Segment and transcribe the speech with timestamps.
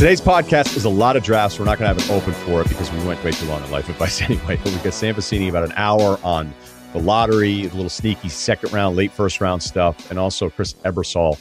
[0.00, 1.58] Today's podcast is a lot of drafts.
[1.58, 3.62] We're not going to have an open for it because we went way too long
[3.62, 4.56] in life advice anyway.
[4.56, 6.54] But we got Sam Vecenie about an hour on
[6.94, 11.38] the lottery, a little sneaky second round, late first round stuff, and also Chris Ebersole,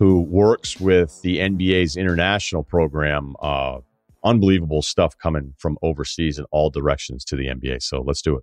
[0.00, 3.36] who works with the NBA's international program.
[3.40, 3.78] Uh,
[4.24, 7.80] unbelievable stuff coming from overseas in all directions to the NBA.
[7.80, 8.42] So let's do it.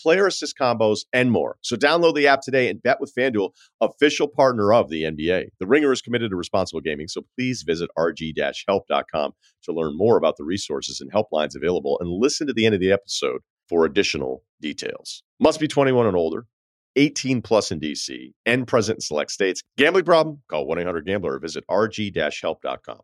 [0.00, 1.56] player assist combos, and more.
[1.62, 5.48] So download the app today and bet with FanDuel, official partner of the NBA.
[5.58, 9.32] The Ringer is committed to responsible gaming, so please visit rg-help.com
[9.64, 12.80] to learn more about the resources and helplines available and listen to the end of
[12.80, 15.22] the episode for additional details.
[15.40, 16.46] Must be 21 and older.
[16.96, 19.62] 18 plus in DC and present in select states.
[19.76, 20.42] Gambling problem?
[20.48, 23.00] Call 1 800 Gambler or visit rg help.com.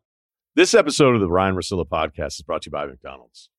[0.55, 3.51] This episode of the Ryen Russillo podcast is brought to you by McDonald's.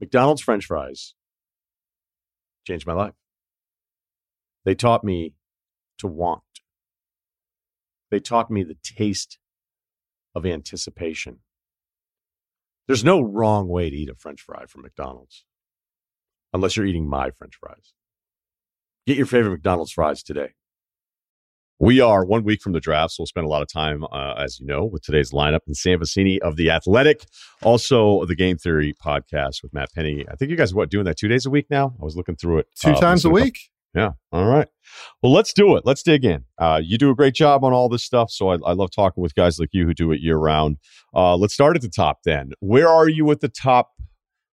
[0.00, 1.14] McDonald's French fries
[2.66, 3.14] changed my life.
[4.64, 5.34] They taught me
[5.98, 6.42] to want,
[8.10, 9.38] they taught me the taste
[10.34, 11.38] of anticipation.
[12.86, 15.44] There's no wrong way to eat a French fry from McDonald's
[16.52, 17.94] unless you're eating my French fries.
[19.06, 20.50] Get your favorite McDonald's fries today.
[21.78, 24.34] We are one week from the draft, so we'll spend a lot of time, uh,
[24.38, 25.60] as you know, with today's lineup.
[25.66, 27.26] And Sam Vecenie of The Athletic,
[27.62, 30.24] also the Game Theory podcast with Matt Penny.
[30.30, 31.94] I think you guys are what, doing that two days a week now?
[32.00, 32.68] I was looking through it.
[32.80, 33.58] Two uh, times a week?
[33.94, 34.12] Yeah.
[34.32, 34.68] All right.
[35.22, 35.84] Well, let's do it.
[35.84, 36.44] Let's dig in.
[36.58, 38.30] Uh, you do a great job on all this stuff.
[38.30, 40.76] So I, I, love talking with guys like you who do it year round.
[41.14, 42.52] Uh, let's start at the top then.
[42.60, 43.92] Where are you at the top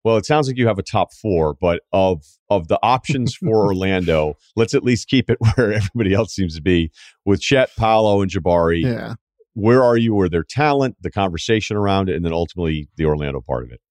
[0.04, 3.66] well, it sounds like you have a top four, but of of the options for
[3.68, 6.92] Orlando, let's at least keep it where everybody else seems to be
[7.26, 8.84] with Chet, Paolo, and Jabari.
[8.84, 9.16] Yeah.
[9.54, 10.16] Where are you?
[10.16, 13.82] Where their talent, the conversation around it, and then ultimately the Orlando part of it?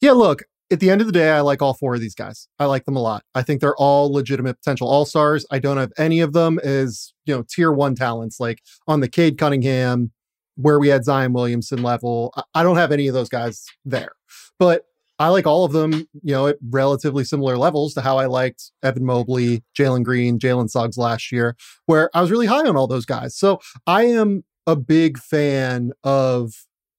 [0.00, 2.48] Yeah, look, at the end of the day, I like all four of these guys.
[2.58, 3.24] I like them a lot.
[3.34, 5.46] I think they're all legitimate potential all stars.
[5.50, 9.08] I don't have any of them as, you know, tier one talents, like on the
[9.08, 10.12] Cade Cunningham,
[10.56, 12.34] where we had Zion Williamson level.
[12.54, 14.12] I don't have any of those guys there.
[14.58, 14.84] But
[15.18, 15.92] I like all of them,
[16.22, 20.70] you know, at relatively similar levels to how I liked Evan Mobley, Jalen Green, Jalen
[20.70, 21.56] Suggs last year,
[21.86, 23.36] where I was really high on all those guys.
[23.36, 26.52] So I am a big fan of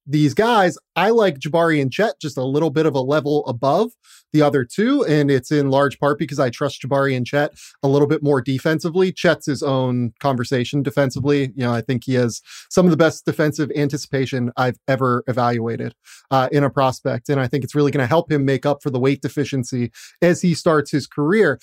[0.10, 3.92] these guys, I like Jabari and Chet just a little bit of a level above
[4.34, 5.06] the other two.
[5.06, 7.54] And it's in large part because I trust Jabari and Chet
[7.84, 9.12] a little bit more defensively.
[9.12, 11.52] Chet's his own conversation defensively.
[11.56, 15.94] You know, I think he has some of the best defensive anticipation I've ever evaluated
[16.32, 17.30] uh, in a prospect.
[17.30, 19.92] And I think it's really going to help him make up for the weight deficiency
[20.24, 21.60] as he starts his career.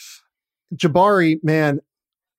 [0.72, 1.80] Jabari, man,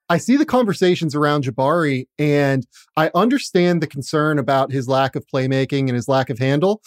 [0.09, 5.25] I see the conversations around Jabari and I understand the concern about his lack of
[5.27, 6.81] playmaking and his lack of handle.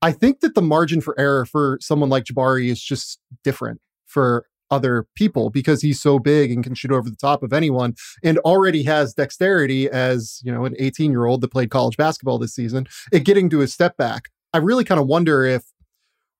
[0.00, 4.46] I think that the margin for error for someone like Jabari is just different for
[4.70, 8.38] other people because he's so big and can shoot over the top of anyone and
[8.38, 12.54] already has dexterity as, you know, an 18 year old that played college basketball this
[12.54, 14.30] season at getting to his step back.
[14.54, 15.64] I really kind of wonder if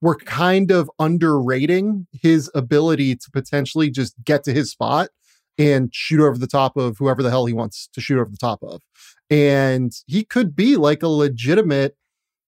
[0.00, 5.10] we're kind of underrating his ability to potentially just get to his spot
[5.58, 8.36] and shoot over the top of whoever the hell he wants to shoot over the
[8.36, 8.82] top of.
[9.30, 11.96] And he could be like a legitimate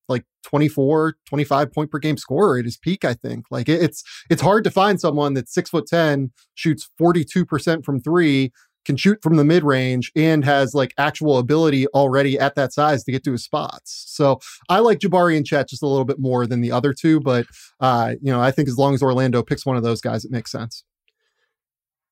[0.06, 4.42] like 24 25 point per game scorer at his peak i think like it's it's
[4.42, 8.52] hard to find someone that's six foot 10 shoots 42% from three
[8.84, 13.04] can shoot from the mid range and has like actual ability already at that size
[13.04, 14.04] to get to his spots.
[14.08, 17.20] So I like Jabari and Chet just a little bit more than the other two,
[17.20, 17.46] but
[17.80, 20.30] uh, you know, I think as long as Orlando picks one of those guys, it
[20.30, 20.84] makes sense.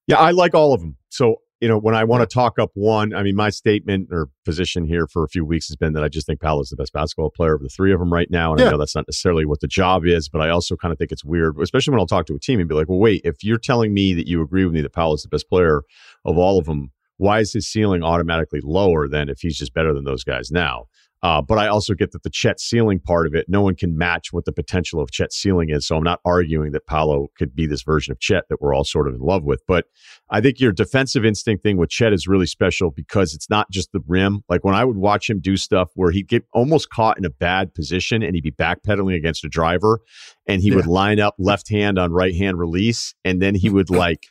[0.06, 0.96] Yeah, I like all of them.
[1.08, 4.28] So, you know, when I want to talk up one, I mean, my statement or
[4.44, 6.76] position here for a few weeks has been that I just think Paolo is the
[6.76, 8.50] best basketball player of the three of them right now.
[8.50, 8.66] And yeah.
[8.66, 11.12] I know that's not necessarily what the job is, but I also kind of think
[11.12, 13.44] it's weird, especially when I'll talk to a team and be like, well, wait, if
[13.44, 15.82] you're telling me that you agree with me that Paolo is the best player
[16.25, 19.94] of all of them, why is his ceiling automatically lower than if he's just better
[19.94, 20.87] than those guys now?
[21.22, 23.96] Uh, but I also get that the Chet ceiling part of it, no one can
[23.96, 25.86] match what the potential of Chet ceiling is.
[25.86, 28.82] So I'm not arguing that Paolo could be this version of Chet that we're all
[28.82, 29.62] sort of in love with.
[29.69, 29.84] But
[30.30, 33.92] I think your defensive instinct thing with Chet is really special because it's not just
[33.92, 34.42] the rim.
[34.48, 37.30] Like when I would watch him do stuff where he'd get almost caught in a
[37.30, 40.00] bad position and he'd be backpedaling against a driver
[40.48, 40.76] and he yeah.
[40.76, 44.24] would line up left hand on right hand release and then he would like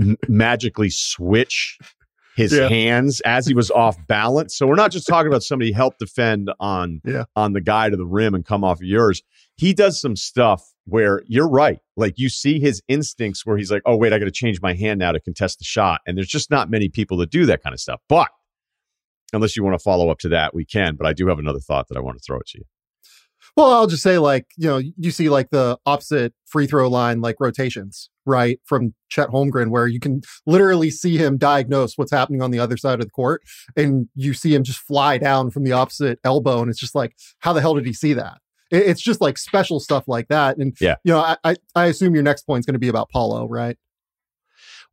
[0.00, 1.78] m- magically switch
[2.36, 2.68] his Yeah.
[2.68, 4.56] hands as he was off balance.
[4.56, 7.24] So we're not just talking about somebody help defend on Yeah.
[7.34, 9.22] on the guy to the rim and come off of yours.
[9.56, 11.78] He does some stuff where you're right.
[11.96, 14.74] Like you see his instincts where he's like, "Oh wait, I got to change my
[14.74, 17.62] hand now to contest the shot." And there's just not many people that do that
[17.62, 18.00] kind of stuff.
[18.08, 18.28] But
[19.32, 20.94] unless you want to follow up to that, we can.
[20.96, 22.62] But I do have another thought that I want to throw at you.
[23.56, 27.20] Well, I'll just say, like, you know, you see like the opposite free throw line,
[27.22, 28.60] like rotations, right?
[28.64, 32.76] From Chet Holmgren, where you can literally see him diagnose what's happening on the other
[32.76, 33.42] side of the court.
[33.76, 36.60] And you see him just fly down from the opposite elbow.
[36.60, 38.38] And it's just like, how the hell did he see that?
[38.70, 40.58] It's just like special stuff like that.
[40.58, 40.96] And, Yeah.
[41.04, 43.46] you know, I, I, I assume your next point is going to be about Paolo,
[43.48, 43.78] right?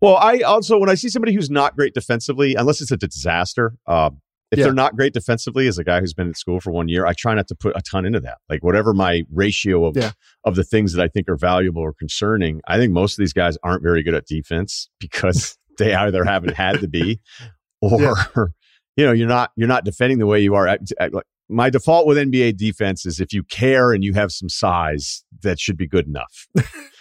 [0.01, 3.75] Well, I also when I see somebody who's not great defensively, unless it's a disaster,
[3.88, 4.19] um,
[4.53, 4.65] if Yeah.
[4.65, 7.11] they're not great defensively, as a guy who's been at school for one year, I
[7.13, 8.38] try not to put a ton into that.
[8.50, 10.11] Like whatever my ratio of Yeah.
[10.45, 13.33] of the things that I think are valuable or concerning, I think most of these
[13.33, 17.19] guys aren't very good at defense because they either haven't had to be,
[17.81, 18.53] or
[18.95, 20.67] you know you're not you're not defending the way you are.
[20.67, 24.31] At, at- like, my default with NBA defense is if you care and you have
[24.31, 26.47] some size, that should be good enough.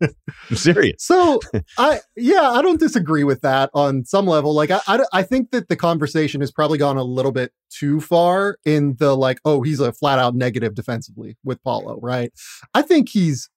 [0.00, 1.02] I'm serious.
[1.04, 1.40] So
[1.78, 4.54] I yeah, I don't disagree with that on some level.
[4.54, 8.00] Like I, I I think that the conversation has probably gone a little bit too
[8.00, 12.32] far in the like, oh, he's a flat out negative defensively with Paolo, right?
[12.74, 13.48] I think he's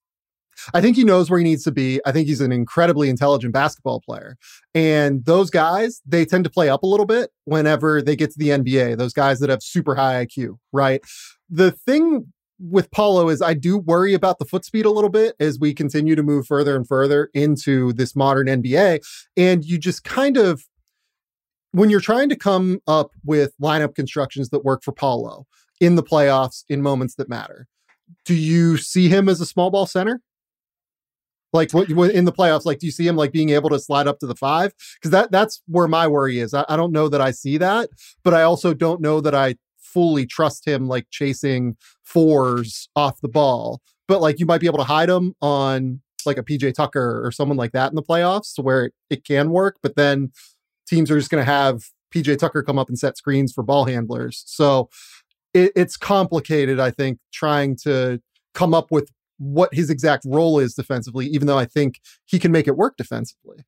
[0.73, 1.99] I think he knows where he needs to be.
[2.05, 4.37] I think he's an incredibly intelligent basketball player.
[4.73, 8.39] And those guys, they tend to play up a little bit whenever they get to
[8.39, 11.01] the NBA, those guys that have super high IQ, right?
[11.49, 12.31] The thing
[12.69, 15.73] with Paolo is I do worry about the foot speed a little bit as we
[15.73, 19.01] continue to move further and further into this modern NBA.
[19.35, 20.63] And you just kind of,
[21.71, 25.45] when you're trying to come up with lineup constructions that work for Paolo
[25.81, 27.67] in the playoffs in moments that matter,
[28.25, 30.21] do you see him as a small ball center?
[31.51, 34.07] Like what in the playoffs, like do you see him like being able to slide
[34.07, 34.73] up to the five?
[34.95, 36.53] Because that that's where my worry is.
[36.53, 37.89] I, I don't know that I see that,
[38.23, 39.55] but I also don't know that I
[39.93, 43.81] fully trust him like chasing fours off the ball.
[44.07, 47.31] But like you might be able to hide him on like a PJ Tucker or
[47.31, 49.77] someone like that in the playoffs to where it, it can work.
[49.81, 50.31] But then
[50.87, 53.85] teams are just going to have PJ Tucker come up and set screens for ball
[53.85, 54.43] handlers.
[54.45, 54.89] So
[55.53, 58.21] it, it's complicated, I think, trying to
[58.53, 62.51] come up with what his exact role is defensively, even though I think he can
[62.51, 63.63] make it work defensively.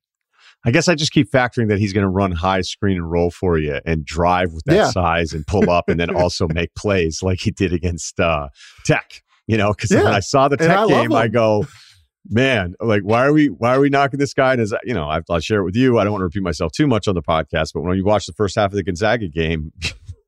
[0.64, 3.30] I guess I just keep factoring that he's going to run high screen and roll
[3.30, 4.90] for you and drive with that Yeah.
[4.90, 8.48] size and pull up and then also make plays like he did against uh,
[8.84, 9.22] Tech.
[9.46, 10.02] You know, because Yeah.
[10.04, 11.66] when I saw the And I Tech game, I go,
[12.28, 14.52] man, like why are we why are we knocking this guy?
[14.54, 15.98] And as you know, I, I'll share it with you.
[15.98, 18.26] I don't want to repeat myself too much on the podcast, but when you watch
[18.26, 19.72] the first half of the Gonzaga game.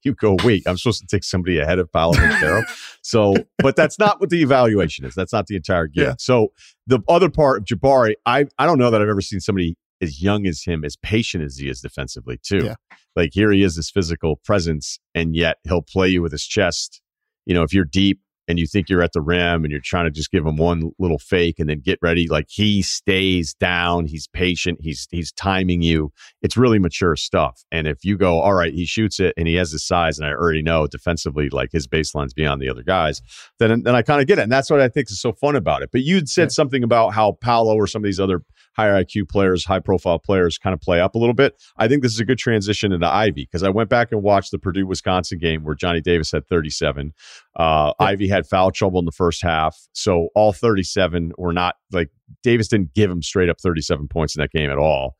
[0.04, 2.62] You go, wait, I'm supposed to take somebody ahead of Paolo Banchero.
[3.02, 5.12] so, but that's not what the evaluation is.
[5.12, 6.04] That's not the entire game.
[6.04, 6.14] Yeah.
[6.20, 6.52] So,
[6.86, 10.22] the other part of Jabari, I, I don't know that I've ever seen somebody as
[10.22, 12.64] young as him, as patient as he is defensively, too.
[12.64, 12.74] Yeah.
[13.16, 17.00] Like here he is, this physical presence, and yet he'll play you with his chest.
[17.46, 20.04] You know, if you're deep and you think you're at the rim and you're trying
[20.06, 24.06] to just give him one little fake and then get ready, like he stays down,
[24.06, 26.12] he's patient, he's he's timing you.
[26.42, 27.64] It's really mature stuff.
[27.72, 30.26] And if you go, all right, he shoots it and he has his size, and
[30.26, 33.20] I already know defensively, like his baseline's beyond the other guys,
[33.58, 34.42] then then I kind of get it.
[34.42, 35.90] And that's what I think is so fun about it.
[35.92, 36.48] But you'd said Yeah.
[36.48, 38.42] something about how Paolo or some of these other
[38.78, 41.60] higher IQ players, high profile players kind of play up a little bit.
[41.78, 44.52] I think this is a good transition into Ivey because I went back and watched
[44.52, 47.12] the Purdue Wisconsin game where Johnny Davis had 37.
[47.58, 48.06] Uh, Yeah.
[48.06, 49.76] Ivey had foul trouble in the first half.
[49.94, 52.10] So all 37 were not like
[52.44, 55.16] Davis didn't give him straight up 37 points in that game at all.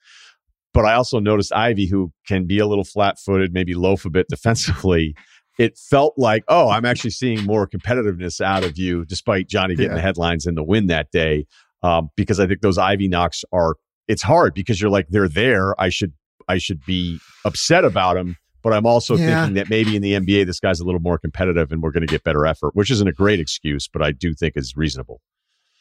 [0.73, 4.11] But I also noticed Ivey, who can be a little flat footed, maybe loaf a
[4.11, 5.17] bit defensively.
[5.59, 9.91] It felt like, oh, I'm actually seeing more competitiveness out of you, despite Johnny getting
[9.91, 9.97] Yeah.
[9.97, 11.47] the headlines in the win that day.
[11.83, 13.77] Um, because I think those Ivey knocks are,
[14.09, 15.81] it's hard because you're like, they're there.
[15.81, 16.13] I should,
[16.49, 18.37] I should be upset about them.
[18.63, 19.27] But I'm also Yeah.
[19.27, 22.07] thinking that maybe in the NBA, this guy's a little more competitive and we're going
[22.07, 25.21] to get better effort, which isn't a great excuse, but I do think is reasonable.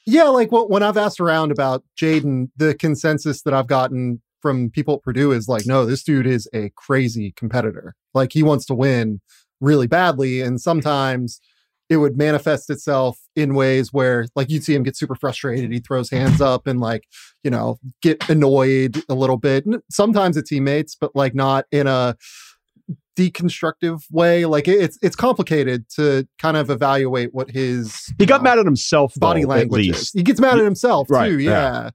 [0.06, 4.70] Yeah, like wh- when I've asked around about Jaden, the consensus that I've gotten from
[4.70, 7.96] people at Purdue is like, no, this dude is a crazy competitor.
[8.14, 9.20] Like he wants to win
[9.60, 10.42] really badly.
[10.42, 11.42] And sometimes
[11.90, 15.72] it would manifest itself in ways where like you'd see him get super frustrated.
[15.72, 17.06] He throws hands up and like,
[17.44, 19.64] you know, get annoyed a little bit.
[19.66, 22.18] N- Sometimes at teammates, but like not in a
[23.16, 24.46] deconstructive way.
[24.46, 28.60] Like it- it's it's complicated to kind of evaluate what his He got know, mad
[28.60, 30.12] at himself, though, body at language is.
[30.12, 31.40] He gets mad at himself Right, too.
[31.40, 31.52] yeah.
[31.52, 31.90] Yeah.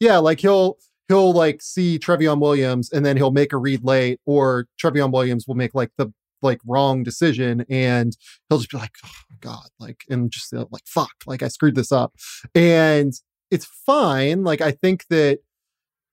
[0.00, 0.18] yeah.
[0.18, 0.76] like he'll
[1.08, 5.46] he'll like see Trevion Williams and then he'll make a read late, or Trevion Williams
[5.46, 8.16] will make like the like wrong decision and
[8.48, 11.74] he'll just be like, oh God, like and just uh, like fuck, like I screwed
[11.74, 12.14] this up.
[12.54, 13.12] And
[13.50, 14.44] it's fine.
[14.44, 15.40] Like I think that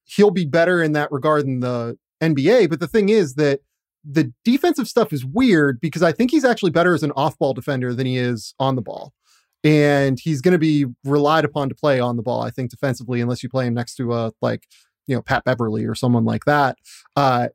[0.03, 2.69] he'll be better in that regard in the NBA.
[2.69, 3.62] But the thing is that
[4.03, 7.53] the defensive stuff is weird because I think he's actually better as an off ball
[7.53, 9.13] defender than he is on the ball.
[9.63, 13.19] And he's going to be relied upon to play on the ball, I think, defensively,
[13.19, 14.63] unless you play him next to a like,
[15.05, 16.77] you know, Pat Beverley or someone like that.
[17.15, 17.50] Uh,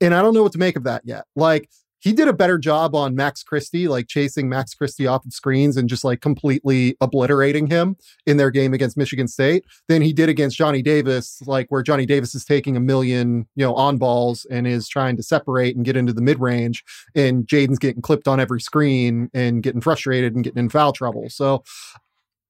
[0.00, 1.24] and I don't know what to make of that yet.
[1.34, 1.68] Like,
[2.02, 5.76] he did a better job on Max Christie, like chasing Max Christie off of screens
[5.76, 10.28] and just like completely obliterating him in their game against Michigan State than he did
[10.28, 14.44] against Johnny Davis, like where Johnny Davis is taking a million, you know, on balls
[14.50, 16.82] and is trying to separate and get into the mid range.
[17.14, 21.30] And Jaden's getting clipped on every screen and getting frustrated and getting in foul trouble.
[21.30, 21.62] So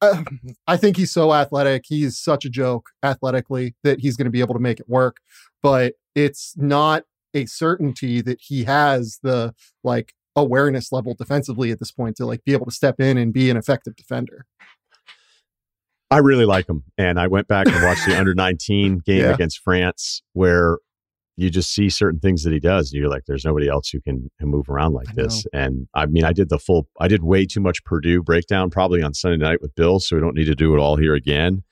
[0.00, 0.24] uh,
[0.66, 1.84] I think he's so athletic.
[1.86, 5.18] He's such a joke athletically that he's going to be able to make it work.
[5.62, 7.04] But it's not
[7.34, 12.44] a certainty that he has the like awareness level defensively at this point to like
[12.44, 14.46] be able to step in and be an effective defender.
[16.10, 16.84] I really like him.
[16.98, 19.32] And I went back and watched the under 19 game yeah.
[19.32, 20.76] against France where
[21.36, 22.92] you just see certain things that he does.
[22.92, 25.46] And you're like, there's nobody else who can, move around like this.
[25.54, 29.02] And I mean, I did the full, I did way too much Purdue breakdown probably
[29.02, 29.98] on Sunday night with Bill.
[30.00, 31.62] So we don't need to do it all here again.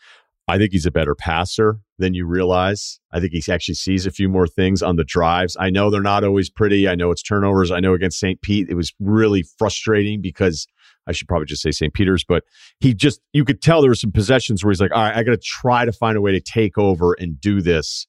[0.50, 2.98] I think he's a better passer than you realize.
[3.12, 5.56] I think he actually sees a few more things on the drives.
[5.60, 6.88] I know they're not always pretty.
[6.88, 7.70] I know it's turnovers.
[7.70, 8.42] I know against St.
[8.42, 10.66] Pete, it was really frustrating because
[11.06, 11.94] I should probably just say St.
[11.94, 12.42] Peter's, but
[12.80, 15.22] he just, you could tell there were some possessions where he's like, all right, I
[15.22, 18.08] got to try to find a way to take over and do this.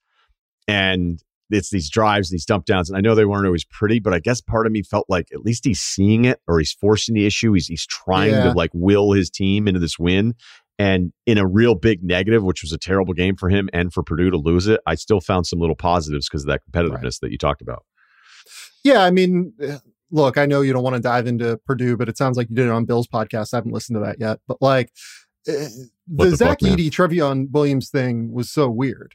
[0.67, 1.21] And
[1.51, 2.89] it's these drives, these dump downs.
[2.89, 5.27] And I know they weren't always pretty, but I guess part of me felt like
[5.33, 7.53] at least he's seeing it or he's forcing the issue.
[7.53, 8.45] He's, he's trying yeah.
[8.45, 10.33] to like will his team into this win.
[10.81, 14.01] And in a real big negative, which was a terrible game for him and for
[14.01, 17.19] Purdue to lose it, I still found some little positives because of that competitiveness right.
[17.21, 17.85] that you talked about.
[18.83, 19.77] Yeah, I mean, eh,
[20.09, 22.55] look, I know you don't want to dive into Purdue, but it sounds like you
[22.55, 23.53] did it on Bill's podcast.
[23.53, 24.91] I haven't listened to that yet, but like
[25.47, 25.69] uh,
[26.07, 29.13] the, the, Zach fuck, Edey Trevion Williams thing was so weird.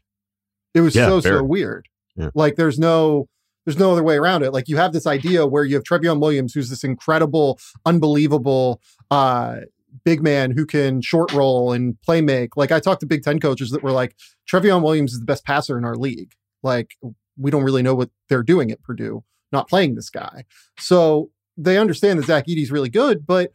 [0.73, 1.88] It was yeah, so so weird.
[2.14, 2.30] Yeah.
[2.37, 3.26] Like there's no
[3.64, 4.52] there's no other way around it.
[4.52, 8.80] Like you have this idea where you have Trevion Williams, who's this incredible, unbelievable,
[9.11, 9.62] uh,
[10.04, 12.56] big man who can short roll and play make.
[12.56, 14.16] Like I talked to Big Ten coaches that were like,
[14.50, 16.32] Trevion Williams is the best passer in our league.
[16.62, 16.96] Like
[17.38, 20.44] we don't really know what they're doing at Purdue, not playing this guy.
[20.78, 23.52] So they understand that Zach Edey's really good, but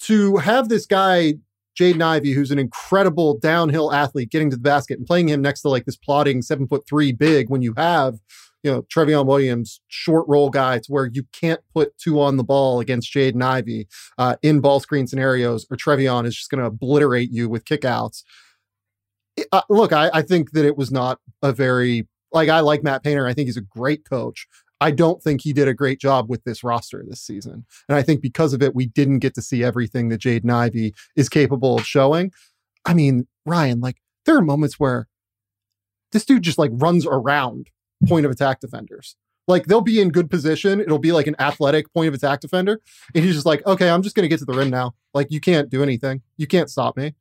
[0.00, 1.34] to have this guy,
[1.78, 5.62] Jaden Ivey, who's an incredible downhill athlete, getting to the basket and playing him next
[5.62, 8.18] to like this plotting seven foot three big when you have
[8.62, 12.44] you know, Trevion Williams, short roll guy to where you can't put two on the
[12.44, 13.88] ball against Jaden Ivey
[14.18, 18.22] uh, in ball screen scenarios, or Trevion is just going to obliterate you with kickouts.
[19.50, 23.02] Uh, look, I, I think that it was not a very, like, I like Matt
[23.02, 23.26] Painter.
[23.26, 24.46] I think he's a great coach.
[24.80, 27.64] I don't think he did a great job with this roster this season.
[27.88, 30.92] And I think because of it, we didn't get to see everything that Jaden Ivey
[31.16, 32.32] is capable of showing.
[32.84, 35.08] I mean, Ryan, like, there are moments where
[36.10, 37.68] this dude just like runs around
[38.06, 39.16] point of attack defenders.
[39.48, 40.80] Like they'll be in good position.
[40.80, 42.80] It'll be like an athletic point of attack defender.
[43.14, 44.94] And he's just like, okay, I'm just going to get to the rim now.
[45.14, 46.22] Like you can't do anything.
[46.36, 47.14] You can't stop me.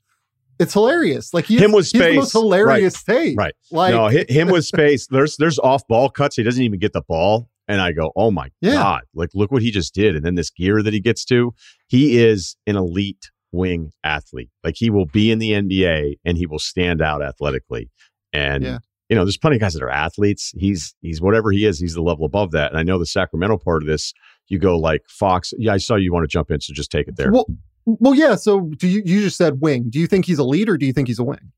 [0.59, 1.33] It's hilarious.
[1.33, 3.15] Like he him with space, most hilarious right.
[3.15, 3.37] tape.
[3.37, 3.55] Right.
[3.71, 5.07] Like no, him with space.
[5.07, 6.35] There's there's off ball cuts.
[6.35, 7.49] He doesn't even get the ball.
[7.67, 8.73] And I go, oh my yeah.
[8.73, 9.03] god!
[9.15, 10.15] Like look what he just did.
[10.15, 11.55] And then this gear that he gets to.
[11.87, 14.49] He is an elite wing athlete.
[14.63, 17.89] Like he will be in the NBA and he will stand out athletically.
[18.33, 18.77] And yeah
[19.11, 20.53] you know, there's plenty of guys that are athletes.
[20.55, 22.71] He's he's whatever he is, he's the level above that.
[22.71, 24.13] And I know the Sacramento part of this,
[24.47, 25.53] you go like Fox.
[25.57, 27.29] Yeah, I saw you want to jump in, so just take it there.
[27.29, 27.45] Well,
[27.85, 28.35] well, yeah.
[28.35, 29.89] So do you you just said wing?
[29.89, 31.51] Do you think he's a lead or do you think he's a wing?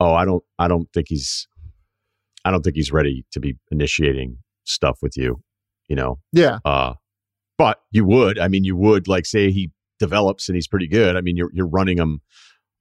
[0.00, 1.46] Oh, I don't I don't think he's
[2.44, 5.44] I don't think he's ready to be initiating stuff with you,
[5.88, 6.18] you know.
[6.32, 6.58] Yeah.
[6.64, 6.94] Uh
[7.56, 8.36] but you would.
[8.36, 11.14] I mean, you would like say he develops and he's pretty good.
[11.14, 12.20] I mean, you're you're running him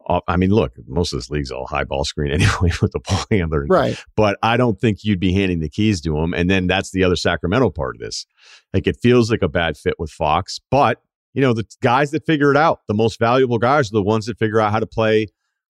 [0.07, 2.99] Uh, I mean, look, most of this league's all high ball screen anyway with the
[2.99, 3.65] ball handler.
[3.69, 4.01] Right.
[4.15, 6.33] But I don't think you'd be handing the keys to him.
[6.33, 8.25] And then that's the other Sacramento part of this.
[8.73, 11.01] Like it feels like a bad fit with Fox, but
[11.33, 14.25] you know, the guys that figure it out, the most valuable guys are the ones
[14.25, 15.27] that figure out how to play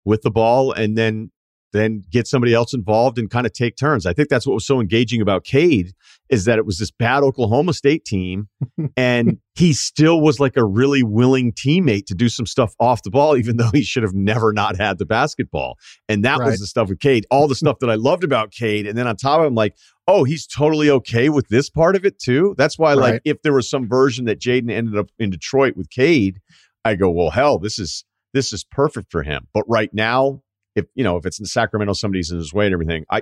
[0.05, 1.31] with the ball and then
[1.71, 4.05] then get somebody else involved and kind of take turns.
[4.05, 5.93] I think that's what was so engaging about Cade
[6.29, 8.47] is that it was this bad Oklahoma State team
[8.97, 13.09] and he still was like a really willing teammate to do some stuff off the
[13.09, 15.77] ball even though he should have never not had the basketball.
[16.07, 16.47] And that right.
[16.47, 19.07] was the stuff with Cade, all the stuff that I loved about Cade and then
[19.07, 19.75] on top of him like,
[20.07, 23.13] "Oh, he's totally okay with this part of it too." That's why right.
[23.13, 26.39] like if there was some version that Jaden ended up in Detroit with Cade,
[26.85, 30.41] I go, "Well, hell, this is this is perfect for him." But right now,
[30.79, 33.05] if you know if it's in Sacramento, somebody's in his way and everything.
[33.09, 33.21] I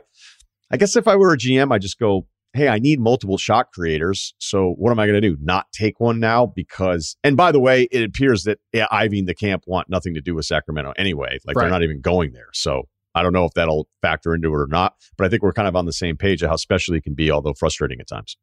[0.72, 3.72] I guess if I were a GM, I just go, hey, I need multiple shot
[3.72, 4.34] creators.
[4.40, 5.38] So what am I going to do?
[5.42, 9.28] Not take one now because, and by the way, it appears that yeah, Ivey and
[9.28, 11.38] the camp want nothing to do with Sacramento anyway.
[11.46, 11.64] Like right.
[11.64, 12.50] they're not even going there.
[12.54, 12.84] So
[13.16, 15.68] I don't know if that'll factor into it or not, but I think we're kind
[15.68, 18.38] of on the same page of how special he can be, although frustrating at times.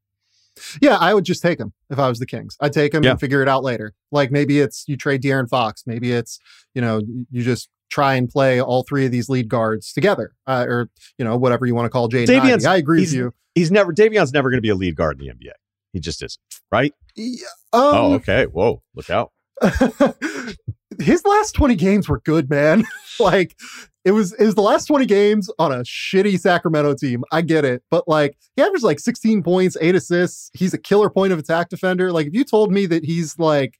[0.81, 2.57] Yeah, I would just take him if I was the Kings.
[2.61, 3.13] I'd take him Yeah.
[3.13, 3.95] and figure it out later.
[4.13, 5.83] Like maybe it's you trade De'Aaron Fox.
[5.87, 6.39] Maybe it's,
[6.75, 10.67] you know, you just try and play all three of these lead guards together uh,
[10.69, 13.33] or, you know, whatever you want to call Jaden Davion's- I agree with he's- you.
[13.55, 15.53] He's never, Davion's never going to be a lead guard in the NBA.
[15.93, 16.41] He just isn't,
[16.73, 16.93] right?
[17.15, 18.47] Yeah, oh, um, okay.
[18.47, 19.31] Whoa, look out.
[21.01, 22.85] his last 20 games were good, man.
[23.21, 23.57] like
[24.05, 27.23] it was it was the last 20 games on a shitty Sacramento team.
[27.31, 27.85] I get it.
[27.93, 30.51] But like he averaged like 16 points, eight assists.
[30.53, 32.11] He's a killer point of attack defender.
[32.11, 33.79] Like if you told me that he's like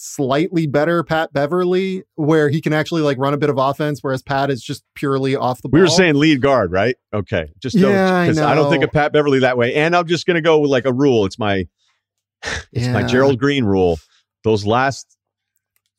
[0.00, 4.22] slightly better Pat Beverley, where he can actually like run a bit of offense, whereas
[4.22, 5.78] Pat is just purely off the ball.
[5.78, 6.94] We were saying lead guard, right?
[7.12, 7.48] Okay.
[7.58, 9.74] Just Yeah, I because I, don't think of Pat Beverly that way.
[9.74, 11.26] And I'm just going to go with like a rule.
[11.26, 11.66] It's my,
[12.72, 13.98] it's my Gerald Green rule.
[14.44, 15.16] Those last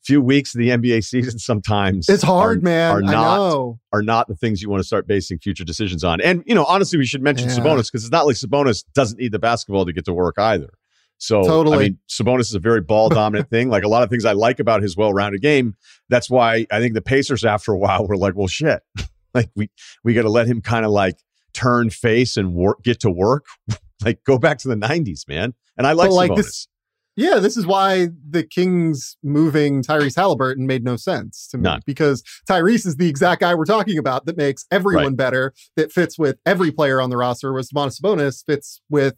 [0.02, 2.90] few weeks of the NBA season sometimes It's hard, are, man.
[2.92, 3.80] are I not know.
[3.92, 6.22] are not the things you want to start basing future decisions on.
[6.22, 7.56] And you know, honestly, we should mention Yeah.
[7.56, 10.70] Sabonis because it's not like Sabonis doesn't need the basketball to get to work either.
[11.20, 11.76] So Totally.
[11.76, 13.68] I mean, Sabonis is a very ball dominant thing.
[13.68, 15.76] Like a lot of things I like about his well rounded game.
[16.08, 18.82] That's why I think the Pacers after a while were like, well, shit,
[19.34, 19.70] like we
[20.02, 21.16] we got to let him kind of like
[21.52, 23.44] turn face and work, get to work.
[24.04, 25.54] like go back to the '90s, man.
[25.76, 26.36] And I like But, like, Sabonis.
[26.36, 26.68] this-
[27.16, 31.82] Yeah, this is why the Kings moving Tyrese Haliburton made no sense to me None.
[31.84, 36.18] because Tyrese is the exact guy we're talking about that makes everyone better, that fits
[36.18, 37.52] with every player on the roster.
[37.52, 39.16] Whereas Sabonis fits with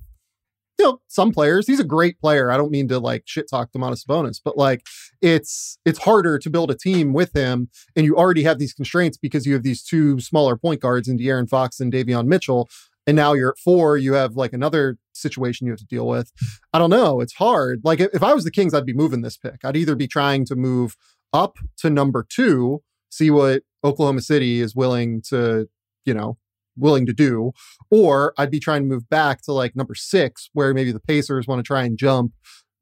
[0.78, 1.66] you know some players.
[1.66, 2.50] He's a great player.
[2.50, 4.86] I don't mean to like shit talk Domantas Sabonis, but like
[5.20, 9.16] it's it's harder to build a team with him, and you already have these constraints
[9.16, 12.68] because you have these two smaller point guards in De'Aaron Fox and Davion Mitchell.
[13.04, 16.30] And now you're at four, you have like another situation you have to deal with.
[16.72, 17.20] I don't know.
[17.20, 17.80] It's hard.
[17.82, 19.64] Like if, if I was the Kings, I'd be moving this pick.
[19.64, 20.96] I'd either be trying to move
[21.32, 25.68] up to number two, see what Oklahoma City is willing to,
[26.04, 26.36] you know,
[26.76, 27.52] willing to do,
[27.90, 31.46] or I'd be trying to move back to like number six, where maybe the Pacers
[31.46, 32.32] want to try and jump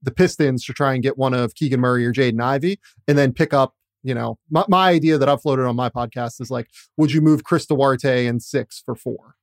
[0.03, 3.33] the Pistons to try and get one of Keegan Murray or Jaden Ivey, and then
[3.33, 3.74] pick up.
[4.03, 7.20] You know, my, my idea that I've floated on my podcast is like, would you
[7.20, 9.35] move Chris Duarte in six for four?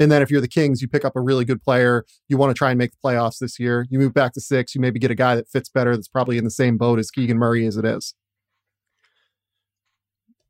[0.00, 2.04] And then if you're the Kings, you pick up a really good player.
[2.28, 3.86] You want to try and make the playoffs this year.
[3.90, 4.74] You move back to six.
[4.74, 5.94] You maybe get a guy that fits better.
[5.94, 8.14] That's probably in the same boat as Keegan Murray as it is.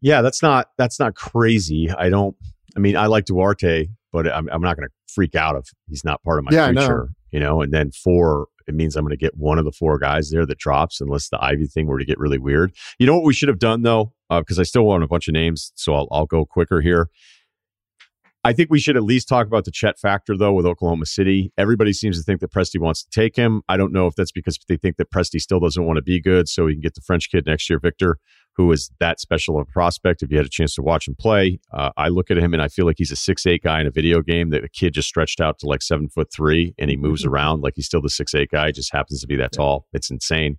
[0.01, 1.91] Yeah, that's not that's not crazy.
[1.91, 2.37] I don't.
[2.77, 6.05] I mean, I like Duarte, but I'm I'm not going to freak out if he's
[6.05, 7.11] not part of my Yeah, future.
[7.31, 9.99] You know, and then four, it means I'm going to get one of the four
[9.99, 12.73] guys there that drops, unless the Ivey thing were to get really weird.
[12.99, 15.29] You know what we should have done though, uh, because I still want a bunch
[15.29, 17.09] of names, so I'll I'll go quicker here.
[18.47, 21.51] I think we should at least talk about the Chet factor, though, with Oklahoma City.
[21.57, 23.63] Everybody seems to think that Presti wants to take him.
[23.71, 26.21] I don't know if that's because they think that Presti still doesn't want to be
[26.21, 28.19] good, so he can get the French kid next year, Victor,
[28.57, 30.23] who is that special of a prospect.
[30.23, 32.63] If you had a chance to watch him play, uh, I look at him and
[32.63, 34.51] I feel like he's a six eight guy in a video game.
[34.51, 37.63] That the kid just stretched out to like seven foot three, and he moves around
[37.63, 38.71] like he's still the six eight guy.
[38.73, 39.87] Just happens to be that tall.
[39.95, 40.59] It's insane.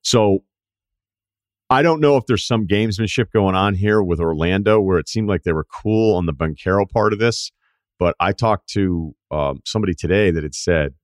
[0.00, 0.42] So
[1.68, 5.28] I don't know if there's some gamesmanship going on here with Orlando where it seemed
[5.28, 7.50] like they were cool on the Banchero part of this.
[7.98, 10.94] But I talked to um, somebody today that had said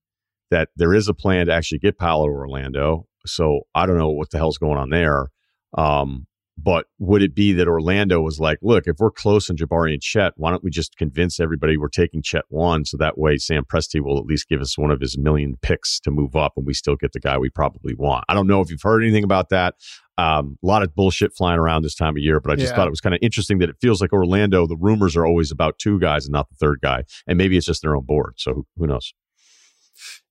[0.51, 3.07] that there is a plan to actually get Paolo Orlando.
[3.25, 5.29] So I don't know what the hell's going on there.
[5.77, 9.93] Um, but would it be that Orlando was like, look, if we're close on Jabari
[9.93, 12.85] and Chet, why don't we just convince everybody we're taking Chet one?
[12.85, 15.99] So that way Sam Presti will at least give us one of his million picks
[16.01, 18.25] to move up and we still get the guy we probably want.
[18.29, 19.75] I don't know if you've heard anything about that.
[20.19, 22.75] Um, a lot of bullshit flying around this time of year, but I just Yeah.
[22.75, 25.49] thought it was kind of interesting that it feels like Orlando, the rumors are always
[25.51, 27.03] about two guys and not the third guy.
[27.25, 28.35] And maybe it's just their own board.
[28.37, 29.11] So who, who knows?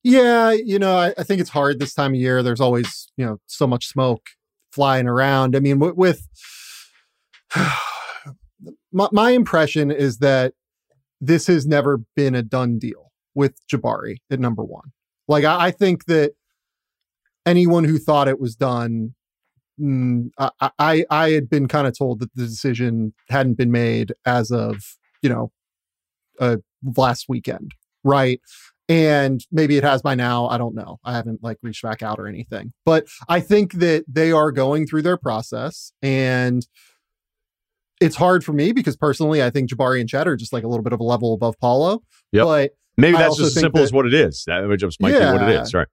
[0.03, 2.43] Yeah, you know, I, I think it's hard this time of year.
[2.43, 4.21] There's always, you know, so much smoke
[4.73, 5.55] flying around.
[5.55, 6.27] I mean, with,
[8.91, 10.53] my, my impression is that
[11.21, 14.91] this has never been a done deal with Jabari at number one.
[15.27, 16.33] Like, I, I think that
[17.45, 19.15] anyone who thought it was done,
[19.79, 24.13] mm, I, I, I had been kind of told that the decision hadn't been made
[24.25, 25.51] as of, you know,
[26.39, 26.57] uh,
[26.97, 27.71] last weekend,
[28.03, 28.41] right?
[28.93, 32.19] And maybe it has by now i don't know i haven't like reached back out
[32.19, 36.67] or anything but i think that they are going through their process and
[38.01, 40.67] it's hard for me because personally i think jabari and Chet are just like a
[40.67, 42.03] little bit of a level above paolo
[42.33, 42.45] Yep.
[42.45, 44.43] but Maybe that's just as simple that- as what it is.
[44.45, 45.87] That just might be what it is right?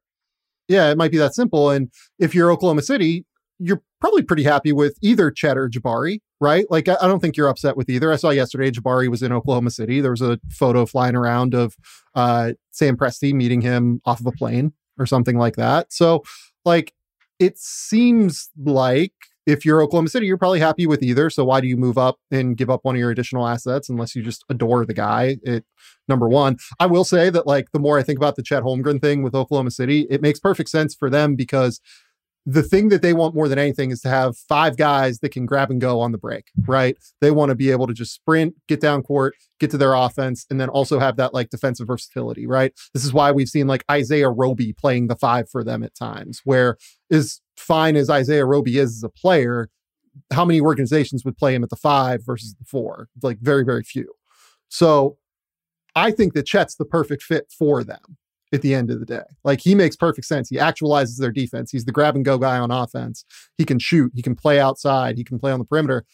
[0.69, 3.25] yeah it might be that simple and if you're oklahoma city
[3.59, 7.37] you're probably pretty happy with either chet or jabari right like i, I don't think
[7.37, 10.39] you're upset with either i saw yesterday jabari was in oklahoma city there was a
[10.51, 11.77] photo flying around of
[12.15, 16.23] uh, sam presti meeting him off of a plane or something like that so
[16.65, 16.93] like
[17.39, 19.13] it seems like
[19.47, 21.31] if you're Oklahoma City, you're probably happy with either.
[21.31, 24.15] So why do you move up and give up one of your additional assets unless
[24.15, 25.39] you just adore the guy?
[25.43, 25.65] It
[26.07, 26.59] number one.
[26.79, 29.35] I will say that like the more I think about the Chet Holmgren thing with
[29.35, 31.81] Oklahoma City, it makes perfect sense for them because
[32.47, 35.45] the thing that they want more than anything is to have five guys that can
[35.45, 36.97] grab and go on the break, right?
[37.21, 40.47] They want to be able to just sprint, get down court, get to their offense,
[40.49, 42.73] and then also have that like defensive versatility, right?
[42.95, 46.41] This is why we've seen like Isaiah Roby playing the five for them at times,
[46.45, 46.79] where
[47.11, 49.69] as fine as Isaiah Roby is as a player,
[50.33, 53.09] how many organizations would play him at the five versus the four?
[53.23, 54.13] Like very, very few.
[54.69, 55.19] So
[55.95, 58.17] I think that Chet's the perfect fit for them
[58.53, 59.23] at the end of the day.
[59.45, 60.49] Like he makes perfect sense.
[60.49, 61.71] He actualizes their defense.
[61.71, 63.25] He's the grab and go guy on offense.
[63.57, 64.13] He can shoot.
[64.15, 65.17] He can play outside.
[65.17, 66.05] He can play on the perimeter.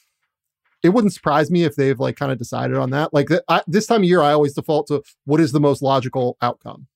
[0.82, 3.12] It wouldn't surprise me if they've like kind of decided on that.
[3.12, 5.82] Like th- I, this time of year, I always default to what is the most
[5.82, 6.86] logical outcome.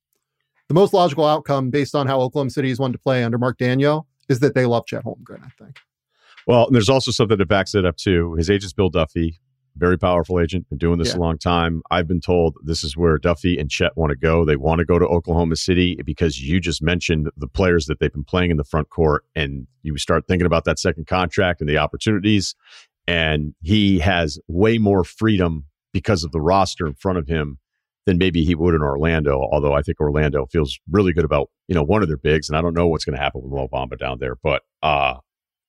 [0.69, 3.59] The most logical outcome, based on how Oklahoma City is wanted to play under Mark
[3.59, 5.45] Daigneault, is that they love Chet Holmgren.
[5.45, 5.79] I think.
[6.47, 8.35] Well, there's also something that backs it up too.
[8.35, 9.41] His agent's Bill Duffy,
[9.81, 11.17] very powerful agent, been doing this yeah.
[11.17, 11.83] a long time.
[11.91, 14.45] I've been told this is where Duffy and Chet want to go.
[14.45, 18.13] They want to go to Oklahoma City because you just mentioned the players that they've
[18.13, 21.69] been playing in the front court, and you start thinking about that second contract and
[21.69, 22.55] the opportunities.
[23.09, 27.59] And he has way more freedom because of the roster in front of him
[28.07, 29.41] than maybe he would in Orlando.
[29.53, 32.57] Although I think Orlando feels really good about you know one of their bigs, and
[32.57, 35.15] I don't know what's going to happen with Mo Bamba down there, but uh,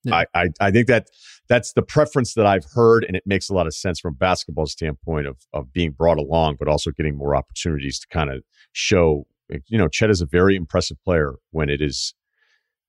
[0.03, 0.23] yeah.
[0.33, 1.07] I, I, I think that
[1.47, 4.17] that's the preference that I've heard, and it makes a lot of sense from a
[4.17, 8.43] basketball standpoint of of being brought along, but also getting more opportunities to kind of
[8.73, 9.25] show.
[9.67, 12.13] You know, Chet is a very impressive player when it is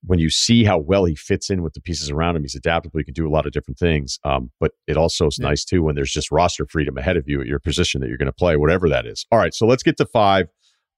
[0.05, 2.42] when you see how well he fits in with the pieces around him.
[2.42, 4.18] He's adaptable; he can do a lot of different things.
[4.25, 5.48] Um, but it also is yeah.
[5.48, 8.18] nice too when there's just roster freedom ahead of you at your position that you're
[8.18, 9.27] going to play, whatever that is.
[9.33, 10.48] All right, so let's get to five.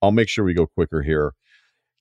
[0.02, 1.32] I'll make sure we go quicker here.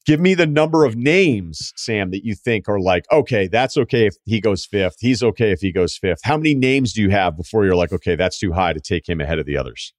[0.06, 4.06] Give me the number of names, Sam, that you think are like, okay, that's okay
[4.06, 4.98] if he goes fifth.
[5.00, 6.20] He's okay if he goes fifth.
[6.24, 9.08] How many names do you have before you're like, okay, that's too high to take
[9.08, 9.94] him ahead of the others?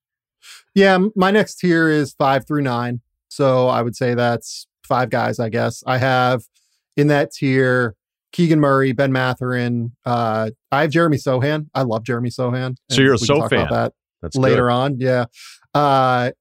[0.75, 3.01] Yeah, my next tier is five through nine.
[3.29, 5.83] So I would say that's five guys, I guess.
[5.87, 6.43] I have
[6.97, 7.97] in that tier
[8.33, 9.93] Keegan Murray, Ben Mathurin.
[10.05, 11.69] Uh, I have Jeremy Sochan.
[11.75, 12.77] I love Jeremy Sochan.
[12.91, 13.61] So you're a So fan.
[13.61, 14.73] About that That's later good.
[14.73, 15.01] on.
[15.01, 15.25] Yeah.
[15.73, 16.33] Uh,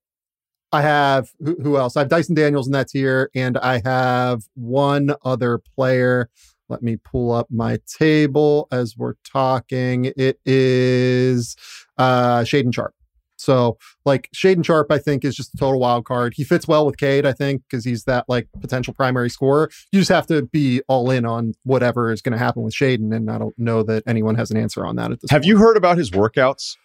[0.73, 1.95] I have who, who, else?
[1.95, 6.29] I have Dyson Daniels in that tier, and I have one other player.
[6.67, 10.11] Let me pull up my table as we're talking.
[10.17, 11.55] It is
[11.97, 12.95] uh Shaedon Sharpe.
[13.35, 16.33] So like Shaedon Sharpe, I think is just a total wild card.
[16.35, 19.69] He fits well with Cade, I think, because he's that like potential primary scorer.
[19.91, 23.13] You just have to be all in on whatever is going to happen with Shaedon,
[23.15, 25.29] and I don't know that anyone has an answer on that at this.
[25.29, 25.31] Point.
[25.31, 25.49] Have point.
[25.49, 26.77] you heard about his workouts?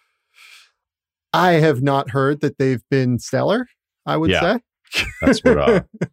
[1.33, 3.67] I have not heard that they've been stellar.
[4.05, 4.59] I would yeah, say.
[5.21, 5.81] That's what uh,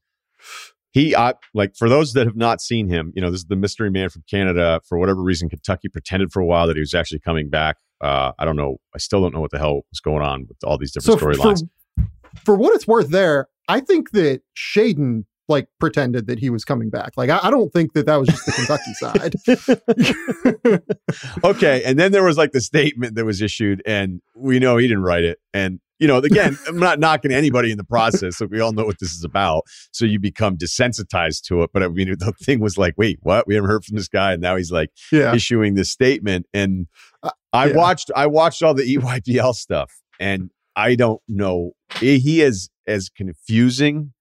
[0.93, 3.57] he uh, like for those that have not seen him, you know, this is the
[3.57, 4.81] mystery man from Canada.
[4.89, 7.77] For whatever reason, Kentucky pretended for a while that he was actually coming back.
[8.01, 8.79] Uh, I don't know.
[8.95, 11.27] I still don't know what the hell was going on with all these different so
[11.27, 11.63] storylines.
[11.97, 12.09] For,
[12.45, 16.91] for, what it's worth, there, I think that Shaedon like pretended that he was coming
[16.91, 17.13] back.
[17.17, 18.95] Like I, I don't think that that was just the Kentucky
[20.85, 21.45] side.
[21.45, 24.89] okay, and then there was like the statement that was issued, and we know he
[24.89, 28.37] didn't write it, and you know, again, I'm not knocking anybody in the process.
[28.37, 29.65] So we all know what this is about.
[29.93, 31.71] So you become desensitized to it.
[31.73, 33.47] But I mean, the thing was like, wait, what?
[33.47, 35.35] We haven't heard from this guy, and now he's like yeah.
[35.35, 36.47] issuing this statement.
[36.53, 36.87] And
[37.23, 37.77] uh, I yeah.
[37.77, 41.73] watched, I watched all the EYBL stuff, and I don't know.
[41.99, 44.13] He is as confusing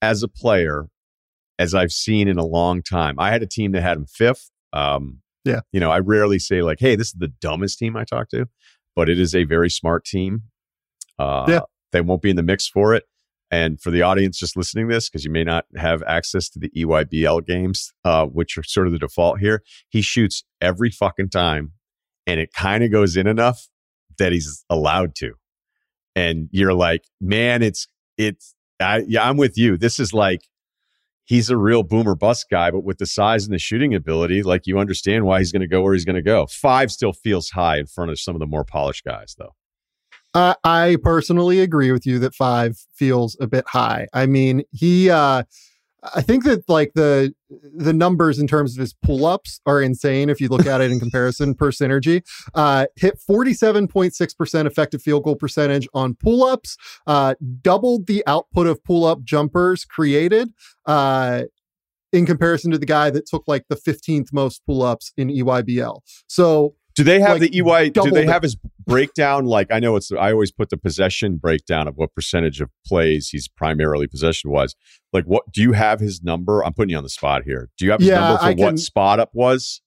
[0.00, 0.86] as a player
[1.58, 3.16] as I've seen in a long time.
[3.18, 4.50] I had a team that had him fifth.
[4.72, 8.04] Um, yeah, you know, I rarely say like, "Hey, this is the dumbest team I
[8.04, 8.46] talked to,"
[8.96, 10.44] but it is a very smart team
[11.20, 11.60] uh, yeah.
[11.92, 13.04] They won't be in the mix for it.
[13.50, 16.60] And for the audience just listening to this, because you may not have access to
[16.60, 21.30] the EYBL games, uh, which are sort of the default here, he shoots every fucking
[21.30, 21.72] time
[22.26, 23.68] and it kind of goes in enough
[24.18, 25.32] that he's allowed to.
[26.14, 29.76] And you're like, man, it's, it's, I, yeah, I'm with you.
[29.76, 30.42] This is like,
[31.24, 34.66] he's a real boomer bust guy, but with the size and the shooting ability, like
[34.66, 36.46] you understand why he's going to go where he's going to go.
[36.46, 39.54] Five still feels high in front of some of the more polished guys, though.
[40.34, 44.06] Uh, I personally agree with you that five feels a bit high.
[44.12, 45.42] I mean, he, uh,
[46.14, 47.34] I think that like the
[47.74, 50.90] the numbers in terms of his pull ups are insane if you look at it
[50.90, 52.22] in comparison per synergy.
[52.54, 56.76] Uh, hit forty seven point six percent effective field goal percentage on pull ups.
[57.06, 60.52] Uh, doubled the output of pull up jumpers created.
[60.86, 61.42] Uh,
[62.12, 66.00] in comparison to the guy that took like the 15th most pull ups in EYBL.
[66.26, 67.90] So do they have like the EY?
[67.90, 69.44] Do they have his breakdown?
[69.46, 70.10] Like I know it's.
[70.12, 74.74] I always put the possession breakdown of what percentage of plays he's primarily possession was.
[75.12, 75.50] Like what?
[75.52, 76.64] Do you have his number?
[76.64, 77.70] I'm putting you on the spot here.
[77.78, 79.82] Do you have his yeah, number for I what spot up was?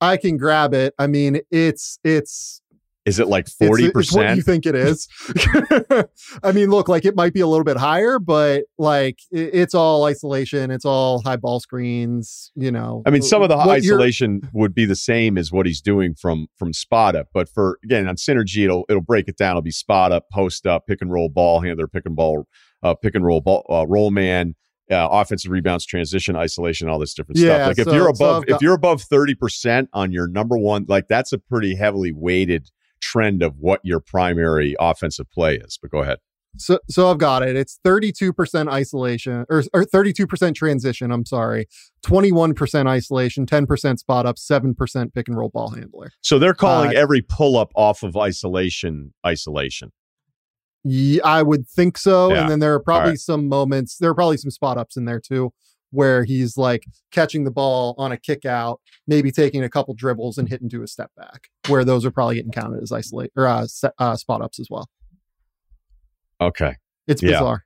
[0.00, 0.94] I can grab it.
[0.98, 2.60] I mean, it's it's
[3.06, 3.88] is it like 40%?
[3.88, 5.08] It's, it's what you think it is.
[6.42, 9.74] I mean, look, like it might be a little bit higher, but like it, it's
[9.74, 10.72] all isolation.
[10.72, 13.04] It's all high ball screens, you know.
[13.06, 16.48] I mean, some of the isolation would be the same as what he's doing from
[16.56, 19.52] from spot up, but for again on synergy, it'll it'll break it down.
[19.52, 22.48] It'll be spot up, post up, pick and roll ball handler, pick and ball,
[22.82, 24.56] uh, pick and roll ball, uh, roll man,
[24.90, 27.66] uh, offensive rebounds, transition, isolation, all this different yeah, stuff.
[27.68, 30.86] Like so, if you're above, so if you're above thirty percent on your number one,
[30.88, 32.68] like that's a pretty heavily weighted
[33.06, 35.78] trend of what your primary offensive play is.
[35.80, 36.18] But go ahead.
[36.58, 37.54] So, so I've got it.
[37.54, 41.10] It's 32% isolation or, or 32% transition.
[41.10, 41.66] I'm sorry.
[42.04, 46.12] 21% isolation, 10% spot up, 7% pick and roll ball handler.
[46.22, 49.92] So they're calling uh, every pull up off of isolation, isolation.
[50.82, 52.32] Yeah, I would think so.
[52.32, 52.42] Yeah.
[52.42, 53.18] And then there are probably right.
[53.18, 55.52] some moments, there are probably some spot ups in there too
[55.90, 60.38] where he's like catching the ball on a kick out, maybe taking a couple dribbles
[60.38, 63.46] and hitting to a step back, where those are probably getting counted as isolate or
[63.46, 64.88] uh, set, uh, spot ups as well.
[66.40, 67.64] Okay, it's bizarre.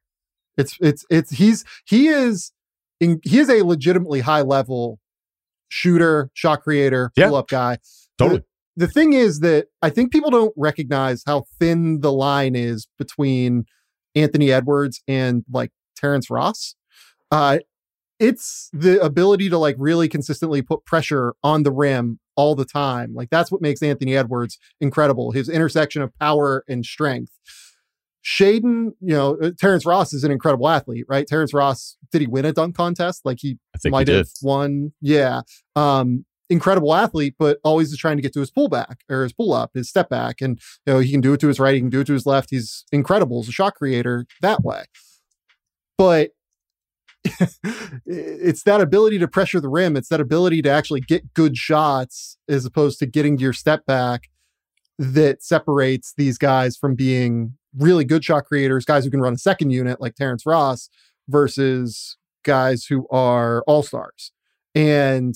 [0.57, 0.63] Yeah.
[0.63, 2.53] It's it's it's he's he is
[3.01, 5.01] in, he is a legitimately high level
[5.69, 7.79] shooter, shot creator, pull up guy.
[8.19, 8.45] Totally.
[8.77, 12.87] The, the thing is that I think people don't recognize how thin the line is
[12.99, 13.65] between
[14.15, 16.75] Anthony Edwards and like Terrence Ross.
[17.31, 17.59] Uh,
[18.21, 23.15] it's the ability to like really consistently put pressure on the rim all the time.
[23.15, 25.33] Like that's what makes Anthony Edwards incredible.
[25.33, 27.33] His intersection of power and strength.
[28.23, 31.27] Shaedon, you know, uh, Terrence Ross is an incredible athlete, right?
[31.27, 33.23] Terrence Ross, did he win a dunk contest?
[33.25, 34.93] Like he might he have won.
[35.01, 35.41] Yeah.
[35.75, 39.55] Um, incredible athlete, but always is trying to get to his pullback or his pull
[39.55, 40.43] up, his step back.
[40.43, 42.13] And, you know, he can do it to his right, he can do it to
[42.13, 42.51] his left.
[42.51, 44.85] He's incredible as a shot creator that way.
[45.97, 46.33] But
[48.07, 49.97] it's that ability to pressure the rim.
[49.97, 54.29] It's that ability to actually get good shots as opposed to getting your step back
[54.99, 59.39] that separates these guys from being really good shot creators, guys who can run a
[59.39, 60.89] second unit like Terrence Ross
[61.29, 64.33] versus guys who are all stars.
[64.75, 65.35] And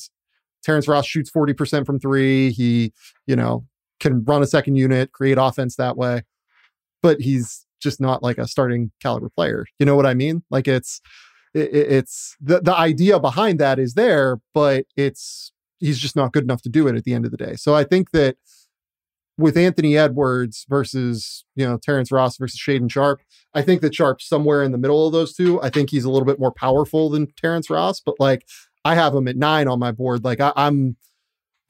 [0.62, 2.50] Terrence Ross shoots 40% from three.
[2.50, 2.92] He,
[3.26, 3.64] you know,
[4.00, 6.22] can run a second unit, create offense that way,
[7.02, 9.66] but he's just not like a starting caliber player.
[9.78, 10.42] You know what I mean?
[10.50, 11.00] Like it's,
[11.54, 16.44] it, it's the the idea behind that is there, but it's he's just not good
[16.44, 17.54] enough to do it at the end of the day.
[17.56, 18.36] So I think that
[19.36, 23.22] with Anthony Edwards versus you know Terrence Ross versus Shaedon Sharpe,
[23.54, 25.60] I think that Sharpe's somewhere in the middle of those two.
[25.62, 28.46] I think he's a little bit more powerful than Terrence Ross, but like
[28.84, 30.24] I have him at nine on my board.
[30.24, 30.96] Like I, I'm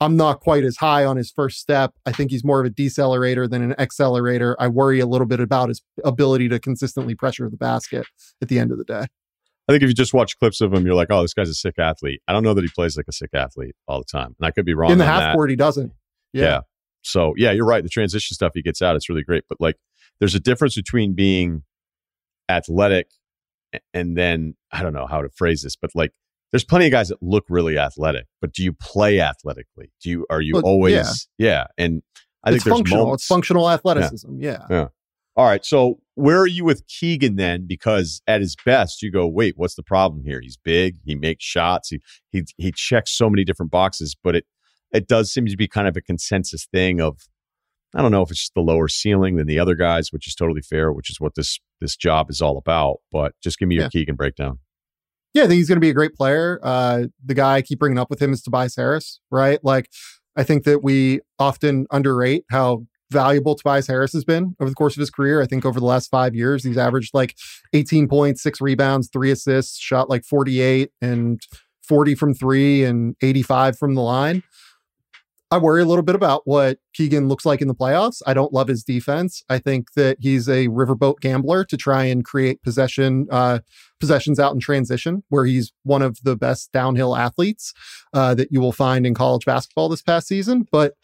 [0.01, 1.93] I'm not quite as high on his first step.
[2.05, 4.55] I think he's more of a decelerator than an accelerator.
[4.59, 8.05] I worry a little bit about his ability to consistently pressure the basket
[8.41, 9.05] at the end of the day.
[9.67, 11.55] I think if you just watch clips of him, you're like, oh, this guy's a
[11.55, 12.21] sick athlete.
[12.27, 14.35] I don't know that he plays like a sick athlete all the time.
[14.39, 14.91] And I could be wrong.
[14.91, 15.33] In the half that.
[15.33, 15.91] court, he doesn't.
[16.33, 16.43] Yeah.
[16.43, 16.59] yeah.
[17.01, 17.83] So, yeah, you're right.
[17.83, 19.43] The transition stuff he gets out, it's really great.
[19.49, 19.77] But like,
[20.19, 21.63] there's a difference between being
[22.47, 23.09] athletic
[23.93, 26.11] and then, I don't know how to phrase this, but like,
[26.51, 29.91] there's plenty of guys that look really athletic, but do you play athletically?
[30.01, 31.47] Do you, are you well, always, yeah.
[31.47, 31.65] yeah.
[31.77, 32.03] And
[32.43, 33.03] I it's think there's functional.
[33.05, 34.39] moments, it's functional athleticism.
[34.39, 34.51] Yeah.
[34.51, 34.65] yeah.
[34.69, 34.87] yeah.
[35.35, 35.65] All right.
[35.65, 37.65] So where are you with Keegan then?
[37.67, 40.39] Because at his best, you go, wait, what's the problem here?
[40.41, 40.97] He's big.
[41.03, 41.89] He makes shots.
[41.89, 41.99] He
[42.31, 44.45] he he checks so many different boxes, but it
[44.93, 47.19] it does seem to be kind of a consensus thing of
[47.95, 50.35] I don't know if it's just the lower ceiling than the other guys, which is
[50.35, 52.97] totally fair, which is what this this job is all about.
[53.11, 53.89] But just give me your yeah.
[53.89, 54.59] Keegan breakdown.
[55.33, 56.61] Yeah, I think he's going to be a great player.
[56.63, 59.59] Uh, the guy I keep bringing up with him is Tobias Harris, right?
[59.63, 59.89] Like,
[60.37, 64.95] I think that we often underrate how valuable Tobias Harris has been over the course
[64.95, 65.41] of his career.
[65.41, 67.35] I think over the last five years, he's averaged like
[67.73, 71.39] 18 points, six rebounds, three assists, shot like 48 and
[71.87, 74.43] 40 from three and 85 from the line.
[75.51, 78.21] I worry a little bit about what Keegan looks like in the playoffs.
[78.25, 79.43] I don't love his defense.
[79.47, 83.59] I think that he's a riverboat gambler to try and create possession uh,
[83.99, 87.73] possessions out in transition, where he's one of the best downhill athletes
[88.11, 90.67] uh, that you will find in college basketball this past season.
[90.71, 90.95] But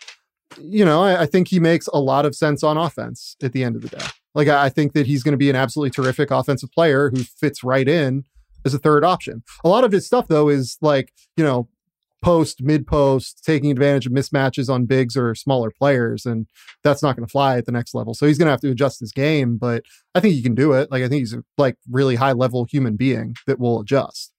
[0.60, 3.64] you know, I, I, think he makes a lot of sense on offense at the
[3.64, 4.06] end of the day.
[4.34, 7.24] Like, I, I think that he's going to be an absolutely terrific offensive player who
[7.24, 8.26] fits right in
[8.66, 9.44] as a third option.
[9.64, 11.70] A lot of his stuff, though, is like, you know,
[12.22, 16.26] post, mid post, taking advantage of mismatches on bigs or smaller players.
[16.26, 16.48] And
[16.84, 18.14] that's not going to fly at the next level.
[18.14, 19.84] So he's going to have to adjust his game, but
[20.14, 20.92] I think he can do it.
[20.92, 24.32] Like, I think he's a like really high level human being that will adjust.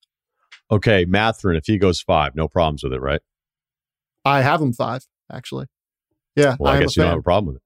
[0.70, 1.04] Okay.
[1.04, 3.20] Mathurin, if he goes five, no problems with it, right?
[4.24, 5.66] I have him five, actually.
[6.36, 6.56] Yeah.
[6.58, 7.62] Well, I, I guess you don't have a problem with it.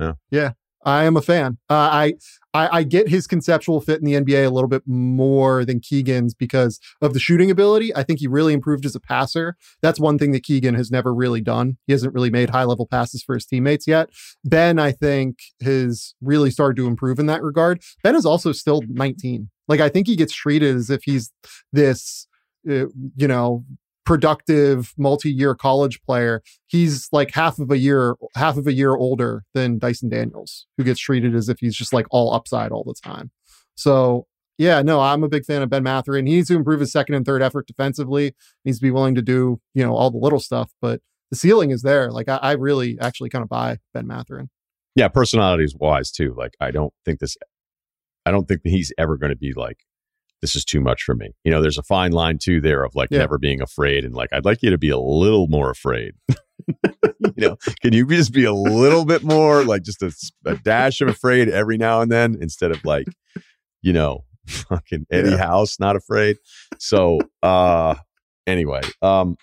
[0.00, 0.12] Yeah.
[0.30, 0.52] Yeah.
[0.84, 1.58] I am a fan.
[1.68, 2.14] Uh, I,
[2.54, 6.34] I I get his conceptual fit in the NBA a little bit more than Keegan's
[6.34, 7.94] because of the shooting ability.
[7.94, 9.56] I think he really improved as a passer.
[9.82, 11.78] That's one thing that Keegan has never really done.
[11.86, 14.08] He hasn't really made high level passes for his teammates yet.
[14.44, 17.82] Ben, I think, has really started to improve in that regard.
[18.02, 19.50] Ben is also still 19.
[19.66, 21.32] Like I think he gets treated as if he's
[21.72, 22.26] this,
[22.68, 23.64] uh, you know,
[24.08, 29.44] productive multi-year college player he's like half of a year half of a year older
[29.52, 32.94] than dyson daniels who gets treated as if he's just like all upside all the
[32.94, 33.30] time.
[33.74, 36.90] So yeah no i'm a big fan of ben mathurin he needs to improve his
[36.90, 38.28] second and third effort defensively.
[38.64, 41.36] He needs to be willing to do you know all the little stuff but the
[41.36, 42.10] ceiling is there.
[42.10, 44.48] Like i, I really actually kind of buy ben Mathurin.
[44.94, 46.34] yeah personality is wise too.
[46.34, 47.36] Like i don't think this
[48.24, 49.80] i don't think he's ever going to be like
[50.40, 51.30] this is too much for me.
[51.44, 53.18] You know, there's a fine line too there of like yeah.
[53.18, 56.14] never being afraid and like I'd like you to be a little more afraid.
[56.68, 60.12] you know, can you just be a little bit more like just a,
[60.44, 63.06] a, dash of afraid every now and then instead of like,
[63.82, 65.36] you know, fucking Eddie yeah.
[65.38, 66.36] House not afraid.
[66.78, 67.96] So, uh
[68.46, 69.36] anyway, um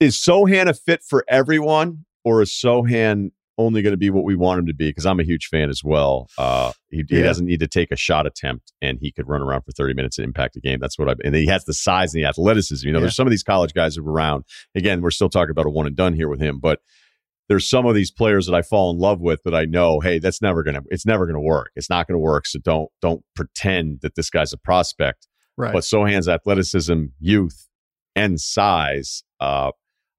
[0.00, 3.30] is Sochan a fit for everyone or is Sochan
[3.62, 5.70] only going to be what we want him to be because I'm a huge fan
[5.70, 6.28] as well.
[6.36, 7.18] Uh, he, yeah.
[7.18, 9.94] he, doesn't need to take a shot attempt and he could run around for 30
[9.94, 10.78] minutes and impact a game.
[10.80, 11.18] That's what I've.
[11.24, 12.86] and he has the size and the athleticism.
[12.86, 13.04] You know, yeah.
[13.04, 14.44] there's some of these college guys who are around.
[14.74, 16.80] Again, we're still talking about a one and done here with him, but
[17.48, 20.18] there's some of these players that I fall in love with that I know, hey,
[20.18, 21.70] that's never gonna it's never gonna work.
[21.76, 22.46] It's not gonna work.
[22.46, 25.28] So don't don't pretend that this guy's a prospect.
[25.56, 25.72] Right.
[25.72, 27.68] But Sochan's athleticism, youth,
[28.16, 29.72] and size uh,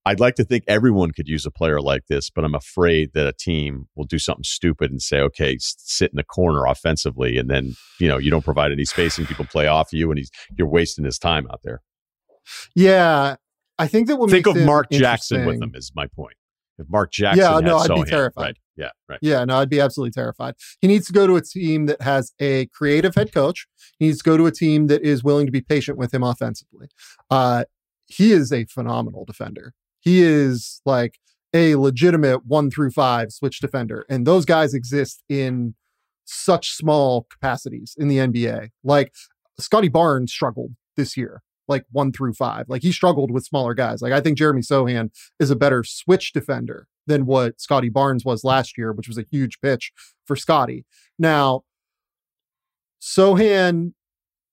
[0.05, 3.25] I'd like to think everyone could use a player like this, but I'm afraid that
[3.25, 7.37] a team will do something stupid and say, okay, sit in the corner offensively.
[7.37, 9.25] And then, you know, you don't provide any spacing.
[9.25, 11.81] People play off you and he's, you're wasting his time out there.
[12.75, 13.37] Yeah.
[13.79, 16.35] I think that what think of Mark Jackson with them is my point.
[16.77, 18.41] If Mark Jackson, yeah, no, I'd be terrified.
[18.41, 18.57] Right.
[18.75, 19.19] Yeah, right.
[19.21, 20.55] Yeah, no, I'd be absolutely terrified.
[20.81, 23.67] He needs to go to a team that has a creative head coach.
[23.99, 26.23] He needs to go to a team that is willing to be patient with him
[26.23, 26.87] offensively.
[27.29, 27.65] Uh,
[28.07, 29.73] he is a phenomenal defender.
[30.03, 31.17] He is like
[31.53, 34.05] a legitimate one through five switch defender.
[34.09, 35.75] And those guys exist in
[36.25, 38.69] such small capacities in the NBA.
[38.83, 39.13] Like
[39.59, 42.65] Scottie Barnes struggled this year, like one through five.
[42.67, 44.01] Like he struggled with smaller guys.
[44.01, 48.43] Like I think Jeremy Sochan is a better switch defender than what Scottie Barnes was
[48.43, 49.91] last year, which was a huge pitch
[50.25, 50.85] for Scottie.
[51.17, 51.63] Now,
[53.01, 53.93] Sochan,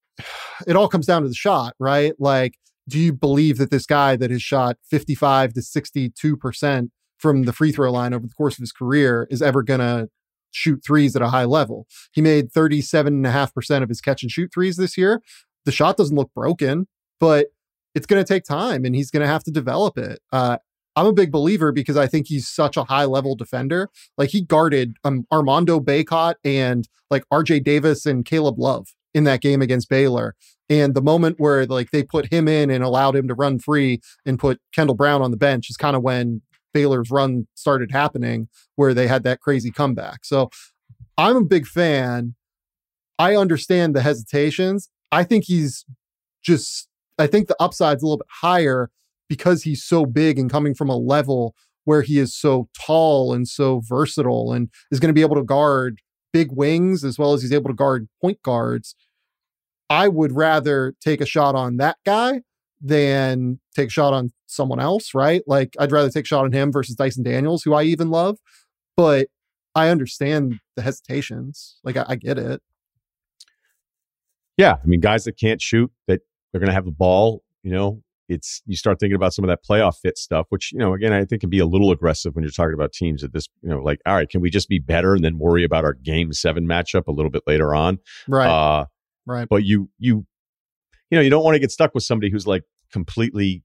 [0.67, 2.15] it all comes down to the shot, right?
[2.19, 2.55] Like
[2.91, 7.73] do you believe that this guy that has shot 55 to 62% from the free
[7.73, 10.09] throw line over the course of his career is ever going to
[10.51, 11.87] shoot threes at a high level?
[12.13, 15.23] He made 37.5% of his catch and shoot threes this year.
[15.65, 16.89] The shot doesn't look broken,
[17.21, 17.49] but
[17.95, 20.21] it's going to take time and he's going to have to develop it.
[20.33, 20.59] Uh,
[20.97, 23.89] I'm a big believer because I think he's such a high level defender.
[24.19, 29.41] Like he guarded um, Armando Bacot and like RJ Davis and Caleb Love in that
[29.41, 30.35] game against Baylor.
[30.69, 34.01] And the moment where like they put him in and allowed him to run free
[34.25, 36.43] and put Kendall Brown on the bench is kind of when
[36.73, 40.25] Baylor's run started happening, where they had that crazy comeback.
[40.25, 40.51] So
[41.19, 42.35] I'm a big fan.
[43.19, 44.89] I understand the hesitations.
[45.13, 45.85] I think he's
[46.43, 48.91] just, I think the upside's a little bit higher
[49.29, 53.49] because he's so big and coming from a level where he is so tall and
[53.49, 55.99] so versatile and is going to be able to guard
[56.33, 58.95] big wings as well as he's able to guard point guards.
[59.89, 62.43] I would rather take a shot on that guy
[62.81, 65.43] than take a shot on someone else, right?
[65.47, 68.39] Like I'd rather take a shot on him versus Dyson Daniels, who I even love.
[68.97, 69.29] But
[69.75, 71.79] I understand the hesitations.
[71.85, 72.63] Like I, I get it.
[74.57, 74.77] Yeah.
[74.83, 76.21] I mean, guys that can't shoot, that
[76.53, 79.65] they're gonna have the ball, you know, it's you start thinking about some of that
[79.65, 82.45] playoff fit stuff, which you know, again, I think can be a little aggressive when
[82.45, 84.79] you're talking about teams at this, you know, like all right, can we just be
[84.79, 88.49] better and then worry about our game seven matchup a little bit later on, right?
[88.49, 88.87] Uh,
[89.27, 89.49] right.
[89.49, 90.27] But you you
[91.11, 92.63] you know you don't want to get stuck with somebody who's like
[92.93, 93.65] completely,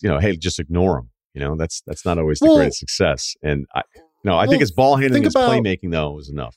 [0.00, 1.10] you know, hey, just ignore them.
[1.34, 3.34] You know, that's that's not always the well, greatest success.
[3.42, 3.82] And I,
[4.24, 6.56] no, I well, think his ball handling, his about, playmaking though is enough.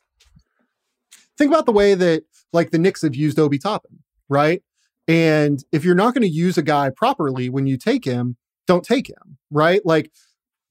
[1.37, 4.61] Think about the way that like the Knicks have used Obi Toppin, right?
[5.09, 8.83] And if you're not going to use a guy properly when you take him, don't
[8.83, 9.81] take him, right?
[9.83, 10.11] Like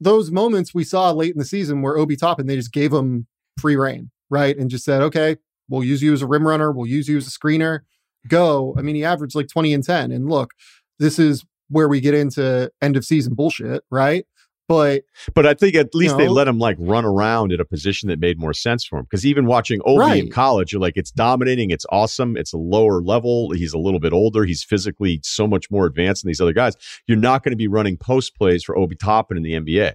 [0.01, 3.26] those moments we saw late in the season where Obi Toppin, they just gave him
[3.59, 4.57] free reign, right?
[4.57, 7.26] And just said, okay, we'll use you as a rim runner, we'll use you as
[7.26, 7.80] a screener.
[8.28, 8.76] Go.
[8.78, 10.12] I mean, he averaged like 20 and 10.
[10.12, 10.53] And look,
[11.01, 14.24] this is where we get into end of season bullshit, right?
[14.68, 15.04] But
[15.34, 17.64] but I think at least you know, they let him like run around in a
[17.64, 19.04] position that made more sense for him.
[19.04, 20.24] Because even watching Obi right.
[20.24, 23.50] in college, you're like, it's dominating, it's awesome, it's a lower level.
[23.52, 26.76] He's a little bit older, he's physically so much more advanced than these other guys.
[27.06, 29.94] You're not going to be running post plays for Obi Toppin in the NBA.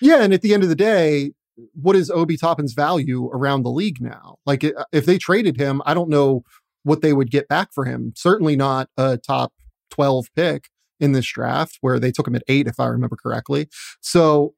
[0.00, 1.30] yeah, and at the end of the day,
[1.74, 4.38] what is Obi Toppin's value around the league now?
[4.46, 6.42] Like if they traded him, I don't know
[6.82, 8.12] what they would get back for him.
[8.16, 9.52] Certainly not a top
[9.90, 10.70] 12 pick
[11.00, 13.68] in this draft where they took him at 8 if I remember correctly.
[14.00, 14.54] So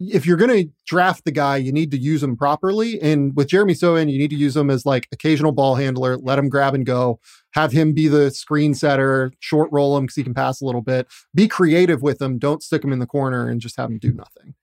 [0.00, 3.00] if you're going to draft the guy, you need to use him properly.
[3.00, 6.38] And with Jeremy Sochan, you need to use him as like occasional ball handler, let
[6.38, 7.18] him grab and go,
[7.52, 10.82] have him be the screen setter, short roll him because he can pass a little
[10.82, 11.08] bit.
[11.34, 12.38] Be creative with him.
[12.38, 14.54] Don't stick him in the corner and just have him do nothing.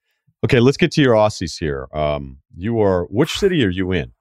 [0.44, 1.88] Okay, let's get to your Aussies here.
[1.92, 4.12] Um, you are which city are you in?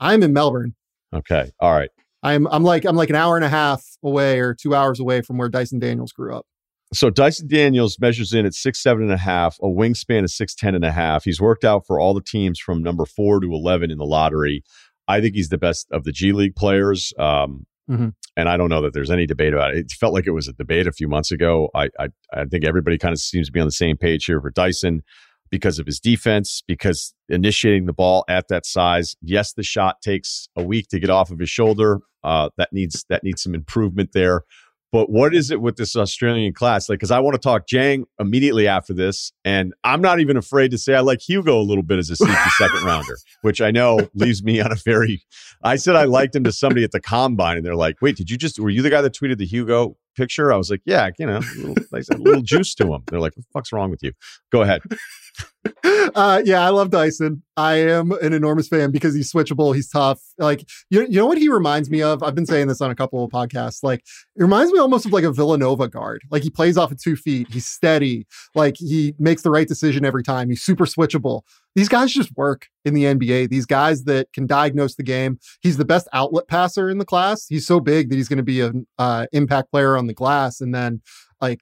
[0.00, 0.74] I'm in Melbourne.
[1.12, 1.90] Okay, all right.
[2.22, 5.20] I'm I'm like I'm like an hour and a half away or two hours away
[5.22, 6.46] from where Dyson Daniels grew up.
[6.92, 10.54] So Dyson Daniels measures in at six seven and a half, a wingspan of six
[10.54, 11.24] ten and a half.
[11.24, 14.64] He's worked out for all the teams from number four to eleven in the lottery.
[15.06, 17.12] I think he's the best of the G League players.
[17.18, 18.08] Um, mm-hmm.
[18.36, 19.78] And I don't know that there's any debate about it.
[19.78, 21.68] It felt like it was a debate a few months ago.
[21.74, 24.40] I I, I think everybody kind of seems to be on the same page here
[24.40, 25.02] for Dyson
[25.50, 29.16] because of his defense, because initiating the ball at that size.
[29.22, 32.00] Yes, the shot takes a week to get off of his shoulder.
[32.24, 34.42] Uh, that needs that needs some improvement there.
[34.90, 36.88] But what is it with this Australian class?
[36.88, 40.70] Like, because I want to talk Dieng immediately after this, and I'm not even afraid
[40.70, 43.70] to say I like Hugo a little bit as a sneaky second rounder, which I
[43.70, 45.22] know leaves me on a very.
[45.62, 48.30] I said I liked him to somebody at the combine, and they're like, "Wait, did
[48.30, 48.58] you just?
[48.58, 51.38] Were you the guy that tweeted the Hugo picture?" I was like, "Yeah, you know,
[51.38, 54.12] a little, a little juice to him." They're like, "What the fuck's wrong with you?"
[54.50, 54.82] Go ahead.
[56.14, 57.42] uh, yeah, I love Dyson.
[57.56, 59.74] I am an enormous fan because he's switchable.
[59.74, 60.20] He's tough.
[60.38, 62.22] Like you, you know what he reminds me of?
[62.22, 63.82] I've been saying this on a couple of podcasts.
[63.82, 66.22] Like it reminds me almost of like a Villanova guard.
[66.30, 67.48] Like he plays off of two feet.
[67.50, 68.26] He's steady.
[68.54, 70.48] Like he makes the right decision every time.
[70.48, 71.42] He's super switchable.
[71.74, 73.50] These guys just work in the NBA.
[73.50, 75.38] These guys that can diagnose the game.
[75.60, 77.46] He's the best outlet passer in the class.
[77.46, 80.60] He's so big that he's going to be an uh, impact player on the glass.
[80.60, 81.02] And then
[81.40, 81.60] like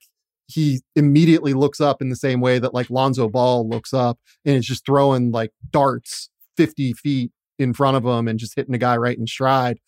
[0.49, 4.57] he immediately looks up in the same way that like Lonzo Ball looks up and
[4.57, 8.79] is just throwing like darts 50 feet in front of him and just hitting a
[8.79, 9.79] guy right in stride.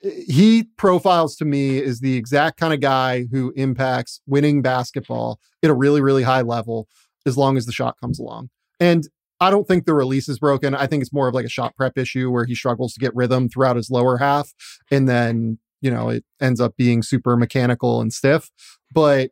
[0.00, 5.70] He profiles to me as the exact kind of guy who impacts winning basketball at
[5.70, 6.86] a really, really high level
[7.24, 8.50] as long as the shot comes along.
[8.78, 9.08] And
[9.40, 10.74] I don't think the release is broken.
[10.74, 13.14] I think it's more of like a shot prep issue where he struggles to get
[13.14, 14.52] rhythm throughout his lower half.
[14.90, 18.50] And then, you know, it ends up being super mechanical and stiff.
[18.92, 19.30] But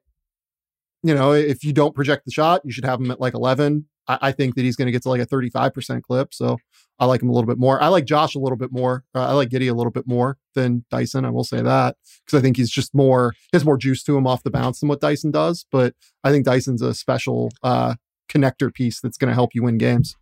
[1.05, 3.87] you know, if you don't project the shot, you should have him at like 11.
[4.09, 6.33] I, I think that he's going to get to like a 35% clip.
[6.33, 6.57] So
[6.99, 7.81] I like him a little bit more.
[7.83, 9.05] I like Josh a little bit more.
[9.15, 11.27] Uh, I like Giddey a little bit more than Dyson.
[11.27, 14.17] I will say that because I think he's just more, he has more juice to
[14.17, 15.67] him off the bounce than what Dyson does.
[15.71, 17.97] But I think Dyson's a special uh,
[18.29, 20.17] connector piece that's going to help you win games.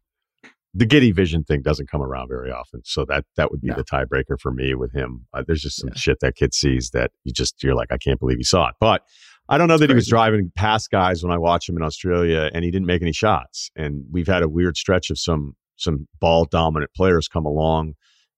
[0.74, 3.84] The Giddey vision thing doesn't come around very often, so that that would be the
[3.84, 5.26] tiebreaker for me with him.
[5.34, 5.98] Uh, there's just some yeah.
[5.98, 8.74] shit that kid sees that you just you're like, I can't believe he saw it.
[8.80, 9.03] But
[9.50, 12.50] I don't know that he was driving past guys when I watched him in Australia,
[12.55, 13.70] and he didn't make any shots.
[13.76, 17.92] And we've had a weird stretch of some some ball dominant players come along.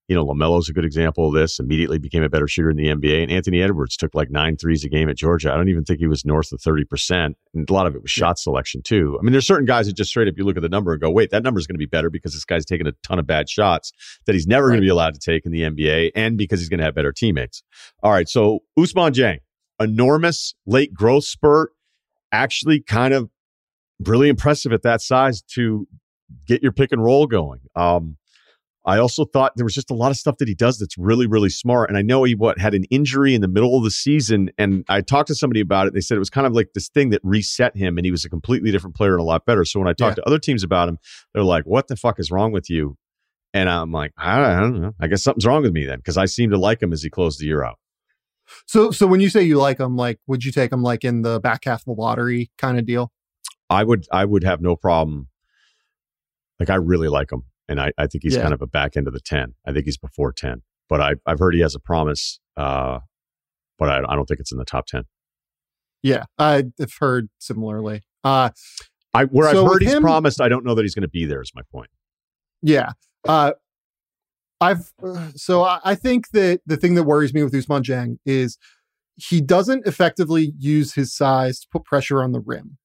[0.07, 1.59] You know, LaMelo's a good example of this.
[1.59, 3.23] Immediately became a better shooter in the NBA.
[3.23, 5.51] And Anthony Edwards took like nine threes a game at Georgia.
[5.51, 7.33] I don't even think he was north of 30%.
[7.53, 9.17] And a lot of it was shot selection too.
[9.19, 11.01] I mean, there's certain guys that just straight up you look at the number and
[11.01, 13.17] go, wait, that number is going to be better because this guy's taking a ton
[13.17, 13.91] of bad shots
[14.25, 14.73] that he's never right.
[14.73, 16.95] going to be allowed to take in the NBA and because he's going to have
[16.95, 17.63] better teammates.
[18.03, 18.29] All right.
[18.29, 19.39] So Ousmane Dieng,
[19.79, 21.71] enormous late growth spurt,
[22.31, 23.29] actually kind of
[24.05, 25.87] really impressive at that size to
[26.47, 27.61] get your pick and roll going.
[27.75, 28.17] Um,
[28.85, 31.25] I also thought there was just a lot of stuff that he does that's really,
[31.25, 31.89] really smart.
[31.89, 34.85] And I know he what had an injury in the middle of the season, and
[34.87, 35.93] I talked to somebody about it.
[35.93, 38.25] They said it was kind of like this thing that reset him, and he was
[38.25, 39.65] a completely different player and a lot better.
[39.65, 40.23] So when I talked yeah.
[40.23, 40.99] to other teams about him,
[41.33, 42.97] they're like, "What the fuck is wrong with you?"
[43.55, 44.93] And I'm like, I don't know.
[44.99, 47.09] I guess something's wrong with me then, because I seem to like him as he
[47.09, 47.79] closed the year out.
[48.65, 51.21] So, so when you say you like him, like, would you take him like in
[51.21, 53.13] the back half of the lottery kind of deal?
[53.69, 55.29] I would, I would have no problem.
[56.59, 58.41] Like, I really like him, and I, I think he's yeah.
[58.41, 59.53] kind of a back end of the ten.
[59.65, 62.99] I think he's before ten, but I, I've heard he has a promise, uh,
[63.77, 65.03] but I, I don't think it's in the top ten.
[66.03, 68.03] Yeah, I've heard similarly.
[68.23, 68.49] Uh,
[69.13, 71.09] I where so I've heard he's him, promised, I don't know that he's going to
[71.09, 71.41] be there.
[71.41, 71.89] Is my point.
[72.61, 72.91] Yeah.
[73.27, 73.53] Uh,
[74.61, 74.91] I've
[75.35, 78.57] so I think that the thing that worries me with Ousmane Dieng is
[79.15, 82.77] he doesn't effectively use his size to put pressure on the rim.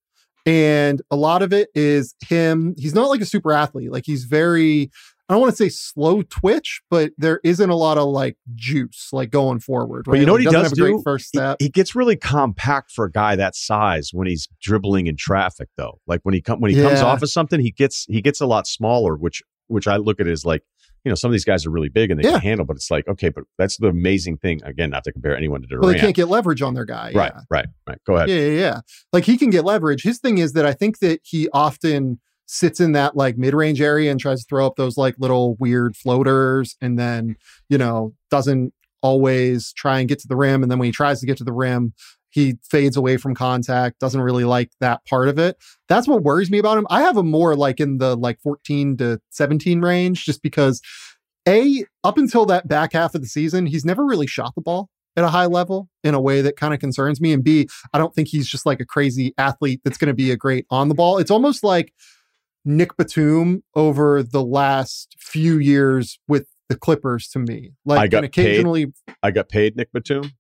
[0.47, 2.75] And a lot of it is him.
[2.79, 3.93] He's not like a super athlete.
[3.93, 4.91] Like he's very,
[5.29, 9.11] I don't want to say slow twitch, but there isn't a lot of like juice
[9.13, 10.07] like going forward.
[10.07, 10.15] Right?
[10.15, 11.01] But you know what he, does do?
[11.05, 11.57] first step.
[11.61, 15.69] He, he, gets really compact for a guy that size when he's dribbling in traffic,
[15.77, 16.01] though.
[16.07, 16.89] Like when he come when he yeah.
[16.89, 20.21] comes off of something, he gets he gets a lot smaller, which which I look
[20.21, 20.63] at as like
[21.05, 22.35] you know, some of these guys are really big and they yeah.
[22.35, 24.61] can handle, but it's like, okay, but that's the amazing thing.
[24.65, 25.85] Again, not to compare anyone to Durant.
[25.85, 27.13] Well, they can't get leverage on their guy.
[27.15, 27.43] Right, yeah.
[27.51, 27.99] right, right.
[28.07, 28.29] Go ahead.
[28.29, 28.81] Yeah, yeah, yeah.
[29.13, 30.03] Like he can get leverage.
[30.03, 34.11] His thing is that I think that he often sits in that like mid-range area
[34.11, 37.37] and tries to throw up those like little weird floaters and then,
[37.69, 40.63] you know, doesn't always try and get to the rim.
[40.63, 41.95] And then when he tries to get to the rim,
[42.31, 45.57] he fades away from contact, doesn't really like that part of it.
[45.89, 46.87] That's what worries me about him.
[46.91, 50.81] I have him more like in the like 14 to 17 range just because
[51.49, 54.89] a up until that back half of the season, he's never really shot the ball
[55.17, 57.99] at a high level in a way that kind of concerns me and B, I
[57.99, 60.89] don't think he's just like a crazy athlete that's going to be a great on
[60.89, 61.19] the ball.
[61.19, 61.93] It's almost like
[62.65, 67.73] Nick Batum over the last few years with the Clippers to me.
[67.85, 69.15] Like I got occasionally paid.
[69.23, 70.33] I got paid Nick Batum.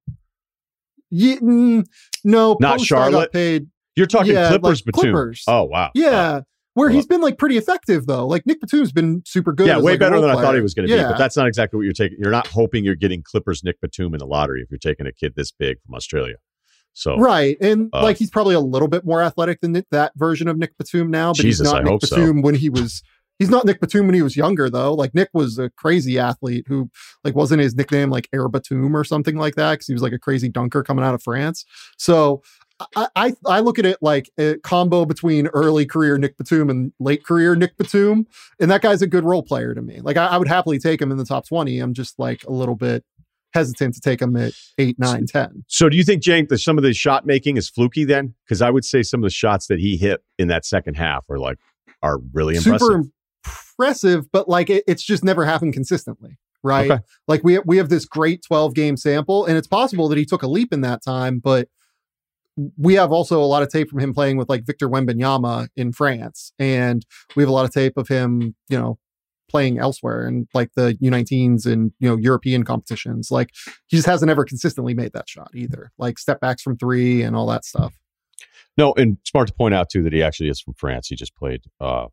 [1.10, 1.86] Yeah, mm,
[2.24, 3.32] no, not Charlotte.
[3.32, 3.66] paid.
[3.96, 5.00] You're talking yeah, Clippers like Batum.
[5.12, 5.44] Clippers.
[5.46, 5.90] Oh wow.
[5.94, 6.10] Yeah.
[6.10, 6.44] Wow.
[6.74, 8.26] Where Well- he's been like pretty effective though.
[8.26, 9.66] Like Nick Batum's been super good.
[9.66, 11.02] Yeah, way like, better than I thought he was going to be.
[11.02, 12.18] But that's not exactly what you're taking.
[12.20, 15.12] You're not hoping you're getting Clippers Nick Batum in the lottery if you're taking a
[15.12, 16.36] kid this big from Australia.
[16.92, 17.56] So Right.
[17.60, 20.76] And Uh, like he's probably a little bit more athletic than that version of Nick
[20.78, 22.32] Batum now, but Jesus, he's not I Nick hope so.
[22.32, 23.02] When he was
[23.40, 24.94] he's not Nick Batum when he was younger though.
[24.94, 26.88] Like Nick was a crazy athlete who
[27.24, 30.12] like wasn't his nickname like Air Batum or something like that because he was like
[30.12, 31.64] a crazy dunker coming out of France.
[31.96, 32.42] So
[32.94, 36.92] I, I I look at it like a combo between early career Nick Batum and
[37.00, 38.26] late career Nick Batum,
[38.60, 40.00] and that guy's a good role player to me.
[40.00, 41.80] Like I, I would happily take him in the top twenty.
[41.80, 43.04] I'm just like a little bit
[43.52, 45.64] hesitant to take him at eight, nine, ten.
[45.66, 48.34] So do you think, Jake, that some of the shot making is fluky then?
[48.44, 51.24] Because I would say some of the shots that he hit in that second half
[51.28, 51.58] are like
[52.02, 52.80] are really impressive.
[52.80, 53.04] super
[53.80, 56.90] impressive, but like it, it's just never happened consistently, right?
[56.90, 57.02] Okay.
[57.26, 60.42] Like we we have this great 12 game sample, and it's possible that he took
[60.42, 61.68] a leap in that time, but
[62.76, 65.92] we have also a lot of tape from him playing with like Victor Wembanyama in
[65.92, 67.06] France, and
[67.36, 68.98] we have a lot of tape of him, you know,
[69.48, 73.30] playing elsewhere and like the U19s and you know European competitions.
[73.30, 73.50] Like
[73.86, 77.34] he just hasn't ever consistently made that shot either, like step backs from three and
[77.34, 77.94] all that stuff.
[78.76, 81.08] No, and smart to point out too that he actually is from France.
[81.08, 82.06] He just played uh,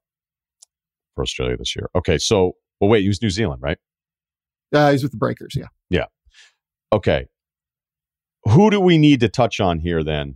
[1.18, 1.90] for Australia this year.
[1.96, 3.80] Okay, so well, wait, he was New Zealand, right?
[4.72, 5.66] Uh, he's with the Breakers, yeah.
[5.90, 6.06] Yeah.
[6.94, 7.26] Okay,
[8.44, 10.36] who do we need to touch on here then?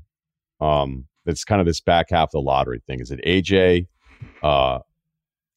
[0.59, 2.99] Um, that's kind of this back half of the lottery thing.
[2.99, 3.88] Is it AJ?
[4.43, 4.79] Uh,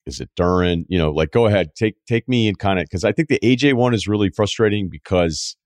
[0.06, 0.84] is it Duren?
[0.88, 3.38] You know, like go ahead, take take me and kind of because I think the
[3.42, 5.56] AJ one is really frustrating because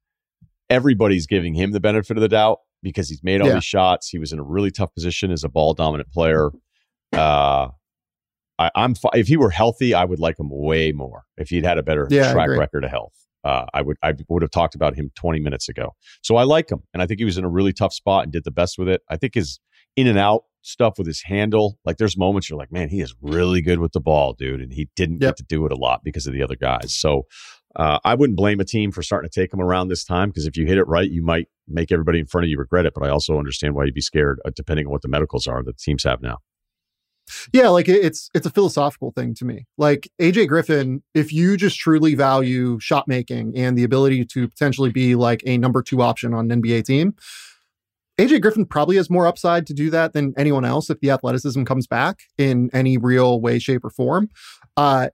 [0.70, 3.54] everybody's giving him the benefit of the doubt because he's made all Yeah.
[3.54, 4.08] these shots.
[4.08, 6.50] He was in a really tough position as a ball dominant player.
[7.12, 7.68] Uh,
[8.58, 11.24] I, I'm if he were healthy, I would like him way more.
[11.36, 14.42] If he'd had a better Yeah, track record of health, uh, I would I would
[14.42, 15.94] have talked about him 20 minutes ago.
[16.22, 18.32] So I like him, and I think he was in a really tough spot and
[18.32, 19.02] did the best with it.
[19.08, 19.60] I think his
[19.96, 23.14] in and out stuff with his handle, like there's moments you're like, man, he is
[23.22, 25.30] really good with the ball, dude, and he didn't Yep.
[25.30, 26.92] get to do it a lot because of the other guys.
[26.94, 27.22] So
[27.76, 30.46] uh, I wouldn't blame a team for starting to take him around this time because
[30.46, 32.92] if you hit it right, you might make everybody in front of you regret it.
[32.94, 35.62] But I also understand why you'd be scared, uh, depending on what the medicals are
[35.62, 36.38] that teams have now.
[37.52, 39.66] Yeah, like it- it's it's a philosophical thing to me.
[39.76, 44.90] Like AJ Griffin, if you just truly value shot making and the ability to potentially
[44.90, 47.14] be like a number two option on an NBA team,
[48.18, 51.62] AJ Griffin probably has more upside to do that than anyone else if the athleticism
[51.64, 54.28] comes back in any real way, shape, or form.
[54.76, 55.08] Uh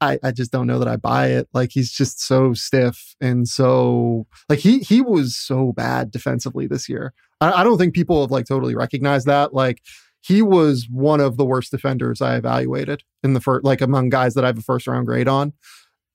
[0.00, 1.48] I, I just don't know that I buy it.
[1.54, 6.88] Like he's just so stiff and so like he he was so bad defensively this
[6.88, 7.14] year.
[7.40, 9.54] I, I don't think people have like totally recognized that.
[9.54, 9.80] Like
[10.24, 14.34] he was one of the worst defenders I evaluated in the first, like among guys
[14.34, 15.52] that I have a first round grade on.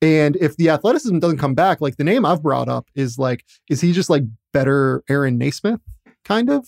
[0.02, 3.44] And if the athleticism doesn't come back, like the name I've brought up is like,
[3.68, 5.80] is he just like better Aaron Nesmith
[6.24, 6.66] kind of?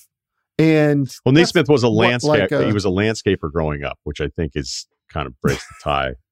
[0.59, 2.29] And Well, Nesmith was a landscape.
[2.51, 5.67] like, uh, he was a landscaper growing up, which I think is kind of breaks
[5.67, 6.13] the tie.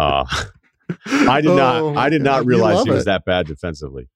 [0.00, 0.24] Uh,
[1.06, 1.56] I did Oh,
[1.92, 1.96] not.
[1.96, 3.06] I did God, not realize he was it.
[3.06, 4.08] that bad defensively.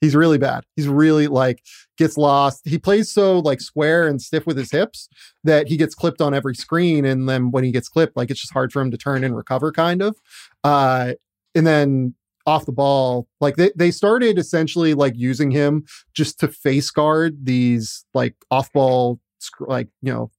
[0.00, 0.64] He's really bad.
[0.76, 1.62] He's really like
[1.96, 2.68] gets lost.
[2.68, 5.08] He plays so like square and stiff with his hips
[5.44, 7.04] that he gets clipped on every screen.
[7.04, 9.36] And then when he gets clipped, like it's just hard for him to turn and
[9.36, 10.16] recover, kind of.
[10.62, 11.14] Uh,
[11.54, 12.14] and then
[12.46, 17.46] off the ball, like they, they started essentially like using him just to face guard
[17.46, 19.18] these like off ball,
[19.60, 20.30] like, you know,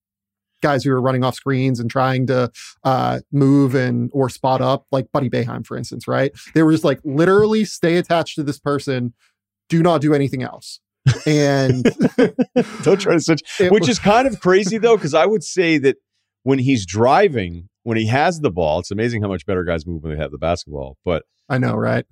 [0.61, 2.51] guys who are running off screens and trying to
[2.83, 6.31] uh, move and or spot up, like Buddy Boeheim, for instance, right?
[6.53, 9.13] They were just like literally stay attached to this person,
[9.69, 10.79] do not do anything else.
[11.25, 11.83] And
[12.83, 13.41] Don't try to switch.
[13.59, 15.95] Which was- is kind of crazy though, because I would say that
[16.43, 20.03] when he's driving, when he has the ball, it's amazing how much better guys move
[20.03, 20.97] when they have the basketball.
[21.05, 22.05] But I know, right?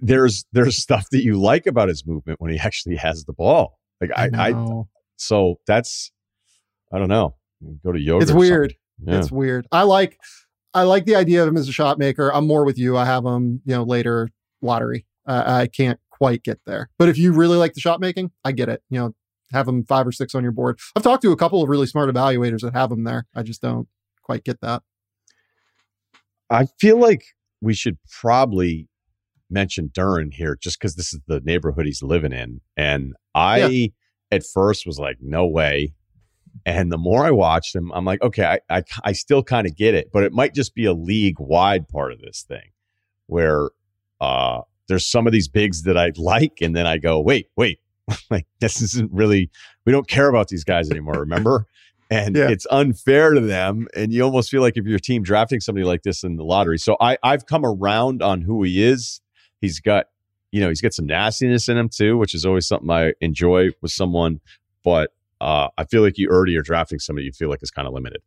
[0.00, 3.78] there's there's stuff that you like about his movement when he actually has the ball.
[4.00, 4.88] Like I, I, know.
[5.16, 6.12] so that's
[6.92, 7.34] I don't know.
[7.84, 8.22] Go to yoga.
[8.22, 8.74] it's weird.
[9.04, 9.18] Yeah.
[9.18, 9.66] It's weird.
[9.72, 10.18] I like
[10.72, 12.32] I like the idea of him as a shot maker.
[12.32, 12.96] I'm more with you.
[12.96, 14.28] I have him, you know, later
[14.62, 15.06] lottery.
[15.26, 16.90] Uh, I can't quite get there.
[16.98, 18.82] But if you really like the shot making, I get it.
[18.90, 19.14] You know,
[19.52, 20.78] have them five or six on your board.
[20.94, 23.26] I've talked to a couple of really smart evaluators that have them there.
[23.34, 23.88] I just don't
[24.22, 24.82] quite get that.
[26.50, 27.22] I feel like
[27.62, 28.88] we should probably
[29.48, 32.60] mention Duren here just because this is the neighborhood he's living in.
[32.76, 33.86] And I, yeah.
[34.30, 35.94] at first, was like, no way.
[36.66, 39.76] And the more I watched him, I'm like, okay, I, I, I still kind of
[39.76, 42.72] get it, but it might just be a league wide part of this thing
[43.26, 43.70] where
[44.20, 44.60] uh,
[44.90, 46.58] there's some of these bigs that I like.
[46.60, 47.78] And then I go, wait, wait,
[48.30, 49.50] like this isn't really,
[49.86, 51.14] we don't care about these guys anymore.
[51.14, 51.66] Remember?
[52.10, 52.48] and yeah.
[52.48, 53.86] it's unfair to them.
[53.94, 56.76] And you almost feel like if your team drafting somebody like this in the lottery.
[56.76, 59.20] So I, I've come around on who he is.
[59.60, 60.06] He's got,
[60.50, 63.70] you know, he's got some nastiness in him too, which is always something I enjoy
[63.80, 64.40] with someone.
[64.82, 67.86] But uh, I feel like you already are drafting somebody you feel like is kind
[67.86, 68.22] of limited.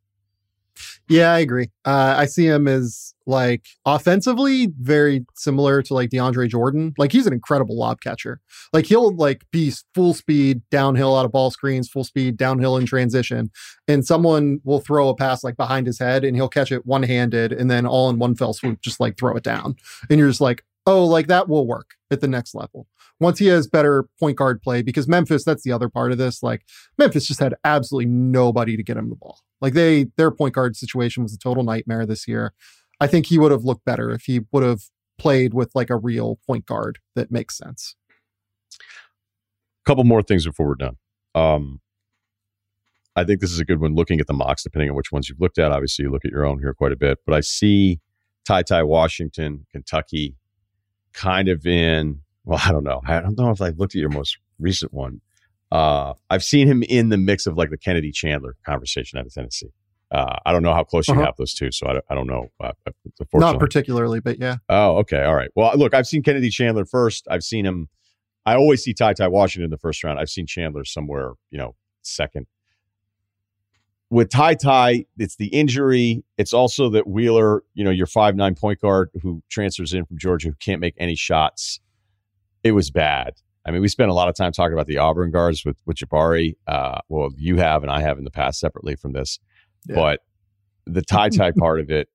[1.10, 1.70] Yeah, I agree.
[1.86, 6.94] Uh, I see him as like offensively very similar to like DeAndre Jordan.
[6.98, 8.42] Like he's an incredible lob catcher.
[8.74, 12.86] Like he'll like be full speed downhill out of ball screens, full speed downhill in
[12.86, 13.52] transition,
[13.88, 17.04] and someone will throw a pass like behind his head, and he'll catch it one
[17.04, 19.76] handed, and then all in one fell swoop, just like throw it down,
[20.10, 22.88] and you're just like, oh, like that will work at the next level
[23.20, 26.44] once he has better point guard play, because Memphis, that's the other part of this.
[26.44, 26.66] Like
[26.98, 29.40] Memphis just had absolutely nobody to get him the ball.
[29.62, 32.54] Like they, their point guard situation was a total nightmare this year.
[33.00, 34.82] I think he would have looked better if he would have
[35.18, 37.96] played with like a real point guard that makes sense.
[38.80, 40.98] A couple more things before we're done.
[41.36, 41.82] Um,
[43.16, 45.30] I think this is a good one looking at the mocks, depending on which ones
[45.30, 45.72] you've looked at.
[45.72, 48.00] Obviously, you look at your own here quite a bit, but I see
[48.46, 50.36] Ty Ty Washington, Kentucky,
[51.14, 53.02] kind of in well, I don't know.
[53.06, 55.22] I don't know if I looked at your most recent one.
[55.72, 59.34] Uh, I've seen him in the mix of like the Kennedy Chandler conversation out of
[59.34, 59.72] Tennessee.
[60.12, 61.26] Uh, I don't know how close you uh-huh.
[61.26, 62.52] have those two, so I don't, I don't know.
[62.60, 62.74] Uh,
[63.34, 64.58] Not particularly, but yeah.
[64.70, 65.50] Oh, okay, all right.
[65.56, 67.28] Well, look, I've seen Kennedy Chandler first.
[67.32, 67.90] I've seen him.
[68.46, 70.20] I always see Ty Ty Washington in the first round.
[70.20, 72.46] I've seen Chandler somewhere, you know, second.
[74.12, 76.24] With Ty Ty, it's the injury.
[76.38, 80.20] It's also that Wheeler, you know, your five nine point guard who transfers in from
[80.20, 81.80] Georgia, who can't make any shots
[82.64, 83.34] it was bad.
[83.66, 85.98] I mean, we spent a lot of time talking about the Auburn guards with with
[85.98, 86.56] Jabari.
[86.68, 89.40] Uh, well, you have and I have in the past separately from this,
[89.88, 89.96] yeah.
[89.96, 90.20] but
[90.86, 92.10] the Ty Ty part of it,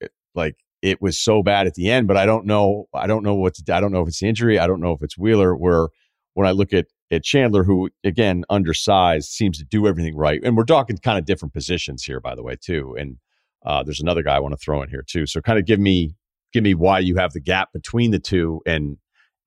[0.00, 2.06] it, like it was so bad at the end.
[2.06, 2.88] But I don't know.
[2.94, 3.62] I don't know what's.
[3.70, 4.58] I don't know if it's the injury.
[4.58, 5.56] I don't know if it's Wheeler.
[5.56, 5.88] Where
[6.34, 10.56] when I look at at Chandler, who again undersized, seems to do everything right, and
[10.56, 12.94] we're talking kind of different positions here, by the way, too.
[12.98, 13.16] And
[13.64, 15.26] uh, there's another guy I want to throw in here too.
[15.26, 16.14] So kind of give me
[16.52, 18.98] give me why you have the gap between the two and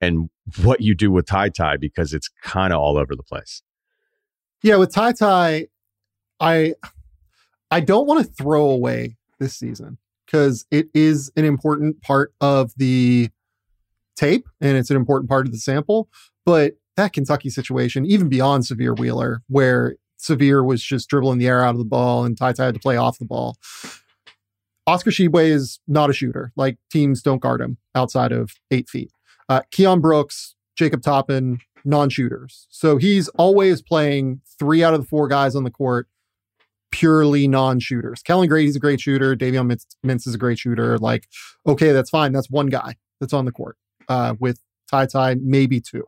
[0.01, 0.29] and
[0.61, 3.61] what you do with Ty Ty because it's kind of all over the place.
[4.61, 5.67] Yeah, with Ty Ty,
[6.39, 6.73] I
[7.71, 12.71] I don't want to throw away this season because it is an important part of
[12.77, 13.29] the
[14.15, 16.09] tape and it's an important part of the sample.
[16.45, 21.63] But that Kentucky situation, even beyond Sahvir Wheeler, where Sahvir was just dribbling the air
[21.63, 23.57] out of the ball and Ty Ty had to play off the ball.
[24.87, 26.51] Oscar Tshiebwe is not a shooter.
[26.55, 29.11] Like teams don't guard him outside of eight feet.
[29.47, 32.67] Uh, Keion Brooks, Jacob Toppin, non shooters.
[32.69, 36.07] So he's always playing three out of the four guys on the court
[36.95, 38.21] purely non shooters.
[38.21, 39.35] Kellen Grady's a great shooter.
[39.35, 40.97] Davion Mintz is a great shooter.
[40.97, 41.27] Like,
[41.67, 42.31] okay, that's fine.
[42.31, 43.77] That's one guy that's on the court
[44.07, 46.05] uh, with Ty Ty, maybe two.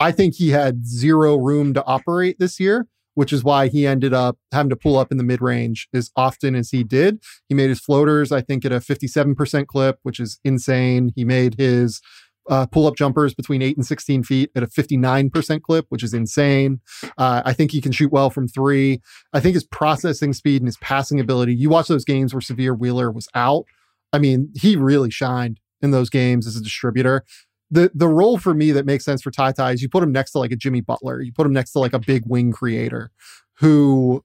[0.00, 4.14] I think he had zero room to operate this year, which is why he ended
[4.14, 7.22] up having to pull up in the mid range as often as he did.
[7.48, 11.12] He made his floaters, I think, at a 57% clip, which is insane.
[11.14, 12.00] He made his
[12.48, 16.12] uh, pull up jumpers between 8 and 16 feet at a 59% clip, which is
[16.12, 16.80] insane.
[17.16, 19.00] Uh, I think he can shoot well from three.
[19.32, 21.54] I think his processing speed and his passing ability.
[21.54, 23.64] You watch those games where Sahvir Wheeler was out.
[24.12, 27.24] I mean, he really shined in those games as a distributor.
[27.70, 30.12] The the role for me that makes sense for Ty Ty is you put him
[30.12, 31.22] next to like a Jimmy Butler.
[31.22, 33.10] You put him next to like a big wing creator
[33.58, 34.22] who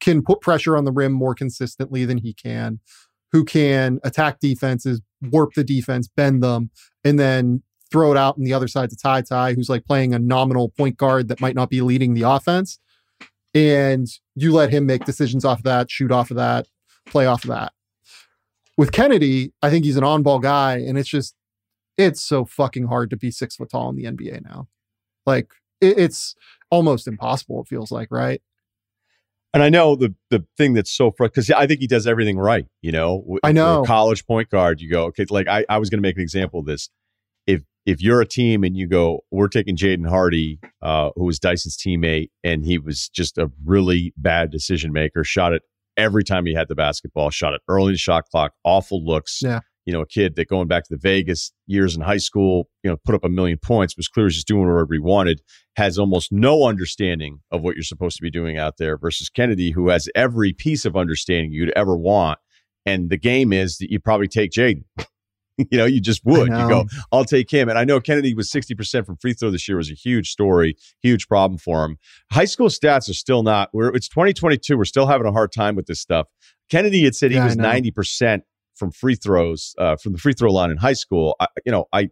[0.00, 2.80] can put pressure on the rim more consistently than he can,
[3.32, 6.70] who can attack defenses, warp the defense, bend them,
[7.04, 10.14] and then throw it out on the other side to Ty Ty, who's like playing
[10.14, 12.78] a nominal point guard that might not be leading the offense.
[13.52, 14.06] And
[14.36, 16.68] you let him make decisions off of that, shoot off of that,
[17.06, 17.72] play off of that.
[18.76, 21.34] With Kennedy, I think he's an on ball guy, and it's just,
[21.98, 24.68] it's so fucking hard to be six foot tall in the NBA now.
[25.26, 25.50] Like,
[25.80, 26.36] it, it's
[26.70, 28.40] almost impossible, it feels like, right?
[29.52, 32.38] And I know the the thing that's so frustrating because I think he does everything
[32.38, 32.66] right.
[32.82, 34.80] You know, I know college point guard.
[34.80, 35.26] You go okay.
[35.28, 36.88] Like I, I was going to make an example of this.
[37.46, 41.38] If if you're a team and you go, we're taking Jaden Hardy, uh, who was
[41.40, 45.24] Dyson's teammate, and he was just a really bad decision maker.
[45.24, 45.62] Shot it
[45.96, 47.30] every time he had the basketball.
[47.30, 48.52] Shot it early in the shot clock.
[48.64, 49.40] Awful looks.
[49.42, 49.60] Yeah.
[49.90, 52.90] You know, a kid that going back to the Vegas years in high school, you
[52.90, 55.42] know, put up a million points, was clear just doing whatever he wanted,
[55.74, 59.72] has almost no understanding of what you're supposed to be doing out there versus Kennedy,
[59.72, 62.38] who has every piece of understanding you'd ever want.
[62.86, 64.84] And the game is that you probably take Jaden.
[65.58, 66.46] you know, you just would.
[66.46, 67.68] You go, I'll take him.
[67.68, 70.76] And I know Kennedy was 60% from free throw this year was a huge story,
[71.02, 71.98] huge problem for him.
[72.30, 74.78] High school stats are still not, we're, it's 2022.
[74.78, 76.28] We're still having a hard time with this stuff.
[76.70, 78.42] Kennedy had said he yeah, was 90%
[78.80, 81.36] from free throws, uh, from the free throw line in high school.
[81.38, 82.08] I, you know, I,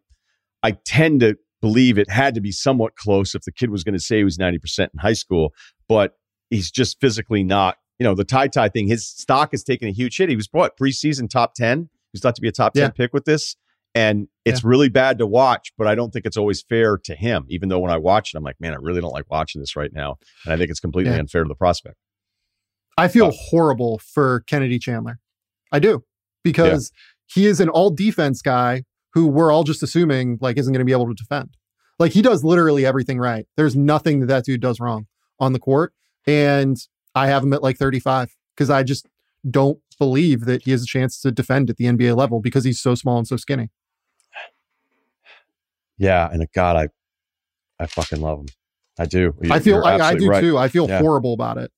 [0.62, 3.94] I tend to believe it had to be somewhat close if the kid was going
[3.94, 5.52] to say he was 90% in high school,
[5.88, 6.12] but
[6.50, 9.92] he's just physically not, you know, the Ty Ty thing, his stock has taken a
[9.92, 10.28] huge hit.
[10.28, 11.88] He was what, preseason top 10?
[12.12, 12.90] He's thought to be a top 10 yeah.
[12.90, 13.56] pick with this.
[13.94, 14.68] And it's yeah.
[14.68, 17.46] really bad to watch, but I don't think it's always fair to him.
[17.48, 19.74] Even though when I watch it, I'm like, man, I really don't like watching this
[19.74, 20.18] right now.
[20.44, 21.20] And I think it's completely yeah.
[21.20, 21.96] unfair to the prospect.
[22.98, 25.18] I feel uh, horrible for Kennedy Chandler.
[25.72, 26.04] I do
[26.42, 26.92] because
[27.26, 30.84] he is an all defense guy who we're all just assuming like isn't going to
[30.84, 31.56] be able to defend.
[31.98, 33.46] Like he does literally everything right.
[33.56, 35.06] There's nothing that that dude does wrong
[35.40, 35.92] on the court.
[36.26, 36.76] And
[37.14, 39.06] I have him at like 35 because I just
[39.48, 42.80] don't believe that he has a chance to defend at the NBA level because he's
[42.80, 43.70] so small and so skinny.
[45.96, 48.46] Yeah, and uh, God, I, I fucking love him.
[48.98, 49.34] I do.
[49.40, 49.84] You're, I feel.
[49.84, 50.40] I, I, do right.
[50.40, 50.56] too.
[50.58, 51.00] I feel yeah.
[51.00, 51.72] horrible about it.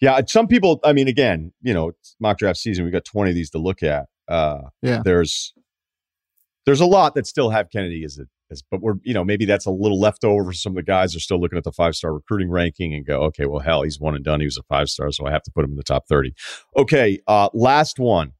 [0.00, 0.80] Yeah, some people.
[0.84, 2.84] I mean, again, you know, mock draft season.
[2.84, 4.06] We got twenty of these to look at.
[4.28, 5.02] Uh, yeah.
[5.04, 5.52] There's,
[6.64, 8.24] there's a lot that still have Kennedy as a
[8.70, 11.20] but we're you know maybe that's a little leftover for some of the guys are
[11.20, 14.14] still looking at the five star recruiting ranking and go okay well hell he's one
[14.14, 15.82] and done he was a five star so I have to put him in the
[15.82, 16.34] top thirty.
[16.76, 18.32] Okay, uh, last one.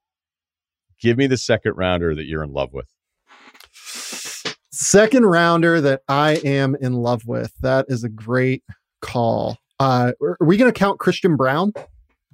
[1.00, 2.86] Give me the second rounder that you're in love with.
[4.70, 7.52] Second rounder that I am in love with.
[7.60, 8.62] That is a great
[9.00, 9.58] call.
[9.80, 11.72] Uh, are we going to count Christian Braun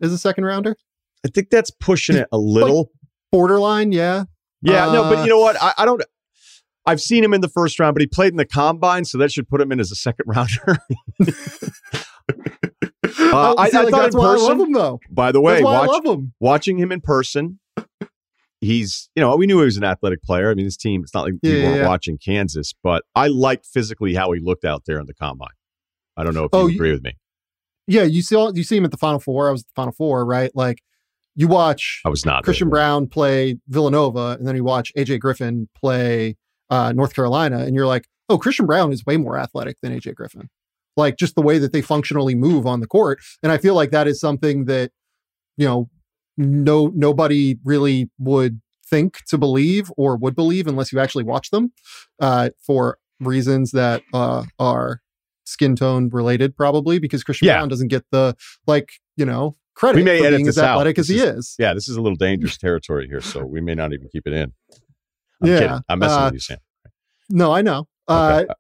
[0.03, 0.77] as a second rounder?
[1.25, 2.91] I think that's pushing it a little.
[3.31, 4.25] borderline, yeah.
[4.63, 5.57] Yeah, uh, no, but you know what?
[5.63, 6.03] I, I don't.
[6.87, 9.31] I've seen him in the first round, but he played in the combine, so that
[9.31, 10.57] should put him in as a second rounder.
[11.21, 11.27] uh,
[13.23, 15.01] I, I, thought that's why person, I love him, though.
[15.11, 16.33] By the way, watch, him.
[16.41, 17.61] watching him in person,
[18.61, 20.51] he's you know we knew he was an athletic player.
[20.51, 21.03] I mean, his team.
[21.03, 21.87] It's not like yeah, we weren't yeah.
[21.87, 25.49] watching Kansas, but I liked physically how he looked out there in the combine.
[26.17, 27.17] I don't know if oh, you agree with me.
[27.87, 29.49] Yeah, you see, you see him at the Final Four.
[29.49, 30.51] I was at the Final Four, right?
[30.55, 30.83] Like
[31.35, 32.03] you watch.
[32.05, 32.81] I was not Christian there.
[32.81, 36.37] Braun play Villanova, and then you watch AJ Griffin play
[36.71, 40.15] uh, North Carolina, and you're like, oh, Christian Braun is way more athletic than AJ
[40.15, 40.49] Griffin.
[40.97, 43.91] Like just the way that they functionally move on the court, and I feel like
[43.91, 44.91] that is something that
[45.57, 45.91] you know
[46.37, 51.73] no nobody really would think to believe or would believe unless you actually watch them
[52.21, 55.01] uh, for reasons that uh, are
[55.47, 57.59] skin tone related, probably because Christian yeah.
[57.59, 58.37] Braun doesn't get the
[58.67, 61.55] like you know credit we may for being as athletic as he is.
[61.59, 64.33] Yeah, this is a little dangerous territory here, so we may not even keep it
[64.33, 64.53] in.
[65.43, 65.81] I'm yeah, kidding.
[65.89, 66.59] I'm messing uh, with you, Sam.
[67.29, 67.89] No, I know.
[68.09, 68.49] Uh, okay.
[68.49, 68.55] Uh,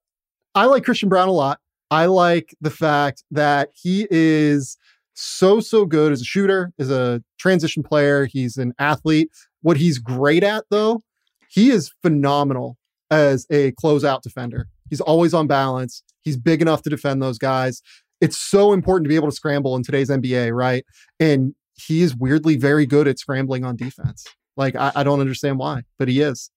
[0.55, 1.61] I like Christian Braun a lot.
[1.91, 4.76] I like the fact that he is
[5.14, 8.26] so so good as a shooter, as a transition player.
[8.26, 9.30] He's an athlete.
[9.62, 11.03] What he's great at, though,
[11.49, 12.76] he is phenomenal
[13.11, 14.68] as a closeout defender.
[14.91, 16.03] He's always on balance.
[16.27, 17.83] He's big enough to defend those guys.
[18.20, 20.85] It's so important to be able to scramble in today's NBA, right?
[21.20, 24.27] And he is weirdly very good at scrambling on defense.
[24.57, 26.51] Like I, I don't understand why, but he is.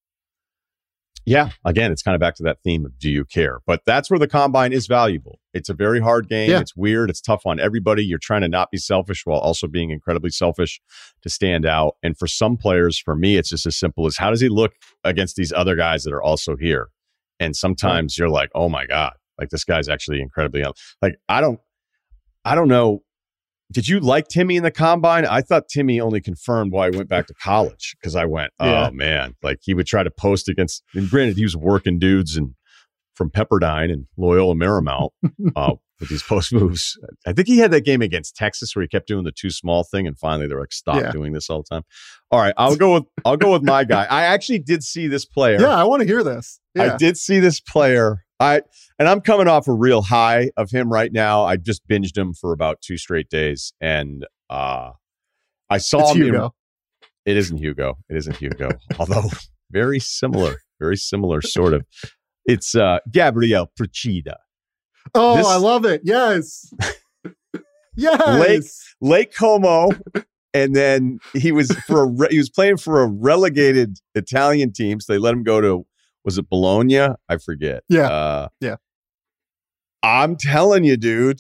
[1.24, 3.60] Yeah, again, it's kind of back to that theme of do you care?
[3.68, 5.38] But that's where the combine is valuable.
[5.54, 6.50] It's a very hard game.
[6.50, 6.60] Yeah.
[6.60, 7.12] It's weird.
[7.12, 8.04] It's tough on everybody.
[8.04, 10.82] You're trying to not be selfish while also being incredibly selfish
[11.22, 11.98] to stand out.
[12.02, 14.74] And for some players, for me, it's just as simple as how does he look
[15.04, 16.88] against these other guys that are also here?
[17.40, 20.64] And sometimes you're like, oh my God, like this guy's actually incredibly
[21.02, 21.60] like I don't
[22.46, 23.02] I don't know
[23.72, 25.26] did you like Timme in the combine?
[25.26, 28.66] I thought Timme only confirmed why he went back to college because I went, oh
[28.66, 28.90] yeah.
[28.92, 30.84] man, like he would try to post against.
[30.96, 32.56] And granted, he was working dudes and
[33.14, 35.10] from Pepperdine and Loyola Marymount
[35.56, 36.98] uh, with these post moves.
[37.28, 39.84] I think he had that game against Texas where he kept doing the too small
[39.84, 41.12] thing, and finally they're like, stop yeah.
[41.12, 41.84] doing this all the time.
[42.32, 44.06] All right, I'll go with I'll go with my guy.
[44.06, 45.60] I actually did see this player.
[45.60, 46.60] Yeah, I want to hear this.
[46.74, 46.94] Yeah.
[46.94, 48.62] I did see this player I
[48.98, 51.44] and I'm coming off a real high of him right now.
[51.44, 54.92] I just binged him for about two straight days, and uh,
[55.70, 56.36] I saw him.
[56.36, 56.50] In,
[57.26, 57.98] it isn't Hugo.
[58.10, 58.70] It isn't Hugo.
[58.98, 59.30] although
[59.72, 61.86] very similar, very similar, sort of.
[62.46, 64.36] It's uh, Gabriel Procida.
[65.14, 66.02] Oh, this, I love it.
[66.04, 66.74] Yes.
[67.96, 68.40] yes.
[68.40, 68.64] Lake
[69.02, 69.90] Lake Como,
[70.54, 75.00] and then he was for a re- he was playing for a relegated Italian team,
[75.00, 75.86] so they let him go to
[76.24, 77.00] was it Bologna?
[77.28, 77.84] I forget.
[77.90, 78.08] Yeah.
[78.08, 78.76] Uh, yeah.
[80.04, 81.40] I'm telling you, dude.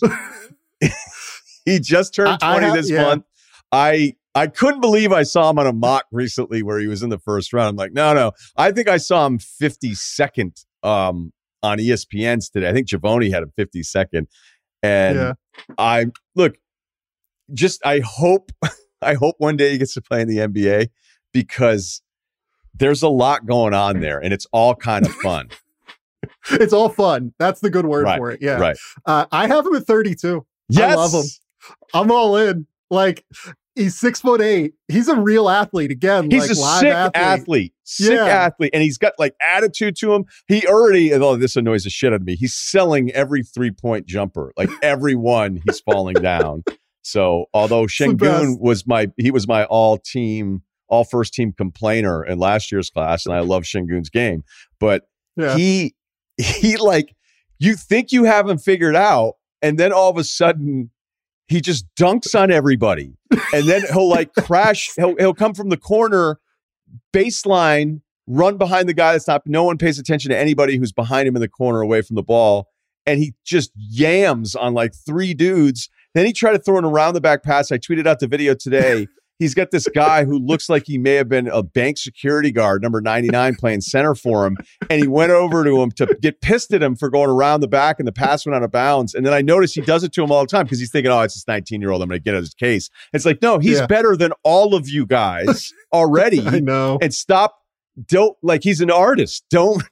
[1.66, 3.04] he just turned 20 I, I have, this yeah.
[3.04, 3.24] month.
[3.72, 7.10] I I couldn't believe I saw him on a mock recently where he was in
[7.10, 7.70] the first round.
[7.70, 8.32] I'm like, no, no.
[8.58, 12.70] I think I saw him 52nd um, on ESPN's today.
[12.70, 14.28] I think Givony had him 52nd.
[14.84, 15.34] And Yeah.
[15.78, 16.56] I look,
[17.54, 18.52] just I hope,
[19.02, 20.90] I hope one day he gets to play in the NBA
[21.34, 22.02] because
[22.74, 25.50] there's a lot going on there and it's all kind of fun.
[26.52, 27.34] It's all fun.
[27.38, 28.42] That's the good word Right, for it.
[28.42, 28.58] Yeah.
[28.60, 28.78] Right.
[29.06, 30.46] Uh, I have him at 32.
[30.68, 30.96] Yes.
[30.98, 31.30] love him.
[31.94, 32.66] I'm all in.
[32.90, 33.24] Like
[33.76, 34.74] he's six foot eight.
[34.88, 35.92] He's a real athlete.
[35.92, 37.16] Again, He's like a sick athlete.
[37.16, 37.74] athlete.
[37.84, 38.26] Sick Yeah.
[38.26, 38.72] athlete.
[38.74, 40.26] And he's got like attitude to him.
[40.48, 42.36] He already, oh, this annoys the shit out of me.
[42.36, 44.52] He's selling every three point jumper.
[44.58, 46.64] Like every one, he's falling down.
[47.02, 52.26] So although the Sengun was my, he was my all team, all first team complainer
[52.26, 54.44] in last year's class, and I love Sengun's game.
[54.80, 55.04] But
[55.38, 55.56] Yeah.
[55.56, 55.96] he,
[56.38, 57.16] he like,
[57.60, 60.92] you think you have him figured out, and then all of a sudden,
[61.48, 63.18] he just dunks on everybody
[63.54, 64.92] and then he'll like crash.
[64.96, 66.40] He'll he'll come from the corner,
[67.14, 69.42] baseline, run behind the guy that's not.
[69.46, 72.24] No one pays attention to anybody who's behind him in the corner, away from the
[72.24, 72.68] ball,
[73.06, 75.90] and he just yams on like three dudes.
[76.16, 77.72] Then he tried to throw an around the back pass.
[77.72, 79.08] I tweeted out the video today.
[79.40, 82.82] He's got this guy who looks like he may have been a bank security guard,
[82.82, 84.58] number 99, playing center for him.
[84.90, 87.68] And he went over to him to get pissed at him for going around the
[87.70, 89.16] back, and the pass went out of bounds.
[89.16, 91.12] And then I noticed he does it to him all the time because he's thinking,
[91.12, 92.02] oh, it's this 19 year old.
[92.04, 92.90] I'm going to get his case.
[93.14, 93.88] It's like, no, he's Yeah.
[93.88, 96.46] better than all of you guys already.
[96.46, 97.00] I know.
[97.02, 97.56] and stop.
[98.08, 99.44] Don't like he's an artist.
[99.50, 99.84] Don't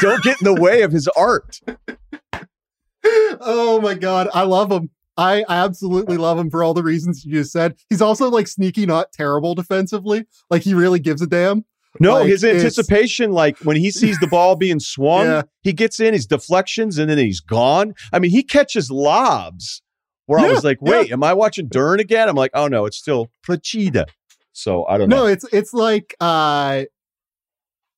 [0.00, 1.60] don't get in the way of his art.
[3.04, 4.90] oh my god, I love him.
[5.16, 7.76] I absolutely love him for all the reasons you just said.
[7.88, 10.26] He's also like sneaky, not terrible defensively.
[10.50, 11.64] Like he really gives a damn.
[11.98, 15.42] No, Like, his anticipation, like when he sees the ball being swung, Yeah.
[15.62, 17.94] he gets in, his deflections, and then he's gone.
[18.12, 19.80] I mean, he catches lobs
[20.26, 20.90] where I was like, yeah.
[20.90, 22.28] wait, am I watching Duren again?
[22.28, 24.04] I'm like, oh no, it's still Procida.
[24.52, 25.22] So I don't No, know.
[25.24, 26.84] No, it's it's like uh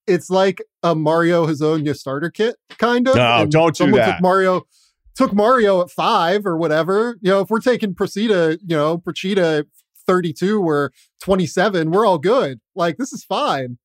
[0.06, 3.16] it's like a Mario Hezonja starter kit, kind of.
[3.16, 4.22] No, And don't do someone that.
[4.22, 4.62] Mario
[5.18, 7.18] took Mario at five or whatever.
[7.20, 9.64] You know, if we're taking Procida, you know, Procida
[10.06, 12.60] 32 or 27, we're all good.
[12.76, 13.78] Like this is fine.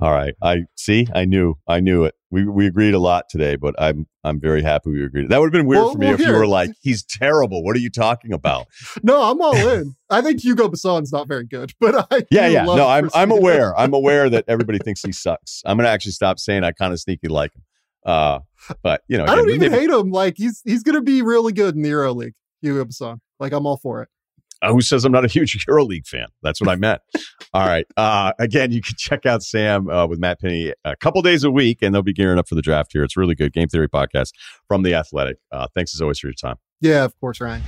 [0.00, 0.34] All right.
[0.42, 1.06] I see.
[1.14, 1.54] I knew.
[1.68, 2.14] I knew it.
[2.30, 5.28] We we agreed a lot today, but I'm I'm very happy we agreed.
[5.28, 7.62] That would have been weird Well- for me well, if you were like, he's terrible.
[7.64, 8.66] What are you talking about?
[9.04, 9.94] No, I'm all in.
[10.10, 12.64] I think Hugo Besson's not very good, but I Yeah, yeah.
[12.64, 13.78] No, I'm I'm aware.
[13.78, 15.62] I'm aware that everybody thinks he sucks.
[15.64, 17.62] I'm gonna actually stop saying I kind of sneaky like him.
[18.04, 18.40] Uh,
[18.82, 20.10] but you know, I don't even maybe- hate him.
[20.10, 22.34] Like he's he's gonna be really good in the Euro League.
[22.60, 23.18] Hugo Besson.
[23.40, 24.08] Like I'm all for it.
[24.62, 26.28] Uh, who says I'm not a huge EuroLeague fan?
[26.42, 27.00] That's what I meant.
[27.52, 27.84] All right.
[27.96, 31.50] Uh, again, you can check out Sam uh, with Matt Penny a couple days a
[31.50, 33.02] week, and they'll be gearing up for the draft here.
[33.02, 33.52] It's really good.
[33.52, 34.30] Game Theory podcast
[34.68, 35.38] from The Athletic.
[35.50, 36.56] Uh, thanks as always for your time.
[36.80, 37.60] Yeah, of course, Ryen.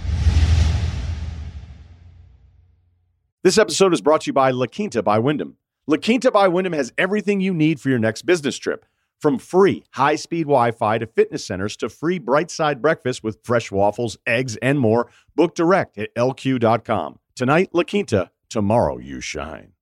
[3.43, 5.57] This episode is brought to you by La Quinta by Wyndham.
[5.87, 8.87] La Quinta by Wyndham has everything you need for your next business trip.
[9.25, 13.39] From free high speed Wi Fi to fitness centers to free bright side breakfast with
[13.43, 15.09] fresh waffles, eggs, and more.
[15.35, 17.19] Book direct at lq.com.
[17.35, 18.31] Tonight, La Quinta.
[18.51, 19.73] Tomorrow, you shine.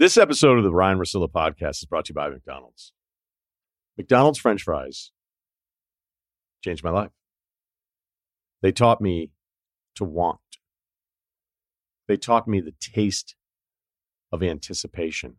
[0.00, 2.92] This episode of the Ryen Russillo podcast is brought to you by McDonald's.
[3.96, 5.12] McDonald's French fries
[6.64, 7.12] changed my life.
[8.62, 9.30] They taught me
[9.94, 10.40] to want.
[12.08, 13.36] They taught me the taste
[14.32, 15.36] of anticipation.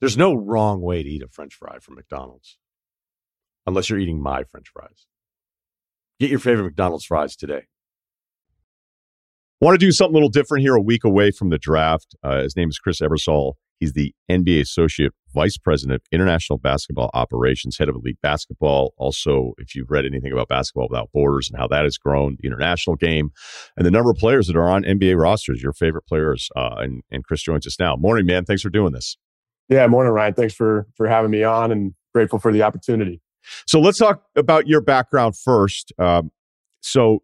[0.00, 2.58] There's no wrong way to eat a French fry from McDonald's,
[3.66, 5.06] unless you're eating my French fries.
[6.20, 7.64] Get your favorite McDonald's fries today.
[9.60, 12.14] Want to do something a little different here a week away from the draft.
[12.22, 13.54] Uh, his name is Chris Ebersole.
[13.80, 18.94] He's the NBA Associate Vice President of International Basketball Operations, head of elite basketball.
[18.98, 22.46] Also, if you've read anything about Basketball Without Borders and how that has grown, the
[22.46, 23.30] international game,
[23.76, 26.48] and the number of players that are on NBA rosters, your favorite players.
[26.54, 27.96] Uh, and, and Chris joins us now.
[27.96, 28.44] Morning, man.
[28.44, 29.16] Thanks for doing this.
[29.68, 30.34] Yeah, morning, Ryen.
[30.34, 33.20] Thanks for for having me on, and grateful for the opportunity.
[33.66, 35.92] So let's talk about your background first.
[35.98, 36.30] Um,
[36.80, 37.22] so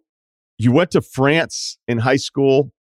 [0.59, 2.73] you went to France in high school.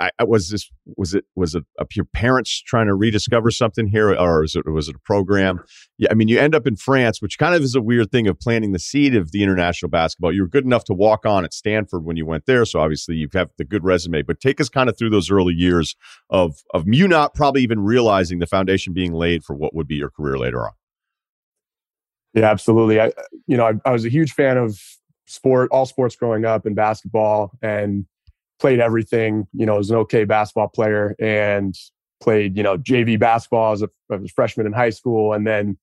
[0.00, 4.14] I, was this was it was it uh, your parents trying to rediscover something here,
[4.14, 5.62] or was it was it a program?
[5.98, 8.26] Yeah, I mean, you end up in France, which kind of is a weird thing
[8.26, 10.32] of planting the seed of the international basketball.
[10.32, 13.16] You were good enough to walk on at Stanford when you went there, so obviously
[13.16, 14.22] you have the good resume.
[14.22, 15.94] But take us kind of through those early years
[16.30, 19.96] of of you not probably even realizing the foundation being laid for what would be
[19.96, 20.72] your career later on.
[22.34, 23.00] Yeah, absolutely.
[23.00, 23.12] I,
[23.46, 24.80] you know, I, I was a huge fan of
[25.26, 28.06] sport, all sports growing up, and basketball, and
[28.60, 29.46] played everything.
[29.52, 31.74] You know, was an okay basketball player, and
[32.22, 35.78] played you know JV basketball as a, as a freshman in high school, and then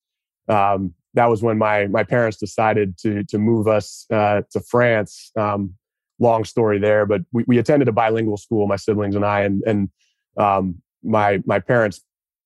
[0.47, 5.31] um, that was when my my parents decided to to move us uh, to France.
[5.35, 5.73] Um,
[6.19, 7.05] long story there.
[7.05, 9.89] But we, we attended a bilingual school, my siblings and I, and and
[10.37, 12.01] um, my my parents,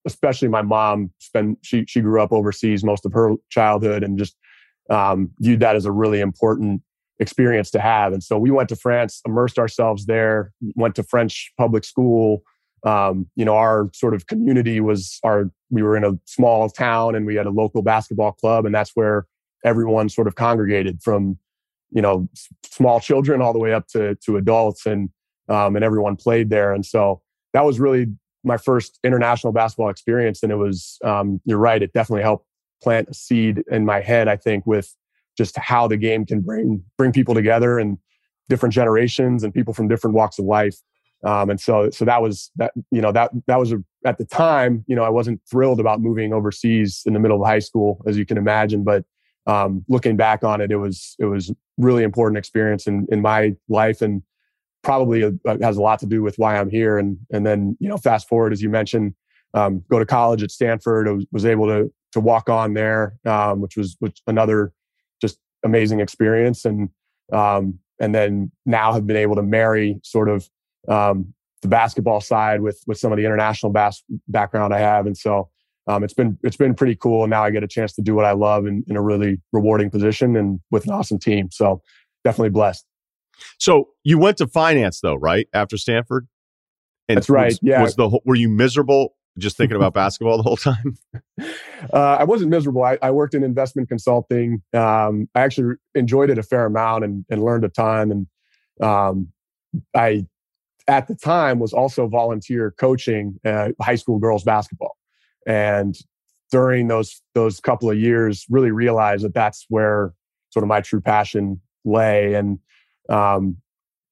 [0.05, 4.35] especially my mom, spent she she grew up overseas most of her childhood, and just
[4.89, 6.81] um, viewed that as a really important
[7.21, 8.11] experience to have.
[8.11, 12.43] And so we went to France, immersed ourselves there, went to French public school.
[12.83, 17.15] Um, you know, our sort of community was our, we were in a small town
[17.15, 19.27] and we had a local basketball club, and that's where
[19.63, 21.37] everyone sort of congregated from,
[21.91, 25.09] you know, s- small children all the way up to, to adults and,
[25.47, 26.73] um, and everyone played there.
[26.73, 27.21] And so
[27.53, 28.07] that was really
[28.43, 30.41] my first international basketball experience.
[30.41, 32.47] And it was, um, you're right, it definitely helped
[32.81, 34.95] plant a seed in my head, I think, with
[35.41, 37.97] just how the game can bring bring people together and
[38.47, 40.75] different generations and people from different walks of life.
[41.23, 42.71] Um, and so, so that was that.
[42.91, 44.83] You know, that that was a, at the time.
[44.87, 48.17] You know, I wasn't thrilled about moving overseas in the middle of high school, as
[48.17, 48.83] you can imagine.
[48.83, 49.03] But
[49.47, 53.55] um, looking back on it, it was it was really important experience in in my
[53.67, 54.21] life, and
[54.83, 55.31] probably a,
[55.61, 56.97] has a lot to do with why I'm here.
[56.99, 59.13] And and then you know, fast forward as you mentioned,
[59.55, 61.07] um, go to college at Stanford.
[61.07, 64.73] I was, was able to to walk on there, um, which was which another
[65.63, 66.65] amazing experience.
[66.65, 66.89] And
[67.31, 70.49] um, and then now have been able to marry sort of
[70.87, 75.05] um, the basketball side with with some of the international bas- background I have.
[75.05, 75.49] And so
[75.87, 77.23] um, it's been it's been pretty cool.
[77.23, 79.39] And now I get a chance to do what I love in, in a really
[79.51, 81.49] rewarding position and with an awesome team.
[81.51, 81.81] So
[82.23, 82.85] definitely blessed.
[83.59, 85.47] So you went to finance though, right?
[85.53, 86.27] After Stanford?
[87.09, 87.81] And That's right, Was, yeah.
[87.81, 90.97] Was the whole- were you miserable just thinking about basketball the whole time?
[91.93, 92.83] Uh, I wasn't miserable.
[92.83, 94.61] I, I worked in investment consulting.
[94.73, 98.11] Um, I actually enjoyed it a fair amount and, and learned a ton.
[98.11, 98.27] And
[98.87, 99.29] um,
[99.95, 100.25] I,
[100.87, 104.97] at the time, was also volunteer coaching uh, high school girls basketball.
[105.47, 105.97] And
[106.51, 110.13] during those those couple of years, really realized that that's where
[110.49, 112.33] sort of my true passion lay.
[112.33, 112.59] And
[113.09, 113.57] um,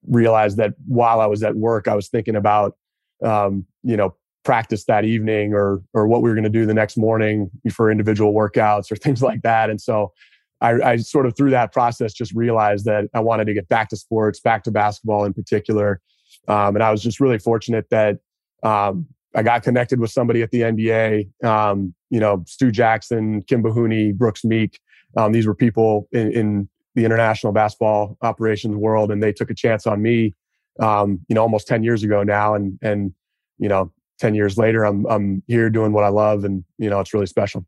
[0.07, 2.77] realized that while I was at work, I was thinking about
[3.23, 4.15] um, you know
[4.49, 7.91] practice that evening or or what we were going to do the next morning for
[7.91, 9.69] individual workouts or things like that.
[9.69, 10.11] And so
[10.59, 13.89] I, I sort of through that process just realized that I wanted to get back
[13.89, 16.01] to sports, back to basketball in particular.
[16.47, 18.17] Um, and I was just really fortunate that
[18.63, 21.45] um, I got connected with somebody at the NBA.
[21.45, 24.79] Um, you know, Stu Jackson, Kim Bohuny, Brooks Meek.
[25.15, 29.55] Um, these were people in, in the international basketball operations world, and they took a
[29.55, 30.33] chance on me.
[30.79, 33.13] Um, you know, almost ten years ago now, and and
[33.59, 36.99] you know, 10 years later i'm i'm here doing what i love and you know
[36.99, 37.65] it's really special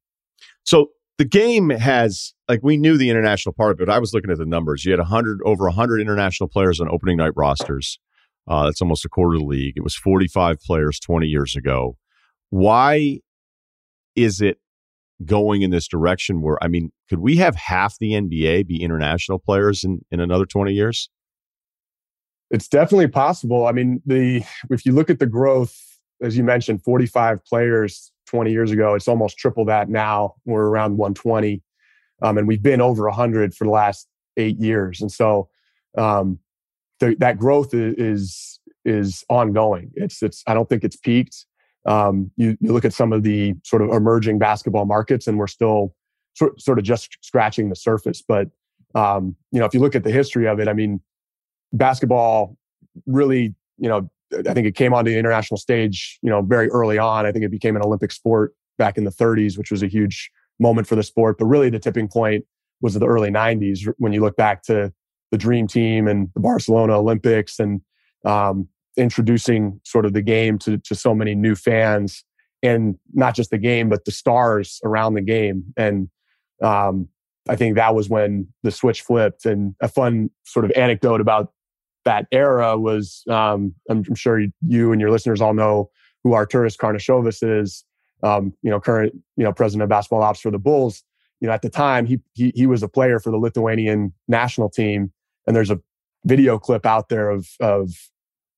[0.63, 3.89] So the game has like we knew the international part of it.
[3.89, 4.85] I was looking at the numbers.
[4.85, 7.99] You had 100 over 100 international players on opening night rosters.
[8.47, 9.73] Uh, that's almost a quarter of the league.
[9.75, 11.95] It was 45 players 20 years ago.
[12.49, 13.19] Why
[14.15, 14.57] is it
[15.23, 19.37] going in this direction where I mean, could we have half the NBA be international
[19.37, 21.09] players in, in another 20 years?
[22.51, 25.90] it's definitely possible i mean the if you look at the growth
[26.21, 30.35] as you mentioned 45 players 20 years ago it's almost triple that now.
[30.45, 31.61] We're around 120
[32.21, 34.07] um, and we've been over 100 for the last
[34.37, 35.01] eight years.
[35.01, 35.49] And so
[35.97, 36.39] um,
[36.99, 39.91] the, that growth is, is is ongoing.
[39.93, 41.45] It's it's i don't think it's peaked.
[41.85, 45.47] Um, you, you look at some of the sort of emerging basketball markets and we're
[45.47, 45.95] still
[46.35, 48.23] sort, sort of just scratching the surface.
[48.27, 48.49] But
[48.95, 50.99] um, you know if you look at the history of it i mean
[51.73, 52.57] basketball
[53.05, 54.09] really you know
[54.47, 57.25] I think it came onto the international stage, you know, very early on.
[57.25, 60.31] I think it became an Olympic sport back in the 30s, which was a huge
[60.59, 61.37] moment for the sport.
[61.37, 62.45] But really, the tipping point
[62.81, 64.93] was the early 90s when you look back to
[65.31, 67.81] the Dream Team and the Barcelona Olympics and
[68.25, 68.67] um,
[68.97, 72.23] introducing sort of the game to, to so many new fans
[72.63, 75.63] and not just the game, but the stars around the game.
[75.77, 76.09] And
[76.61, 77.07] um,
[77.49, 79.45] I think that was when the switch flipped.
[79.45, 81.51] And a fun sort of anecdote about
[82.05, 85.89] that era was um, I'm, sure you and your listeners all know
[86.23, 87.83] who Arturas Karnisovas is.
[88.23, 91.03] Um, you know, current you know president of basketball ops for the Bulls.
[91.39, 94.69] You know, at the time he he he was a player for the Lithuanian national
[94.69, 95.11] team,
[95.47, 95.79] and there's a
[96.25, 97.91] video clip out there of of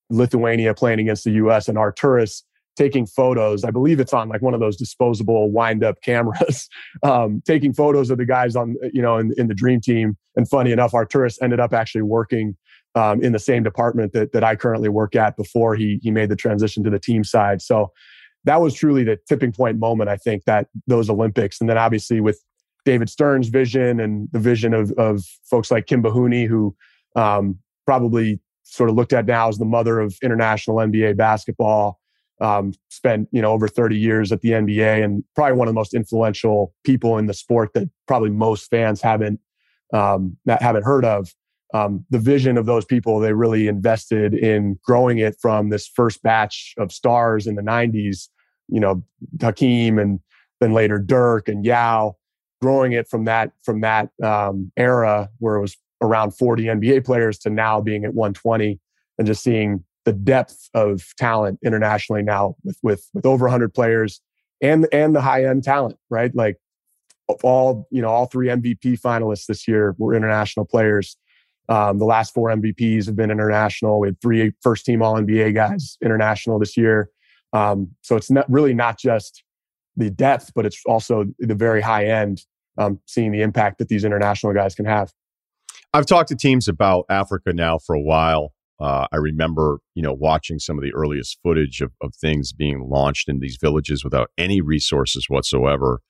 [0.10, 1.68] Lithuania playing against the U.S.
[1.68, 2.44] and Arturas
[2.76, 3.64] taking photos.
[3.64, 6.68] I believe it's on like one of those disposable wind up cameras,
[7.04, 10.18] um, taking photos of the guys on, you know, in, in the dream team.
[10.36, 12.58] And funny enough, Arturas ended up actually working
[12.96, 16.30] um, in the same department that, that I currently work at before he, he made
[16.30, 17.62] the transition to the team side.
[17.62, 17.92] So
[18.46, 21.60] that was truly the tipping point moment, I think, that those Olympics.
[21.60, 22.44] And then obviously with
[22.86, 26.76] David Stern's vision and the vision of, of folks like Kim Bohuny, who
[27.16, 32.00] um, probably sort of looked at now as the mother of international NBA basketball,
[32.42, 35.80] um, spent you know over 30 years at the NBA and probably one of the
[35.80, 39.40] most influential people in the sport that probably most fans haven't
[39.94, 41.34] um, haven't heard of.
[41.74, 46.22] Um, the vision of those people, they really invested in growing it from this first
[46.22, 48.30] batch of stars in the 90s,
[48.70, 49.04] you know,
[49.42, 50.20] Hakeem and
[50.62, 52.16] then later Dirk and Yao,
[52.62, 57.40] growing it from that from that um, era where it was around 40 NBA players
[57.40, 58.80] to now being at 120
[59.18, 64.22] and just seeing the depth of talent internationally now with with with over 100 players
[64.62, 66.34] and and the high end talent, right?
[66.36, 66.58] Like
[67.42, 71.18] all you know, all three MVP finalists this year were international players.
[71.70, 74.00] Um, the last four MVPs have been international.
[74.00, 77.10] We had three first team All NBA guys international this year.
[77.54, 79.44] Um, so it's not really not just
[79.96, 82.42] the depth, but it's also the very high end.
[82.76, 85.14] Um, seeing the impact that these international guys can have.
[85.94, 88.52] I've talked to teams about Africa now for a while.
[88.80, 92.90] Uh, I remember, you know, watching some of the earliest footage of, of things being
[92.90, 96.02] launched in these villages without any resources whatsoever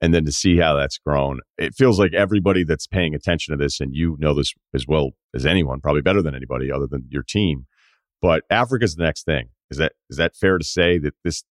[0.00, 1.40] and then to see how that's grown.
[1.58, 5.10] It feels like everybody that's paying attention to this and you know this as well
[5.34, 7.66] as anyone probably better than anybody other than your team
[8.22, 9.48] but africa's the next thing.
[9.70, 11.42] Is that is that fair to say that this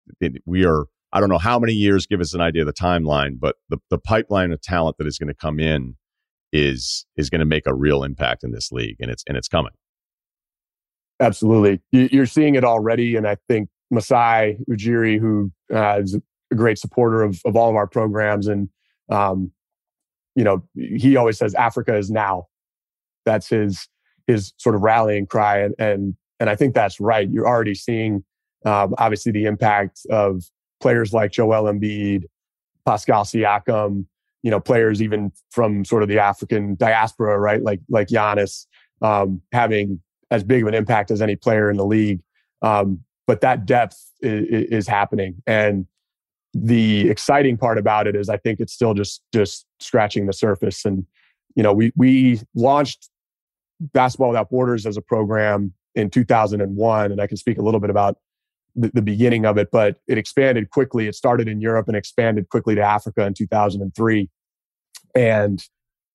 [0.46, 3.40] we are i don't know how many years give us an idea of the timeline
[3.40, 5.96] but the, the pipeline of talent that is going to come in
[6.54, 9.50] is is going to make a real impact in this league and it's and it's
[9.50, 9.74] coming.
[11.20, 11.82] Absolutely.
[11.92, 16.18] You're seeing it already and i think masai ujiri who uh, is
[16.52, 18.48] a great supporter of, of all of our programs.
[18.48, 18.70] And,
[19.10, 19.52] um,
[20.36, 22.48] you know, he always says Africa is now.
[23.26, 23.88] That's his,
[24.28, 25.60] his sort of rallying cry.
[25.60, 27.30] And, and, and I think that's right.
[27.30, 28.24] You're already seeing,
[28.66, 30.44] um, obviously the impact of
[30.82, 32.26] players like Joel Embiid,
[32.86, 34.06] Pascal Siakam,
[34.44, 37.64] you know, players even from sort of the African diaspora, right?
[37.64, 38.68] Like, like Giannis,
[39.02, 42.22] um, having as big of an impact as any player in the league.
[42.62, 45.42] Um, but that depth is, is happening.
[45.48, 45.88] And,
[46.58, 50.86] the exciting part about it is I think it's still just just scratching the surface.
[50.86, 51.06] And
[51.56, 53.10] you know, we we launched
[53.80, 57.90] Basketball Without Borders as a program in 2001, and I can speak a little bit
[57.90, 58.18] about
[58.74, 61.08] the, the beginning of it, but it expanded quickly.
[61.08, 64.30] It started in Europe and expanded quickly to Africa in 2003,
[65.14, 65.62] and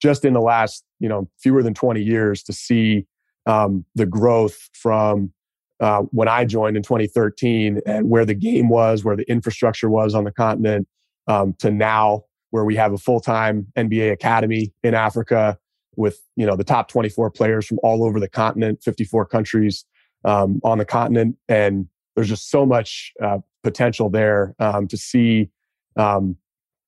[0.01, 3.07] just in the last you know fewer than 20 years to see
[3.45, 5.35] um, the growth from
[5.81, 10.15] uh, when I joined in 2013 and where the game was, where the infrastructure was
[10.15, 10.87] on the continent,
[11.27, 15.59] um, to now where we have a full time NBA academy in Africa
[15.97, 19.85] with you know the top 24 players from all over the continent, 54 countries
[20.25, 25.51] um, on the continent, and there's just so much uh, potential there um, to see
[25.97, 26.37] um,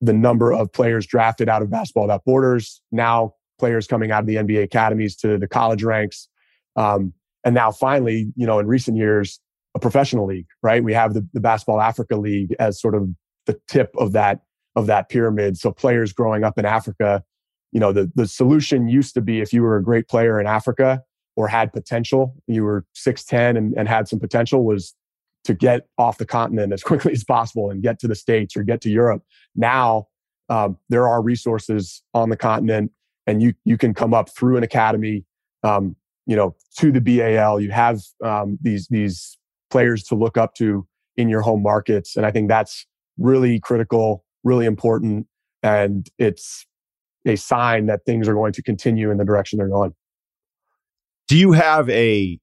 [0.01, 2.83] the number of players drafted out of Basketball Without Borders.
[2.91, 6.29] Now players coming out of the NBA academies to the college ranks.
[6.75, 7.15] Um,
[7.45, 9.41] and now finally, you know, in recent years,
[9.75, 10.85] a professional league, right?
[10.85, 13.09] We have the, the Basketball Africa League as sort of
[13.47, 14.41] the tip of that
[14.75, 15.59] of that pyramid.
[15.59, 17.23] So players growing up in Africa,
[17.73, 20.47] you know, the, the solution used to be if you were a great player in
[20.47, 21.03] Africa
[21.37, 24.95] or had potential, you were 6'10 and, and had some potential was
[25.45, 28.63] to get off the continent as quickly as possible and get to the States or
[28.63, 29.23] get to Europe.
[29.55, 30.09] Now
[30.49, 32.93] um, there are resources on the continent
[33.27, 35.25] and you you can come up through an academy
[35.63, 37.61] um, you know, to the BAL.
[37.61, 39.37] You have um, these these
[39.71, 42.87] players to look up to in your home markets, and I think that's
[43.19, 45.27] really critical, really important,
[45.63, 46.67] and it's
[47.27, 49.93] a sign that things are going to continue in the direction they're going.
[51.29, 52.39] Do you have a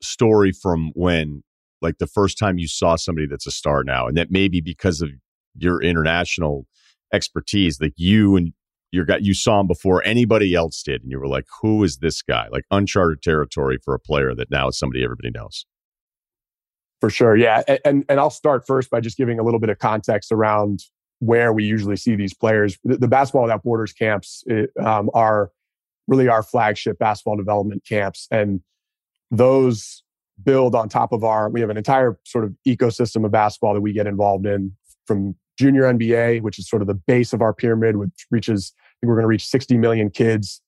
[0.00, 1.42] story from when,
[1.82, 5.02] like, the first time you saw somebody that's a star now, and that maybe because
[5.02, 5.10] of
[5.56, 6.66] your international
[7.12, 8.52] expertise, like you and
[8.94, 11.98] you got you saw him before anybody else did, and you were like, "Who is
[11.98, 15.66] this guy?" Like uncharted territory for a player that now is somebody everybody knows.
[17.00, 19.78] For sure, yeah, and and I'll start first by just giving a little bit of
[19.78, 20.80] context around
[21.18, 22.78] where we usually see these players.
[22.84, 25.50] The, the Basketball Without Borders camps it, um, are
[26.06, 28.60] really our flagship basketball development camps, and
[29.30, 30.02] those
[30.42, 31.50] build on top of our.
[31.50, 34.72] We have an entire sort of ecosystem of basketball that we get involved in
[35.06, 38.72] from junior NBA, which is sort of the base of our pyramid, which reaches
[39.02, 40.60] we're going to reach 60 million kids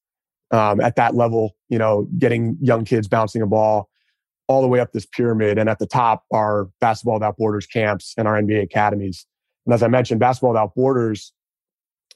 [0.51, 3.89] um, at that level, you know, getting young kids bouncing a ball
[4.48, 5.59] all the way up this pyramid.
[5.59, 9.27] And at the top are Basketball Without Borders camps and our NBA academies.
[9.65, 11.32] And as I mentioned, Basketball Without Borders,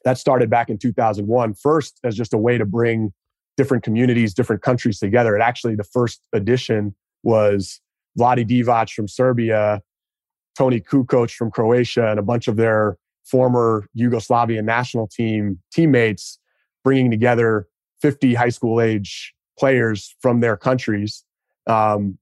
[0.05, 3.12] that started back in 2001, first as just a way to bring
[3.57, 5.37] different communities, different countries together.
[5.37, 7.81] It actually, the first edition was
[8.19, 9.82] Vlade Divac from Serbia,
[10.57, 16.39] Toni Kukoc from Croatia, and a bunch of their former Yugoslavian national team teammates
[16.85, 17.67] bringing together
[18.01, 21.25] 50 high school age players from their countries
[21.67, 22.19] um,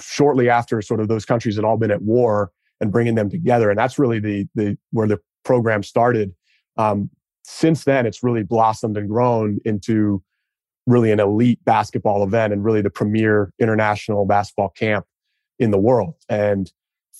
[0.00, 3.70] shortly after sort of those countries had all been at war and bringing them together
[3.70, 6.32] and that's really the the where the program started
[6.76, 7.10] um,
[7.44, 10.22] since then it's really blossomed and grown into
[10.86, 15.06] really an elite basketball event and really the premier international basketball camp
[15.58, 16.14] in the world.
[16.28, 16.70] And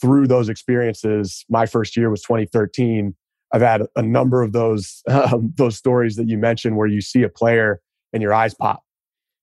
[0.03, 3.15] through those experiences, my first year was 2013.
[3.53, 7.23] I've had a number of those um, those stories that you mentioned where you see
[7.23, 7.81] a player
[8.13, 8.83] and your eyes pop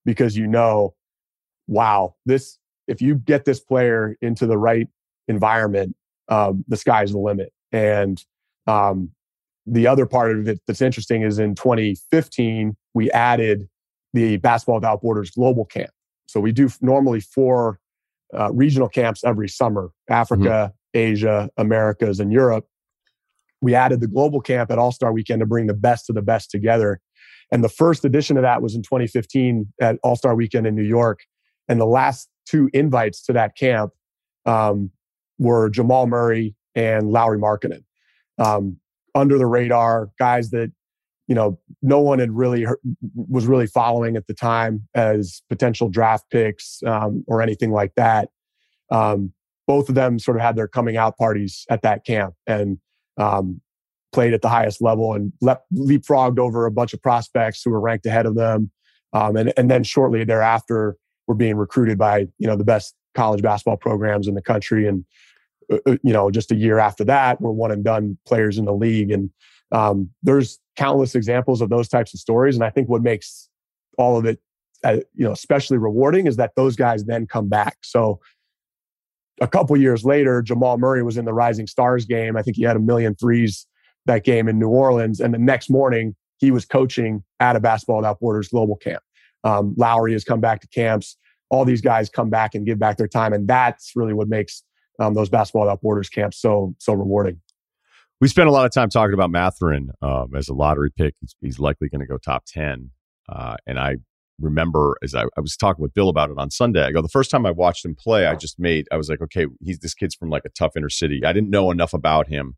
[0.05, 0.93] because you know,
[1.67, 4.87] wow, this if you get this player into the right
[5.27, 5.95] environment,
[6.27, 7.53] um, the sky's the limit.
[7.71, 8.23] And
[8.67, 9.11] um,
[9.65, 13.69] the other part of it that's interesting is in 2015 we added
[14.13, 15.91] the Basketball Without Borders Global Camp.
[16.27, 17.79] So we do normally four
[18.37, 20.97] uh, regional camps every summer: Africa, mm-hmm.
[20.99, 22.65] Asia, Americas, and Europe.
[23.61, 26.21] We added the global camp at All Star Weekend to bring the best of the
[26.21, 27.01] best together.
[27.51, 30.83] And the first edition of that was in 2015 at All Star Weekend in New
[30.83, 31.21] York.
[31.67, 33.91] And the last two invites to that camp
[34.45, 34.91] um,
[35.37, 37.83] were Jamal Murray and Lauri Markkanen.
[38.37, 38.77] Um,
[39.15, 40.71] under the radar guys that
[41.29, 42.79] you know no one had really heard,
[43.15, 48.29] was really following at the time as potential draft picks um, or anything like that.
[48.91, 49.31] Um,
[49.67, 52.79] both of them sort of had their coming out parties at that camp and
[53.17, 53.61] um,
[54.11, 57.79] played at the highest level and le- leapfrogged over a bunch of prospects who were
[57.79, 58.71] ranked ahead of them.
[59.13, 60.97] Um, and, and then shortly thereafter,
[61.27, 65.05] were being recruited by you know the best college basketball programs in the country and
[65.71, 68.65] uh, uh, you know, just a year after that, we're one and done players in
[68.65, 69.11] the league.
[69.11, 69.29] And
[69.71, 72.55] um, there's countless examples of those types of stories.
[72.55, 73.49] And I think what makes
[73.97, 74.39] all of it,
[74.83, 77.77] uh, you know, especially rewarding is that those guys then come back.
[77.83, 78.19] So
[79.41, 82.35] a couple years later, Jamal Murray was in the Rising Stars game.
[82.35, 83.67] I think he had a million threes
[84.05, 85.19] that game in New Orleans.
[85.19, 89.03] And the next morning, he was coaching at a Basketball Without Borders global camp.
[89.43, 91.17] Um, Lauri has come back to camps.
[91.49, 93.33] All these guys come back and give back their time.
[93.33, 94.63] And that's really what makes
[94.99, 97.39] um, those basketball without borders camps so so rewarding.
[98.21, 101.15] We spent a lot of time talking about Mathurin um, as a lottery pick.
[101.21, 102.91] He's, he's likely going to go top ten.
[103.29, 103.97] Uh, and I
[104.41, 106.83] remember as I, I, was talking with Bill about it on Sunday.
[106.83, 109.21] I go the first time I watched him play, I just made I was like,
[109.21, 111.21] okay, he's this kid's from like a tough inner city.
[111.25, 112.55] I didn't know enough about him,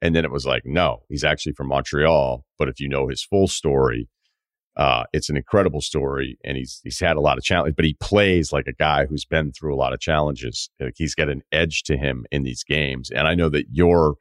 [0.00, 2.44] and then it was like, no, he's actually from Montreal.
[2.58, 4.08] But if you know his full story,
[4.76, 7.96] uh, it's an incredible story, and he's he's had a lot of challenges, but he
[8.00, 10.70] plays like a guy who's been through a lot of challenges.
[10.80, 14.16] Like he's got an edge to him in these games, and I know that your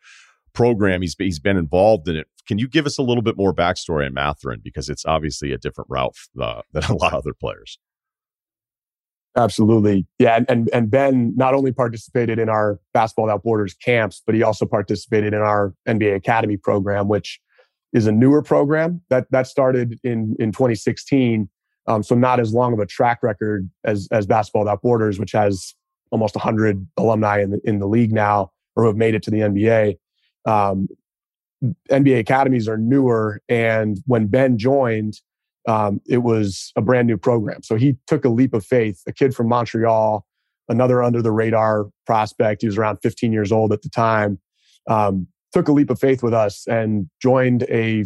[0.54, 2.28] program he's he's been involved in it.
[2.48, 5.58] Can you give us a little bit more backstory on Mathurin because it's obviously a
[5.58, 7.80] different route uh, than a lot of other players.
[9.38, 14.22] Absolutely, yeah, and, and and Ben not only participated in our Basketball Without Borders camps,
[14.26, 17.40] but he also participated in our NBA Academy program, which
[17.94, 21.50] is a newer program that that started in in 2016.
[21.88, 25.32] Um, so not as long of a track record as as Basketball Without Borders, which
[25.32, 25.76] has
[26.12, 29.32] almost 100 alumni in the in the league now, or who have made it to
[29.32, 29.98] the NBA.
[30.46, 30.88] Um,
[31.92, 35.20] NBA academies are newer, and when Ben joined,
[35.68, 37.62] um, it was a brand new program.
[37.64, 39.02] So he took a leap of faith.
[39.08, 40.26] A kid from Montreal,
[40.70, 42.62] another under the radar prospect.
[42.62, 44.40] He was around 15 years old at the time.
[44.90, 48.06] Um, took a leap of faith with us and joined a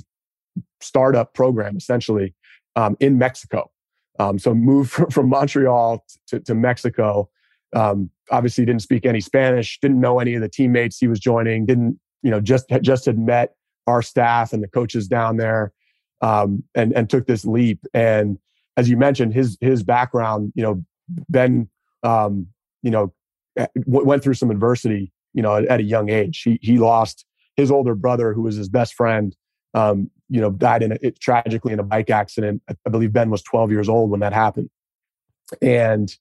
[0.81, 2.33] startup program essentially
[2.75, 3.71] um, in Mexico.
[4.19, 7.29] Um, so moved from Montreal to, to Mexico.
[7.75, 9.79] Um, obviously, didn't speak any Spanish.
[9.79, 11.65] Didn't know any of the teammates he was joining.
[11.65, 12.41] Didn't you know?
[12.41, 13.55] Just just had met
[13.87, 15.71] our staff and the coaches down there,
[16.21, 17.85] um, and and took this leap.
[17.93, 18.39] And
[18.75, 20.83] as you mentioned, his his background, you know,
[21.29, 21.69] Ben,
[22.03, 22.47] um,
[22.81, 23.13] you know,
[23.85, 26.41] went through some adversity, you know, at, at a young age.
[26.41, 27.25] He he lost
[27.55, 29.35] his older brother, who was his best friend,
[29.73, 32.61] um, you know, died in a, it, tragically in a bike accident.
[32.69, 34.69] I believe Ben was 12 years old when that happened.
[35.61, 36.11] And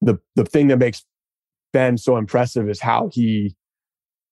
[0.00, 1.04] the the thing that makes
[1.72, 3.56] Ben so impressive is how he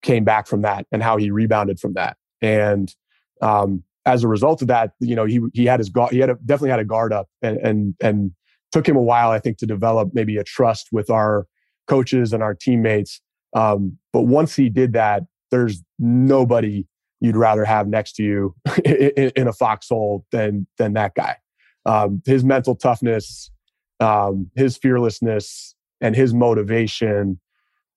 [0.03, 2.17] came back from that and how he rebounded from that.
[2.41, 2.95] And
[3.43, 6.31] um, as a result of that, you know, he he had his guard, he had
[6.31, 8.33] a, definitely had a guard up, and and and
[8.73, 11.47] took him a while, I think, to develop maybe a trust with our
[11.87, 13.21] coaches and our teammates.
[13.55, 16.87] Um, but once he did that, there's nobody
[17.21, 18.55] you'd rather have next to you
[18.85, 21.37] in, in, a foxhole than than that guy.
[21.85, 23.51] Um, his mental toughness,
[24.01, 27.41] um, his fearlessness, and his motivation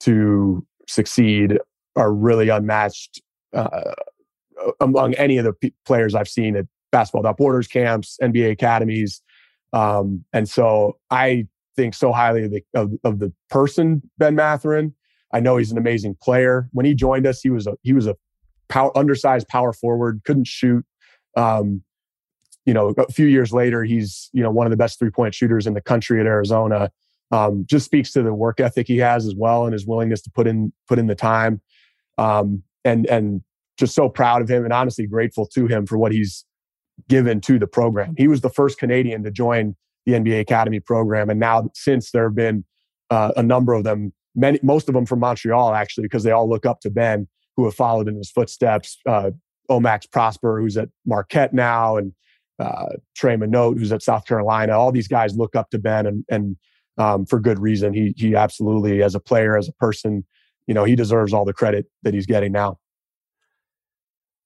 [0.01, 1.57] to succeed
[1.95, 3.21] are really unmatched
[3.53, 3.93] uh,
[4.79, 9.21] among any of the p- players I've seen at Basketball Without Borders camps, NBA academies,
[9.73, 14.93] um, and so I think so highly of the, of, of the person Ben Mathurin
[15.33, 16.69] I know he's an amazing player.
[16.71, 18.15] When he joined us, he was a he was a
[18.69, 20.85] power, undersized power forward, couldn't shoot.
[21.35, 21.81] Um,
[22.65, 25.33] you know, a few years later, he's you know one of the best three point
[25.33, 26.91] shooters in the country at Arizona.
[27.31, 30.29] Um, just speaks to the work ethic he has as well, and his willingness to
[30.29, 31.61] put in put in the time.
[32.17, 33.41] Um, and and
[33.77, 36.45] just so proud of him, and honestly grateful to him for what he's
[37.09, 38.13] given to the program.
[38.17, 39.75] He was the first Canadian to join
[40.05, 42.65] the NBA Academy program, and now since there have been
[43.09, 46.49] uh, a number of them, many most of them from Montreal actually, because they all
[46.49, 48.97] look up to Ben, who have followed in his footsteps.
[49.05, 49.31] Uh,
[49.69, 52.13] O-Max Prosper, who's at Marquette now, and
[52.59, 54.73] uh, Trey Manote, who's at South Carolina.
[54.77, 56.57] All these guys look up to Ben, and and
[56.97, 57.93] um, for good reason.
[57.93, 60.25] He he absolutely, as a player, as a person,
[60.67, 62.79] you know, he deserves all the credit that he's getting now.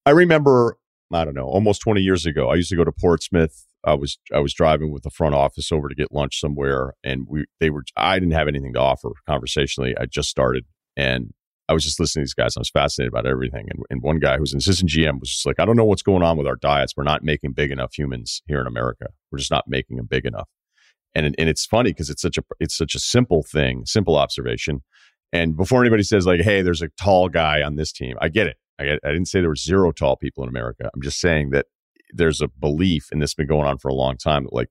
[0.06, 0.78] I remember,
[1.12, 3.66] I don't know, almost 20 years ago, I used to go to Portsmouth.
[3.84, 7.26] I was I was driving with the front office over to get lunch somewhere, and
[7.28, 9.96] we they were I didn't have anything to offer conversationally.
[10.00, 10.66] I just started,
[10.96, 11.34] and
[11.70, 12.56] I was just listening to these guys.
[12.56, 13.68] I was fascinated about everything.
[13.70, 16.02] And, and one guy who's an assistant GM was just like, I don't know what's
[16.02, 16.94] going on with our diets.
[16.96, 19.08] We're not making big enough humans here in America.
[19.32, 20.48] We're just not making them big enough.
[21.14, 24.84] And and it's funny because it's such a it's such a simple thing, simple observation.
[25.34, 28.48] And before anybody says like, "Hey, there's a tall guy on this team," I get
[28.48, 28.58] it.
[28.80, 30.90] I, get, I didn't say there were zero tall people in America.
[30.94, 31.66] I'm just saying that
[32.14, 34.70] there's a belief, and this has been going on for a long time, that like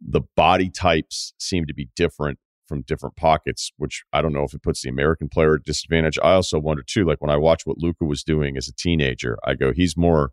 [0.00, 2.38] the body types seem to be different
[2.68, 6.18] from different pockets, which I don't know if it puts the American player at disadvantage.
[6.22, 9.36] I also wonder too, like when I watch what Luka was doing as a teenager,
[9.44, 10.30] I go, he's more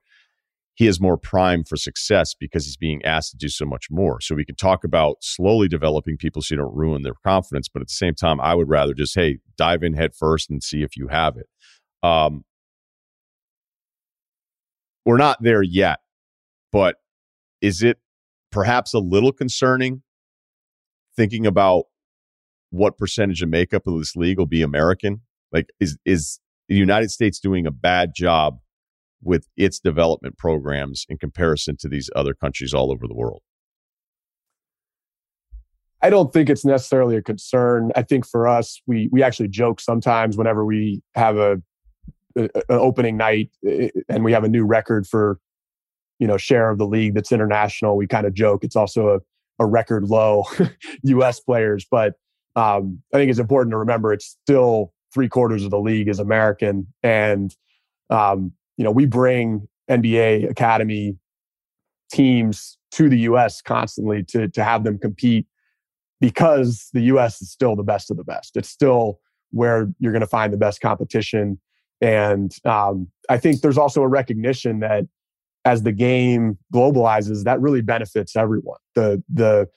[0.80, 4.22] he is more prime for success because he's being asked to do so much more.
[4.22, 7.82] So we can talk about slowly developing people so you don't ruin their confidence, but
[7.82, 10.82] at the same time, I would rather just hey dive in head first and see
[10.82, 11.48] if you have it.
[12.02, 12.46] Um,
[15.06, 16.00] we're not there yet,
[16.72, 16.96] but
[17.62, 17.98] is it
[18.50, 20.02] perhaps a little concerning
[21.14, 21.88] thinking about
[22.70, 25.24] what percentage of makeup of this league will be American?
[25.52, 26.40] Like, is is
[26.70, 28.60] the United States doing a bad job
[29.22, 33.42] with its development programs in comparison to these other countries all over the world?
[36.02, 37.92] I don't think it's necessarily a concern.
[37.96, 41.62] I think for us, we we actually joke sometimes whenever we have a,
[42.38, 43.52] a, a opening night
[44.08, 45.40] and we have a new record for
[46.20, 47.98] you know share of the league that's international.
[47.98, 49.20] We kind of joke it's also a,
[49.64, 50.46] a record low
[51.04, 51.42] U.S.
[51.42, 52.14] players, but
[52.56, 56.20] um, I think it's important to remember it's still three quarters of the league is
[56.20, 57.54] American, and
[58.10, 61.18] um, you know, we bring NBA Academy
[62.10, 65.46] teams to the US constantly to, to have them compete
[66.22, 68.56] because the US is still the best of the best.
[68.56, 69.20] It's still
[69.52, 71.60] where you're going to find the best competition.
[72.00, 75.04] And um, I think there's also a recognition that
[75.66, 78.80] as the game globalizes, that really benefits everyone.
[78.96, 79.68] The, the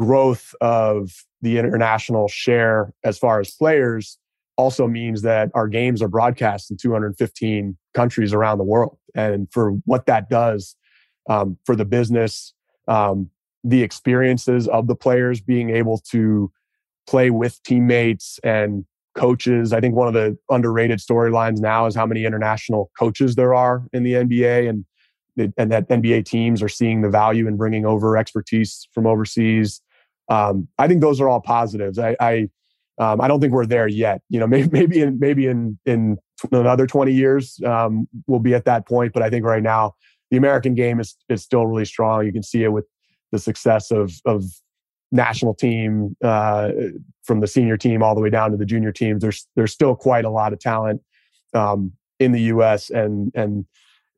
[0.00, 1.12] growth of
[1.42, 4.18] the international share as far as players
[4.58, 8.98] also means that our games are broadcast in 215 countries around the world.
[9.14, 10.76] And for what that does
[11.30, 12.52] um, for the business,
[12.88, 13.30] um,
[13.62, 16.50] the experiences of the players being able to
[17.06, 19.72] play with teammates and coaches.
[19.72, 23.84] I think one of the underrated storylines now is how many international coaches there are
[23.92, 24.84] in the NBA, and
[25.56, 29.80] and that NBA teams are seeing the value in bringing over expertise from overseas.
[30.28, 31.98] Um, I think those are all positives.
[31.98, 32.48] I, I
[32.98, 34.22] um, I don't think we're there yet.
[34.28, 36.18] You know, maybe maybe in maybe in in
[36.52, 39.12] another 20 years um, we'll be at that point.
[39.12, 39.94] But I think right now
[40.30, 42.24] the American game is is still really strong.
[42.26, 42.86] You can see it with
[43.32, 44.44] the success of of
[45.10, 46.70] national team uh,
[47.24, 49.22] from the senior team all the way down to the junior teams.
[49.22, 51.02] There's there's still quite a lot of talent
[51.54, 52.90] um, in the U.S.
[52.90, 53.64] and and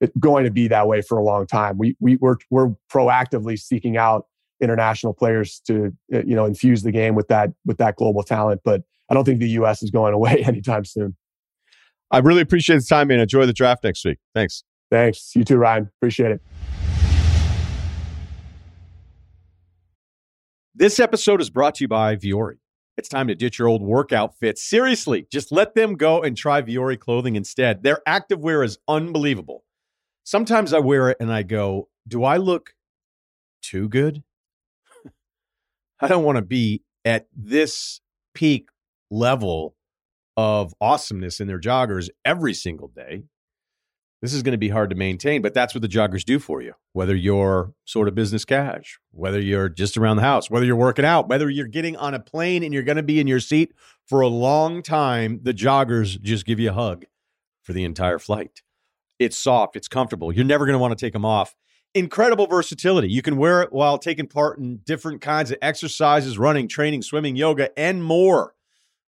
[0.01, 1.79] it's going to be that way for a long time.
[1.79, 4.27] We we we're we're proactively seeking out
[4.61, 8.61] international players to uh, you know infuse the game with that with that global talent.
[8.65, 9.83] But I don't think the U.S.
[9.83, 11.17] is going away anytime soon.
[12.11, 13.21] I really appreciate the time, man.
[13.21, 14.19] Enjoy the draft next week.
[14.35, 14.65] Thanks.
[14.91, 15.35] Thanks.
[15.37, 15.89] You too, Ryen.
[15.99, 16.43] Appreciate it.
[20.75, 22.57] This episode is brought to you by Vuori.
[22.97, 24.63] It's time to ditch your old workout fits.
[24.63, 27.83] Seriously, just let them go and try Vuori clothing instead.
[27.83, 29.65] Their activewear is unbelievable.
[30.25, 32.75] Sometimes I wear it and I go, do I look
[33.63, 34.23] too good?
[36.01, 38.01] I don't want to be at this
[38.35, 38.69] peak
[39.11, 39.75] level
[40.37, 43.25] of awesomeness in their joggers every single day.
[44.23, 46.61] This is going to be hard to maintain, but that's what the joggers do for
[46.61, 46.75] you.
[46.93, 51.07] Whether you're sort of business cash, whether you're just around the house, whether you're working
[51.07, 53.73] out, whether you're getting on a plane and you're going to be in your seat
[54.07, 57.07] for a long time, the joggers just give you a hug
[57.63, 58.63] for the entire flight.
[59.19, 60.33] It's soft, it's comfortable.
[60.33, 61.55] You're never going to want to take them off
[61.95, 63.09] incredible versatility.
[63.09, 67.37] You can wear it while taking part in different kinds of exercises, running, training, swimming,
[67.37, 68.55] yoga, and more.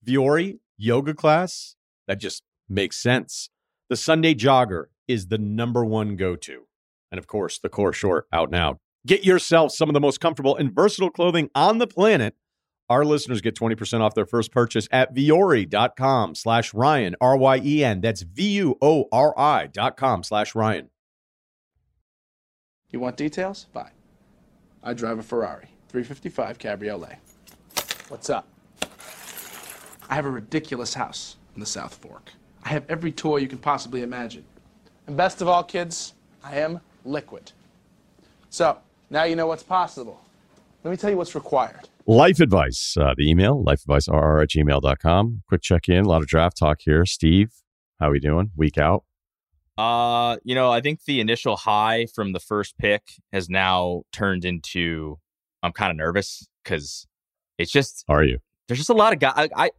[0.06, 1.76] Vuori yoga class,
[2.06, 3.48] that just makes sense.
[3.88, 6.66] The Sunday jogger is the number one go to.
[7.10, 8.78] And of course, the core short out now.
[9.06, 12.34] Get yourself some of the most comfortable and versatile clothing on the planet.
[12.88, 17.84] Our listeners get 20% off their first purchase at vuori.com slash Ryen, R Y E
[17.84, 18.00] N.
[18.00, 20.90] That's V U O R I dot com slash Ryen.
[22.94, 23.66] You want details?
[23.74, 23.90] Fine.
[24.84, 27.16] I drive a Ferrari 355 Cabriolet.
[28.06, 28.46] What's up?
[30.08, 32.30] I have a ridiculous house in the South Fork.
[32.62, 34.44] I have every toy you can possibly imagine.
[35.08, 36.14] And best of all, kids,
[36.44, 37.50] I am liquid.
[38.48, 38.78] So,
[39.10, 40.20] now you know what's possible.
[40.84, 41.88] Let me tell you what's required.
[42.06, 45.42] Life advice, uh, the email, lifeadvicerr at gmail.com.
[45.48, 47.04] Quick check in, a lot of draft talk here.
[47.04, 47.54] Steve,
[47.98, 48.52] how are we doing?
[48.54, 49.02] Week out?
[49.76, 53.02] Uh, you know, I think the initial high from the first pick
[53.32, 55.18] has now turned into
[55.62, 57.06] I'm kind of nervous because
[57.58, 58.38] it's just Are you?
[58.68, 59.32] there's just a lot of guys.
[59.36, 59.70] I, I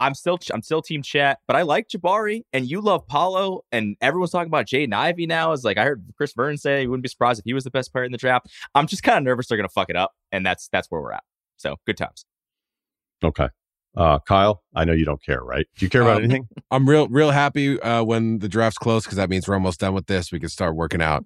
[0.00, 3.96] I'm still I'm still team Chet, but I like Jabari and you love Paolo, and
[4.00, 5.52] everyone's talking about Jaden Ivey now.
[5.52, 7.70] Is like I heard Chris Vern say he wouldn't be surprised if he was the
[7.70, 8.48] best player in the draft.
[8.74, 11.12] I'm just kind of nervous they're gonna fuck it up, and that's that's where we're
[11.12, 11.22] at.
[11.56, 12.24] So good times.
[13.22, 13.48] Okay.
[13.96, 15.66] Uh, Kyle, I know you don't care, right?
[15.76, 16.48] Do you care about Um, anything?
[16.70, 19.94] I'm real, real happy uh, when the draft's close because that means we're almost done
[19.94, 20.30] with this.
[20.30, 21.24] We can start working out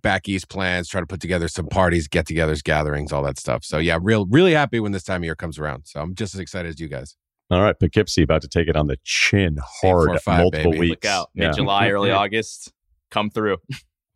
[0.00, 3.62] back east plans, try to put together some parties, get-togethers, gatherings, all that stuff.
[3.64, 5.82] So yeah, real, really happy when this time of year comes around.
[5.86, 7.16] So I'm just as excited as you guys.
[7.50, 7.78] All right.
[7.78, 10.80] Poughkeepsie about to take it on the chin hard four five, multiple baby.
[10.80, 11.04] weeks.
[11.04, 12.72] Look out, mid July, early August,
[13.10, 13.58] come through.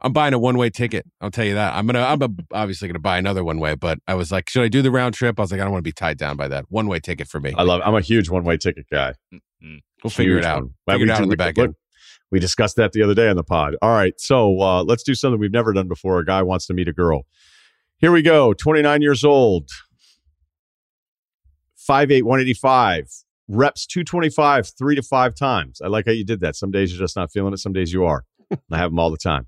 [0.02, 1.06] I'm buying a one-way ticket.
[1.20, 1.74] I'll tell you that.
[1.74, 4.68] I'm gonna, I'm a, obviously gonna buy another one-way, but I was like, should I
[4.68, 5.38] do the round trip?
[5.38, 7.40] I was like, I don't want to be tied down by that one-way ticket for
[7.40, 7.54] me.
[7.56, 9.14] I love I'm a huge one way ticket guy.
[9.32, 10.62] we'll figure Huge it out.
[10.64, 10.74] one.
[10.88, 11.74] Figure we it out do- on the back end.
[12.30, 13.76] We discussed that the other day on the pod.
[13.80, 14.12] All right.
[14.18, 16.18] So uh, let's do something we've never done before.
[16.18, 17.24] A guy wants to meet a girl.
[17.98, 18.52] Here we go.
[18.52, 19.70] 29 years old.
[21.88, 23.04] 5'8, 185.
[23.48, 25.80] Reps 225 three to five times.
[25.80, 26.56] I like how you did that.
[26.56, 27.58] Some days you're just not feeling it.
[27.58, 28.24] Some days you are.
[28.72, 29.46] I have them all the time.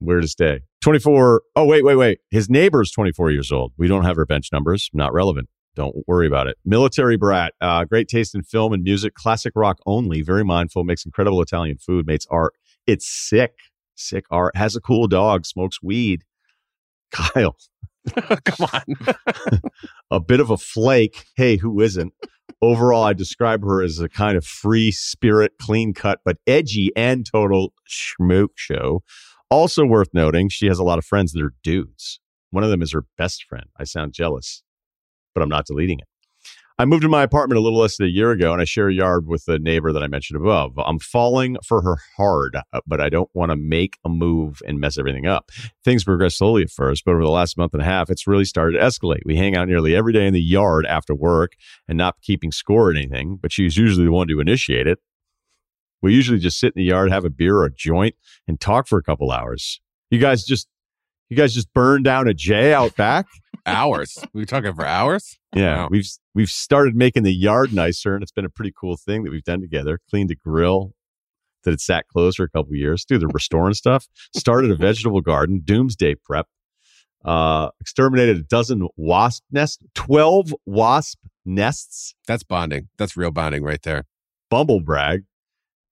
[0.00, 0.60] Weirdest day.
[0.82, 1.42] 24.
[1.56, 2.18] Oh, wait, wait, wait.
[2.30, 3.72] His neighbor's 24 years old.
[3.76, 4.90] We don't have her bench numbers.
[4.92, 5.48] Not relevant.
[5.74, 6.56] Don't worry about it.
[6.64, 11.06] Military brat, uh, great taste in film and music, classic rock only, very mindful, makes
[11.06, 12.54] incredible Italian food, makes art.
[12.86, 13.52] It's sick,
[13.94, 14.56] sick art.
[14.56, 16.24] Has a cool dog, smokes weed.
[17.12, 17.56] Kyle,
[18.44, 19.60] Come on.
[20.10, 21.26] a bit of a flake.
[21.36, 22.12] Hey, who isn't?
[22.60, 27.26] Overall, I describe her as a kind of free spirit, clean cut, but edgy and
[27.30, 29.02] total schmook show.
[29.50, 32.20] Also worth noting, she has a lot of friends that are dudes.
[32.50, 33.66] One of them is her best friend.
[33.78, 34.62] I sound jealous,
[35.34, 36.06] but I'm not deleting it.
[36.80, 38.88] I moved to my apartment a little less than a year ago, and I share
[38.88, 40.78] a yard with the neighbor that I mentioned above.
[40.78, 44.78] I'm falling for her hard, uh, but I don't want to make a move and
[44.78, 45.50] mess everything up.
[45.84, 48.44] Things progress slowly at first, but over the last month and a half, it's really
[48.44, 49.22] started to escalate.
[49.24, 51.54] We hang out nearly every day in the yard after work
[51.88, 55.00] and not keeping score or anything, but she's usually the one to initiate it.
[56.02, 58.14] We usually just sit in the yard, have a beer or a joint,
[58.46, 59.80] and talk for a couple hours.
[60.10, 60.68] You guys just,
[61.28, 63.26] you guys just burn down a J out back.
[63.66, 64.16] hours.
[64.32, 65.38] We were talking for hours.
[65.54, 65.88] Yeah, Wow.
[65.90, 69.30] we've we've started making the yard nicer, and it's been a pretty cool thing that
[69.30, 69.98] we've done together.
[70.08, 70.92] Cleaned the grill
[71.64, 73.04] that had sat closed for a couple years.
[73.04, 74.06] Dude, they're restoring stuff.
[74.34, 75.60] Started a vegetable garden.
[75.64, 76.46] Doomsday prep.
[77.24, 79.82] Uh, exterminated a dozen wasp nests.
[79.94, 82.14] Twelve wasp nests.
[82.28, 82.88] That's bonding.
[82.96, 84.04] That's real bonding right there.
[84.50, 85.24] Bumble brag.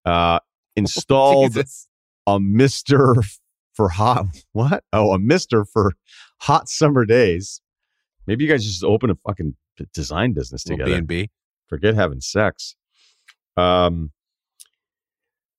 [0.06, 0.38] Uh,
[0.76, 1.88] installed Jesus.
[2.26, 3.16] a Mister
[3.74, 4.26] for hot.
[4.52, 4.84] What?
[4.92, 5.92] Oh, a Mister for
[6.40, 7.60] hot summer days.
[8.26, 9.54] Maybe you guys just open a fucking
[9.92, 10.90] design business together.
[10.90, 11.30] B and B.
[11.68, 12.76] Forget having sex.
[13.56, 14.12] Um.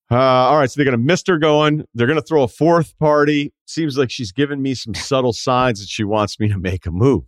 [0.09, 1.85] Uh, all right, so they got a Mister going.
[1.93, 3.53] They're going to throw a fourth party.
[3.65, 6.91] Seems like she's giving me some subtle signs that she wants me to make a
[6.91, 7.23] move.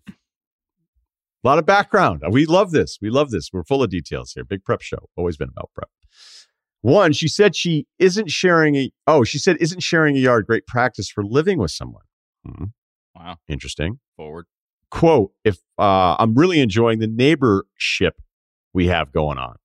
[1.43, 2.23] A lot of background.
[2.31, 2.97] We love this.
[3.01, 3.49] We love this.
[3.51, 4.45] We're full of details here.
[4.45, 5.09] Big prep show.
[5.17, 5.89] Always been about prep.
[6.81, 8.91] One, she said she isn't sharing a.
[9.05, 12.03] Oh, she said isn't sharing a yard great practice for living with someone.
[12.45, 12.65] Hmm,
[13.15, 14.45] Wow, interesting forward.
[14.89, 18.15] quote if uh, i'm really enjoying the neighborship
[18.73, 19.55] we have going on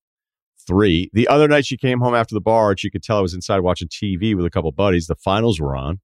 [0.66, 3.20] three the other night she came home after the bar and she could tell i
[3.20, 6.00] was inside watching tv with a couple buddies the finals were on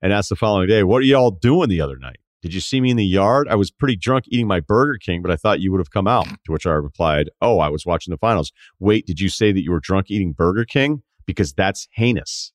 [0.00, 2.80] and asked the following day what are y'all doing the other night did you see
[2.80, 5.60] me in the yard i was pretty drunk eating my burger king but i thought
[5.60, 8.52] you would have come out to which i replied oh i was watching the finals
[8.78, 12.52] wait did you say that you were drunk eating burger king because that's heinous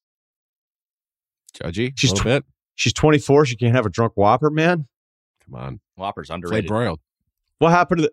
[1.62, 1.92] Judgy.
[1.98, 2.46] She's a little tw- bit.
[2.76, 4.88] she's 24 she can't have a drunk whopper man
[5.46, 5.80] Come on.
[5.98, 6.68] Whopper's Flay underrated.
[6.68, 7.00] broiled.
[7.58, 8.12] What happened to the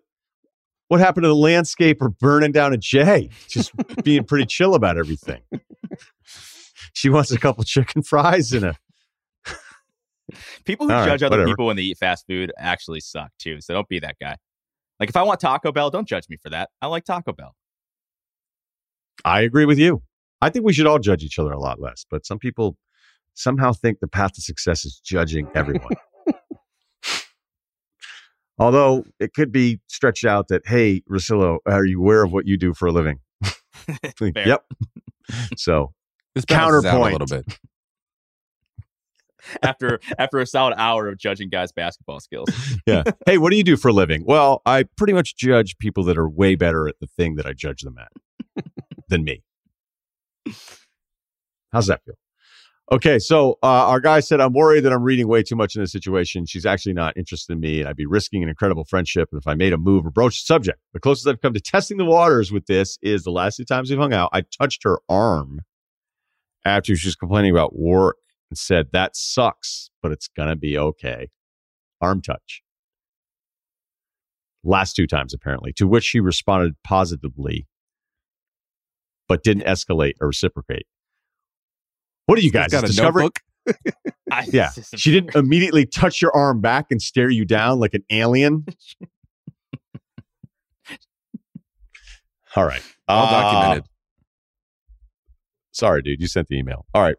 [0.89, 3.29] what happened to the landscaper burning down a J?
[3.47, 3.71] Just
[4.03, 5.39] being pretty chill about everything.
[6.93, 8.75] She wants a couple chicken fries and a
[10.65, 11.49] People who All right, judge other whatever.
[11.49, 13.61] people when they eat fast food actually suck too.
[13.61, 14.35] So don't be that guy.
[14.99, 16.69] Like if I want Taco Bell, don't judge me for that.
[16.81, 17.55] I like Taco Bell.
[19.25, 20.01] I agree with you.
[20.41, 22.77] I think we should all judge each other a lot less, but some people
[23.33, 25.93] somehow think the path to success is judging everyone.
[28.57, 32.57] Although it could be stretched out that, hey, Russillo, are you aware of what you
[32.57, 33.19] do for a living?
[34.35, 34.63] Yep.
[35.55, 35.93] So
[36.35, 37.15] This Counterpoint.
[37.15, 37.57] a little bit.
[39.63, 42.49] after after a solid hour of judging guys' basketball skills.
[42.85, 43.03] yeah.
[43.25, 44.23] Hey, what do you do for a living?
[44.25, 47.53] Well, I pretty much judge people that are way better at the thing that I
[47.53, 48.65] judge them at
[49.09, 49.43] than me.
[51.71, 52.15] How's that feel?
[52.91, 55.81] Okay, so uh, our guy said, I'm worried that I'm reading way too much in
[55.81, 56.47] this situation.
[56.47, 59.53] She's actually not interested in me, and I'd be risking an incredible friendship if I
[59.53, 60.79] made a move or broached the subject.
[60.93, 63.91] The closest I've come to testing the waters with this is the last two times
[63.91, 65.59] we've hung out, I touched her arm
[66.65, 68.17] after she was complaining about work
[68.49, 71.29] and said, That sucks, but it's going to be okay.
[72.01, 72.61] Arm touch.
[74.63, 77.67] Last two times, apparently, to which she responded positively,
[79.27, 80.85] but didn't escalate or reciprocate.
[82.25, 83.31] What are you guys got a discovering?
[83.65, 83.93] notebook.
[84.31, 84.71] I- Yeah.
[84.95, 88.65] She didn't immediately touch your arm back and stare you down like an alien.
[92.55, 92.81] All right.
[93.07, 93.85] All Uh, documented.
[95.71, 96.19] Sorry, dude.
[96.19, 96.85] You sent the email.
[96.93, 97.15] All right.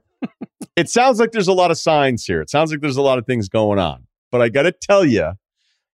[0.77, 2.41] It sounds like there's a lot of signs here.
[2.41, 4.07] It sounds like there's a lot of things going on.
[4.31, 5.33] But I got to tell you,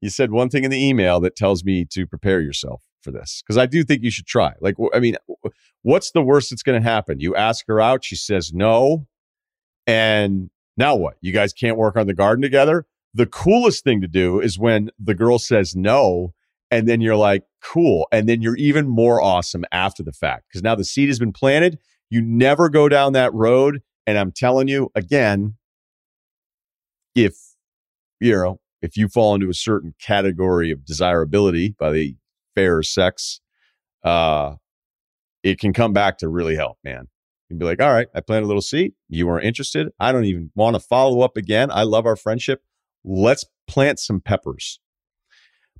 [0.00, 3.42] you said one thing in the email that tells me to prepare yourself for this
[3.42, 4.52] because I do think you should try.
[4.60, 5.16] Like, I mean,
[5.82, 7.20] what's the worst that's going to happen?
[7.20, 9.06] You ask her out, she says no.
[9.86, 11.16] And now what?
[11.20, 12.86] You guys can't work on the garden together?
[13.14, 16.32] The coolest thing to do is when the girl says no,
[16.70, 18.08] and then you're like, cool.
[18.10, 21.32] And then you're even more awesome after the fact because now the seed has been
[21.32, 21.78] planted.
[22.08, 23.82] You never go down that road.
[24.06, 25.56] And I'm telling you again,
[27.14, 27.34] if,
[28.20, 32.16] you know, if you fall into a certain category of desirability by the
[32.54, 33.40] fair sex,
[34.02, 34.54] uh,
[35.42, 37.08] it can come back to really help, man.
[37.48, 38.92] You can be like, all right, I planted a little seed.
[39.08, 39.88] You weren't interested.
[40.00, 41.70] I don't even want to follow up again.
[41.70, 42.62] I love our friendship.
[43.04, 44.80] Let's plant some peppers.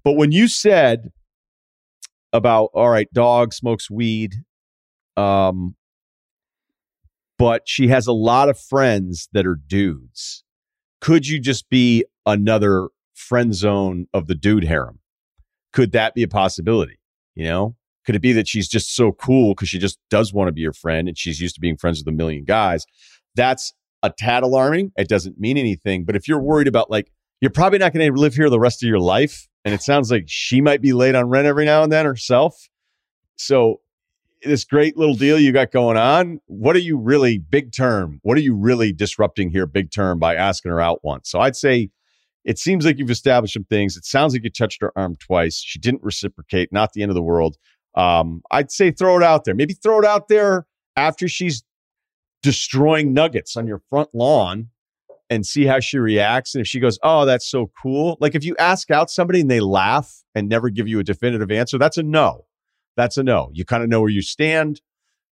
[0.05, 1.13] But when you said
[2.33, 4.37] about, all right, dog smokes weed,
[5.17, 5.77] um,
[7.43, 10.45] but she has a lot of friends that are dudes.
[11.01, 15.01] Could you just be another friend zone of the dude harem?
[15.73, 17.01] Could that be a possibility?
[17.35, 20.47] You know, could it be that she's just so cool because she just does want
[20.47, 22.87] to be your friend and she's used to being friends with a million guys?
[23.35, 23.73] That's
[24.05, 24.93] a tad alarming.
[24.97, 26.05] It doesn't mean anything.
[26.05, 27.11] But if you're worried about like,
[27.41, 29.49] you're probably not going to live here the rest of your life.
[29.65, 32.69] And it sounds like she might be late on rent every now and then herself.
[33.35, 33.81] So
[34.45, 38.21] this great little deal you got going on, what are you really big term?
[38.23, 41.31] What are you really disrupting here big term by asking her out once?
[41.31, 41.91] So I'd say
[42.45, 43.97] it seems like you've established some things.
[43.97, 45.57] It sounds like you touched her arm twice.
[45.57, 47.57] She didn't reciprocate, not the end of the world.
[47.95, 49.55] Um, I'd say throw it out there.
[49.55, 50.67] Maybe throw it out there
[50.97, 51.63] after she's
[52.43, 54.69] destroying nuggets on your front lawn
[55.31, 56.55] and see how she reacts.
[56.55, 58.17] And if she goes, Oh, that's so cool.
[58.21, 61.51] Like if you ask out somebody and they laugh and never give you a definitive
[61.51, 62.47] answer, that's a no.
[62.97, 63.51] That's a no.
[63.53, 64.81] You kind of know where you stand.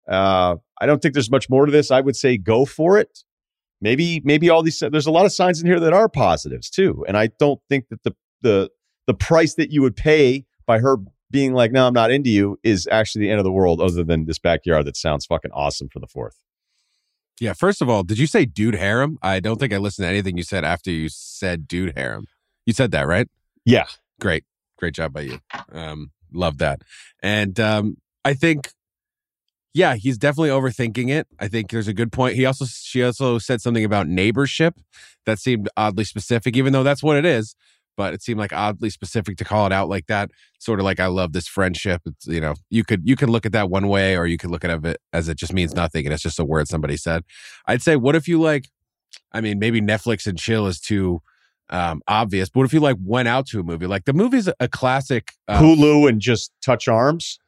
[0.09, 1.91] Uh, I don't think there's much more to this.
[1.91, 3.21] I would say go for it.
[3.81, 7.05] Maybe, maybe all these, there's a lot of signs in here that are positives too.
[7.09, 8.71] And I don't think that the, the,
[9.07, 10.99] the price that you would pay by her
[11.31, 14.05] being like, no, I'm not into you is actually the end of the world other
[14.05, 16.37] than this backyard that sounds fucking awesome for the fourth.
[17.41, 17.55] Yeah.
[17.55, 19.19] First of all, did you say dude harem?
[19.23, 22.27] I don't think I listened to anything you said after you said dude harem.
[22.67, 23.29] You said that, right?
[23.65, 23.87] Yeah.
[24.21, 24.45] Great.
[24.79, 25.41] Great job by you.
[25.73, 26.83] Um, love that.
[27.23, 28.71] And um, I think,
[29.73, 31.27] yeah, he's definitely overthinking it.
[31.39, 32.37] I think there's a good point.
[32.37, 34.75] He also, she also said something about neighborship
[35.27, 37.55] that seemed oddly specific, even though that's what it is.
[37.97, 40.31] But it seemed like oddly specific to call it out like that.
[40.59, 42.01] Sort of like I love this friendship.
[42.07, 44.51] It's you know you could you can look at that one way, or you could
[44.51, 47.25] look at it as it just means nothing, and it's just a word somebody said.
[47.67, 48.69] I'd say, what if you like?
[49.33, 51.21] I mean, maybe Netflix and chill is too
[51.71, 52.49] um, obvious.
[52.49, 53.87] But what if you like went out to a movie?
[53.87, 57.39] Like the movie's a classic uh, Hulu and just touch arms.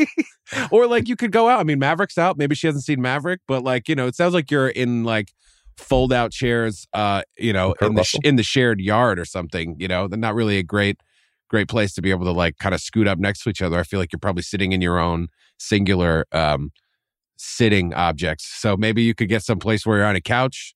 [0.70, 1.60] or like you could go out.
[1.60, 2.36] I mean, Maverick's out.
[2.36, 5.32] Maybe she hasn't seen Maverick, but like you know, it sounds like you're in like
[5.76, 6.86] fold out chairs.
[6.92, 8.20] Uh, you know, Kurt in the Russell.
[8.24, 9.76] in the shared yard or something.
[9.78, 11.00] You know, they're not really a great
[11.48, 13.78] great place to be able to like kind of scoot up next to each other.
[13.78, 15.28] I feel like you're probably sitting in your own
[15.58, 16.72] singular um
[17.38, 18.46] sitting objects.
[18.60, 20.74] So maybe you could get some place where you're on a couch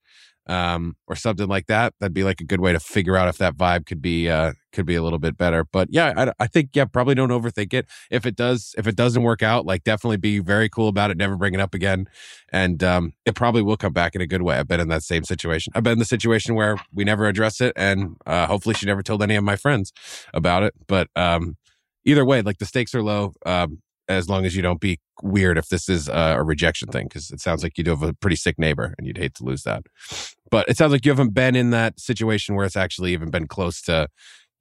[0.50, 3.38] um or something like that that'd be like a good way to figure out if
[3.38, 5.64] that vibe could be uh could be a little bit better.
[5.64, 7.86] But yeah I, I think yeah probably don't overthink it.
[8.10, 11.16] If it does if it doesn't work out like definitely be very cool about it
[11.16, 12.06] never bring it up again.
[12.52, 14.56] And um it probably will come back in a good way.
[14.56, 15.72] I've been in that same situation.
[15.76, 19.02] I've been in the situation where we never address it and uh hopefully she never
[19.02, 19.92] told any of my friends
[20.34, 20.74] about it.
[20.88, 21.56] But um
[22.04, 23.32] either way like the stakes are low.
[23.46, 27.06] Um as long as you don't be weird if this is uh, a rejection thing
[27.06, 29.44] because it sounds like you do have a pretty sick neighbor and you'd hate to
[29.44, 29.82] lose that
[30.50, 33.46] but it sounds like you haven't been in that situation where it's actually even been
[33.46, 34.08] close to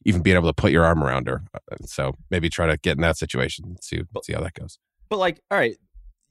[0.06, 2.96] even being able to put your arm around her Uh, so maybe try to get
[2.96, 5.76] in that situation and see, see how that goes But like, all right,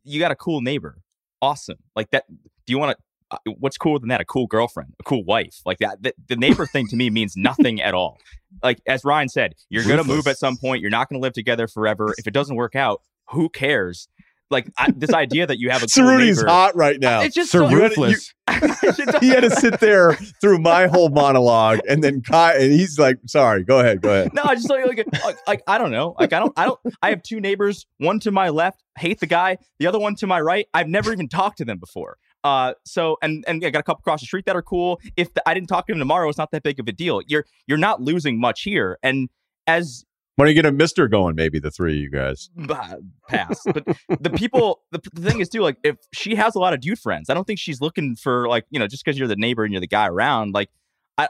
[0.05, 0.99] you got a cool neighbor.
[1.43, 1.79] Awesome.
[1.95, 2.25] Like that.
[2.29, 4.21] Do you want to uh, Uh, what's cooler than that?
[4.21, 6.03] A cool girlfriend, a cool wife, like that.
[6.03, 8.19] The, the neighbor thing to me means nothing at all.
[8.63, 10.81] Like as Ryen said, you're gonna move at some point.
[10.81, 12.15] You're not gonna live together forever.
[12.17, 14.09] If it doesn't work out, who cares?
[14.51, 17.21] Like I, this idea that you have a cool Ceruti's neighbor, hot right now.
[17.21, 18.33] It's just Sir so, Ruthless.
[19.21, 23.19] he had to sit there through my whole monologue, and then Kai, and he's like,
[23.27, 26.15] "Sorry, go ahead, go ahead." no, I just like, like, like I don't know.
[26.19, 29.27] Like I don't I don't I have two neighbors, one to my left, hate the
[29.27, 30.67] guy, the other one to my right.
[30.73, 32.17] I've never even talked to them before.
[32.45, 35.01] Uh so and and I got a couple across the street that are cool.
[35.17, 37.21] If the, I didn't talk to him tomorrow, it's not that big of a deal.
[37.27, 38.99] You're you're not losing much here.
[39.03, 39.29] And
[39.67, 40.05] as
[40.37, 41.35] When are you get a Mister going?
[41.35, 42.49] Maybe the three of you guys.
[42.55, 42.95] bah,
[43.29, 43.61] pass.
[43.65, 43.85] But
[44.21, 47.01] the people, the, the thing is too, like if she has a lot of dude
[47.01, 49.65] friends, I don't think she's looking for like you know just because you're the neighbor
[49.65, 50.71] and you're the guy around, like
[51.19, 51.29] I,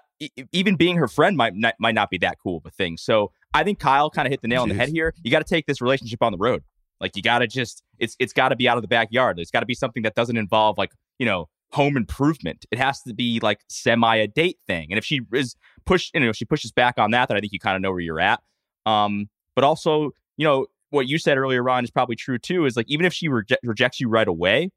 [0.53, 2.99] even being her friend might not, might not be that cool of a thing.
[2.99, 5.15] So I think Kyle kind of hit the nail on the head here.
[5.25, 6.63] You got to take this relationship on the road.
[7.01, 9.39] Like you got to just it's it's got to be out of the backyard.
[9.39, 12.65] It's got to be something that doesn't involve like you know home improvement.
[12.71, 14.89] It has to be like semi a date thing.
[14.91, 15.55] And if she is
[15.85, 17.91] push, you know, she pushes back on that, then I think you kind of know
[17.91, 18.41] where you're at.
[18.87, 22.65] Um, but also, you know, what you said earlier, Ron, is probably true too.
[22.65, 24.71] Is like even if she reje- rejects you right away,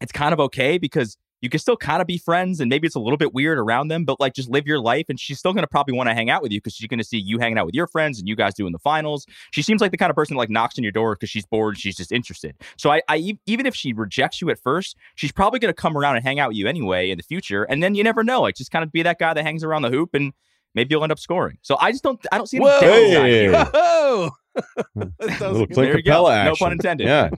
[0.00, 2.96] it's kind of okay because you can still kind of be friends and maybe it's
[2.96, 5.06] a little bit weird around them, but like just live your life.
[5.08, 6.98] And she's still going to probably want to hang out with you because she's going
[6.98, 9.26] to see you hanging out with your friends and you guys doing the finals.
[9.52, 11.46] She seems like the kind of person that like knocks on your door because she's
[11.46, 12.56] bored and she's just interested.
[12.76, 15.96] So I, I, even if she rejects you at first, she's probably going to come
[15.96, 17.64] around and hang out with you anyway in the future.
[17.64, 18.40] And then you never know.
[18.42, 20.32] Like just kind of be that guy that hangs around the hoop and
[20.74, 21.58] maybe you'll end up scoring.
[21.62, 22.80] So I just don't, I don't see any Whoa.
[22.80, 23.30] downside Hey.
[23.30, 23.64] here.
[23.72, 24.30] Whoa!
[24.96, 25.06] A hmm.
[25.40, 26.24] little There Clint you go.
[26.24, 26.64] Capela No action.
[26.64, 27.06] pun intended.
[27.06, 27.30] Yeah.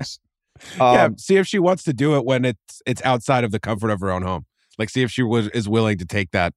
[0.77, 3.61] Yeah, Um, see if she wants to do it when it's it's outside of the
[3.61, 4.47] comfort of her own home.
[4.79, 6.55] Like, see if she was is willing to take that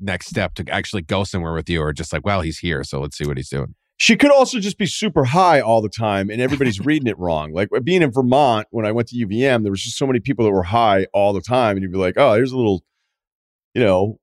[0.00, 3.00] next step to actually go somewhere with you, or just like, well, he's here, so
[3.00, 3.74] let's see what he's doing.
[3.96, 7.52] She could also just be super high all the time and everybody's reading it wrong.
[7.52, 10.44] Like being in Vermont when I went to UVM, there was just so many people
[10.44, 11.76] that were high all the time.
[11.76, 12.82] And you'd be like, oh, here's a little,
[13.74, 14.18] you know,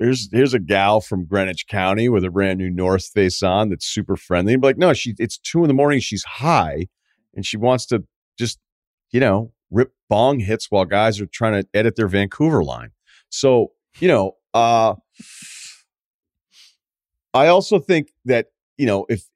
[0.00, 3.86] here's here's a gal from Greenwich County with a brand new North Face on that's
[3.86, 4.54] super friendly.
[4.54, 6.88] And be like, no, she it's two in the morning, she's high,
[7.36, 8.04] and she wants to
[8.38, 8.58] just,
[9.12, 12.90] you know, rip bong hits while guys are trying to edit their Vancouver line.
[13.28, 14.94] So, you know, uh
[17.34, 18.46] I also think that
[18.78, 19.28] you know, if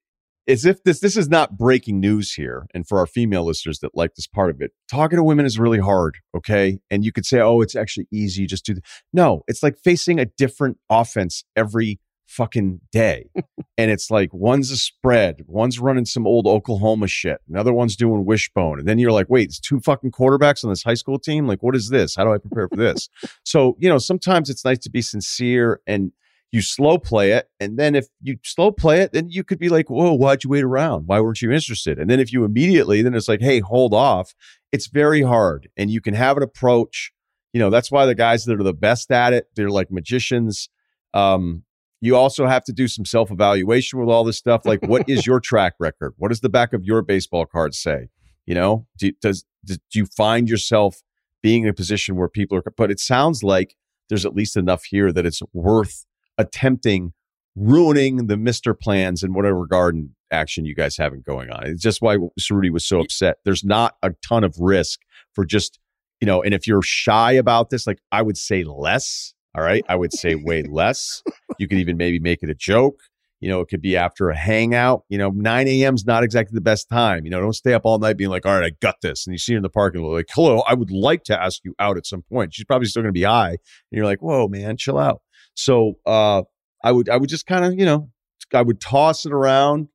[0.49, 3.95] as if this this is not breaking news here, and for our female listeners that
[3.95, 6.19] like this part of it, talking to women is really hard.
[6.35, 8.75] Okay, and you could say, oh, it's actually easy, just do.
[8.75, 8.83] The-.
[9.13, 13.28] No, it's like facing a different offense every fucking day,
[13.78, 18.24] and it's like one's a spread, one's running some old Oklahoma shit, another one's doing
[18.24, 21.47] wishbone, and then you're like, wait, it's two fucking quarterbacks on this high school team.
[21.47, 22.15] Like, what is this?
[22.15, 23.09] How do I prepare for this?
[23.44, 26.12] so you know, sometimes it's nice to be sincere and
[26.52, 27.48] you slow play it.
[27.61, 30.51] And then if you slow play it, then you could be like, whoa, why'd you
[30.51, 31.07] wait around?
[31.07, 31.98] Why weren't you interested?
[31.98, 34.35] And then if you immediately, then it's like, hey, hold off.
[34.73, 35.69] It's very hard.
[35.77, 37.12] And you can have an approach.
[37.52, 40.69] You know, that's why the guys that are the best at it, they're like magicians.
[41.15, 41.65] Um,
[42.01, 44.63] you also have to do some self evaluation with all this stuff.
[44.65, 46.15] Like, what is your track record?
[46.17, 48.09] What does the back of your baseball card say?
[48.47, 51.03] You know, do, does, do you find yourself
[51.43, 53.77] being in a position where people are, but it sounds like
[54.09, 56.05] there's at least enough here that it's worth
[56.37, 57.13] attempting
[57.55, 61.67] ruining the Mister plans in whatever garden action you guys have going on.
[61.67, 63.39] It's just why Ceruti was so upset.
[63.45, 65.01] There's not a ton of risk
[65.35, 65.79] for just
[66.21, 69.35] you know, and if you're shy about this, like I would say less.
[69.57, 71.23] All right, I would say way less.
[71.59, 73.01] You could even maybe make it a joke.
[73.41, 75.05] You know, it could be after a hangout.
[75.09, 75.95] You know, 9 a.m.
[75.95, 77.25] is not exactly the best time.
[77.25, 79.27] You know, don't stay up all night being like, all right, I got this.
[79.27, 81.65] And you see her in the parking lot, like, hello, I would like to ask
[81.65, 82.53] you out at some point.
[82.53, 83.51] She's probably still going to be high.
[83.51, 83.59] And
[83.93, 85.23] you're like, whoa, man, chill out.
[85.55, 86.43] So uh,
[86.83, 88.11] I would I would just kind of you know
[88.55, 89.89] I would toss it around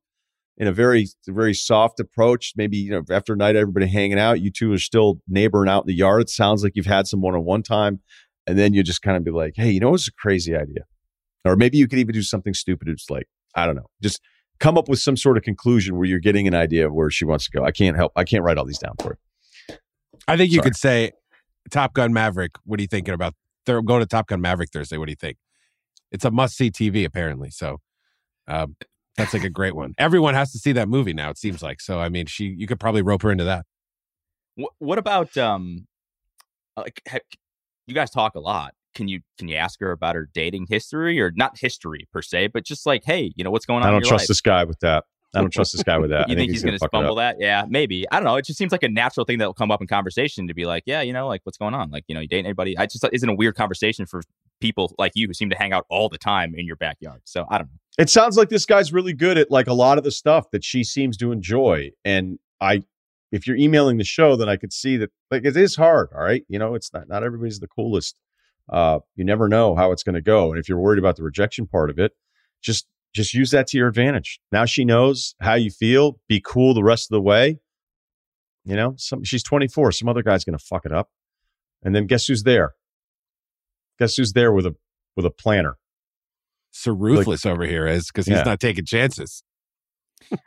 [0.58, 2.52] in a very very soft approach.
[2.56, 5.84] Maybe you know after a night everybody hanging out, you two are still neighboring out
[5.84, 6.22] in the yard.
[6.22, 8.00] It sounds like you've had some one on one time,
[8.46, 10.84] and then you just kind of be like, hey, you know, it's a crazy idea,
[11.44, 12.88] or maybe you could even do something stupid.
[12.88, 14.20] It's like I don't know, just
[14.58, 17.24] come up with some sort of conclusion where you're getting an idea of where she
[17.24, 17.64] wants to go.
[17.64, 18.12] I can't help.
[18.16, 19.18] I can't write all these down for
[19.68, 19.76] you.
[20.28, 20.64] I think you Sorry.
[20.64, 21.12] could say,
[21.70, 22.52] Top Gun Maverick.
[22.64, 23.34] What are you thinking about?
[23.64, 24.96] Thir- go to Top Gun Maverick Thursday.
[24.96, 25.36] What do you think?
[26.12, 27.50] It's a must see TV apparently.
[27.50, 27.78] So
[28.48, 28.76] um,
[29.16, 29.94] that's like a great one.
[29.98, 31.30] Everyone has to see that movie now.
[31.30, 31.80] It seems like.
[31.80, 33.66] So I mean, she you could probably rope her into that.
[34.54, 35.86] What, what about um,
[36.76, 37.18] like ha-
[37.86, 38.74] you guys talk a lot.
[38.94, 42.48] Can you can you ask her about her dating history or not history per se,
[42.48, 43.88] but just like, hey, you know what's going on?
[43.88, 44.28] I don't trust life?
[44.28, 45.04] this guy with that.
[45.34, 46.28] I don't trust this guy with that.
[46.28, 47.36] You I think, he's, going to fumble that?
[47.38, 48.06] Yeah, maybe.
[48.10, 48.36] I don't know.
[48.36, 50.64] It just seems like a natural thing that will come up in conversation to be
[50.64, 51.90] like, yeah, you know, like what's going on?
[51.90, 52.76] Like, you know, you dating anybody?
[52.78, 54.22] I just isn't a weird conversation for
[54.60, 57.20] people like you who seem to hang out all the time in your backyard.
[57.24, 57.78] So I don't know.
[57.98, 60.64] It sounds like this guy's really good at like a lot of the stuff that
[60.64, 61.90] she seems to enjoy.
[62.04, 62.82] And I,
[63.36, 66.08] if you're emailing the show, then I could see that like it is hard.
[66.14, 66.42] All right.
[66.48, 68.18] You know, it's not, not everybody's the coolest.
[68.68, 70.50] Uh, you never know how it's going to go.
[70.50, 72.12] And if you're worried about the rejection part of it,
[72.62, 74.40] just, just use that to your advantage.
[74.50, 76.18] Now she knows how you feel.
[76.28, 77.60] Be cool the rest of the way.
[78.64, 79.92] You know, some, she's 24.
[79.92, 81.10] Some other guy's going to fuck it up.
[81.84, 82.74] And then guess who's there?
[83.98, 84.74] Guess who's there with a,
[85.14, 85.76] with a planner?
[86.72, 88.42] So ruthless like, over here is because he's yeah.
[88.42, 89.44] not taking chances.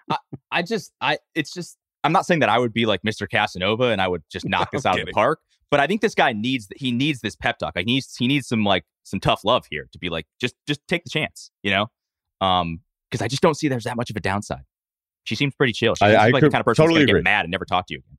[0.10, 0.18] I,
[0.52, 3.30] I just, I, it's just, I'm not saying that I would be like Mr.
[3.30, 5.04] Casanova and I would just knock this out kidding.
[5.04, 5.40] of the park,
[5.72, 7.76] but I think this guy needs he needs this pep talk.
[7.76, 10.56] Like he needs he needs some like some tough love here to be like just
[10.68, 11.88] just take the chance, you know?
[12.42, 14.64] Um, because I just don't see there's that much of a downside.
[15.24, 15.96] She seems pretty chill.
[15.96, 17.66] She seems I, I like the kind of person totally who's get mad and never
[17.66, 18.18] talk to you again.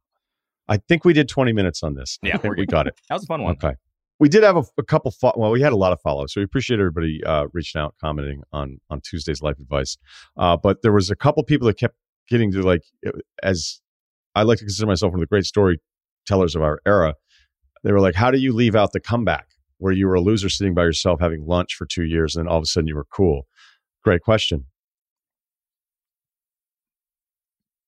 [0.69, 2.19] I think we did 20 minutes on this.
[2.23, 2.95] Yeah, we got it.
[3.09, 3.53] That was a fun one.
[3.53, 3.75] Okay.
[4.21, 5.11] We did have a, a couple.
[5.11, 7.95] Fo- well, we had a lot of follow, so we appreciate everybody uh, reaching out,
[8.01, 9.97] commenting on on Tuesday's life advice.
[10.37, 11.97] Uh, but there was a couple people that kept
[12.29, 12.83] getting to like
[13.43, 13.81] as
[14.35, 17.15] I like to consider myself one of the great storytellers of our era.
[17.83, 19.47] They were like, "How do you leave out the comeback
[19.79, 22.51] where you were a loser sitting by yourself having lunch for two years, and then
[22.51, 23.47] all of a sudden you were cool?"
[24.05, 24.67] Great question.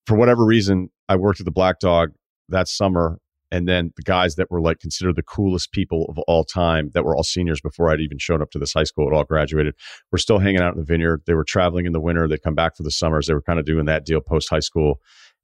[0.07, 2.13] For whatever reason, I worked at the Black Dog
[2.49, 3.19] that summer
[3.53, 7.05] and then the guys that were like considered the coolest people of all time that
[7.05, 9.75] were all seniors before I'd even shown up to this high school at all graduated
[10.11, 11.21] were still hanging out in the vineyard.
[11.27, 12.27] They were traveling in the winter.
[12.27, 13.27] They'd come back for the summers.
[13.27, 15.01] They were kind of doing that deal post high school.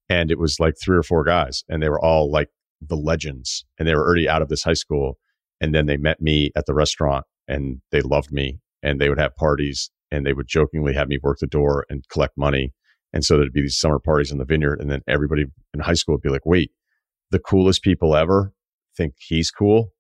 [0.09, 2.49] And it was like three or four guys, and they were all like
[2.81, 5.19] the legends, and they were already out of this high school.
[5.61, 9.19] And then they met me at the restaurant and they loved me and they would
[9.19, 12.73] have parties and they would jokingly have me work the door and collect money.
[13.13, 14.81] And so there'd be these summer parties in the vineyard.
[14.81, 16.71] And then everybody in high school would be like, wait,
[17.31, 18.53] the coolest people ever
[18.97, 19.93] think he's cool.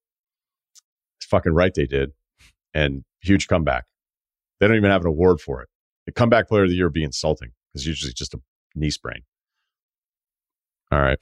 [1.18, 2.12] It's fucking right they did.
[2.74, 3.84] And huge comeback.
[4.60, 5.68] They don't even have an award for it.
[6.06, 8.40] The comeback player of the year would be insulting because usually just a
[8.74, 9.22] knee sprain.
[10.90, 11.18] All right.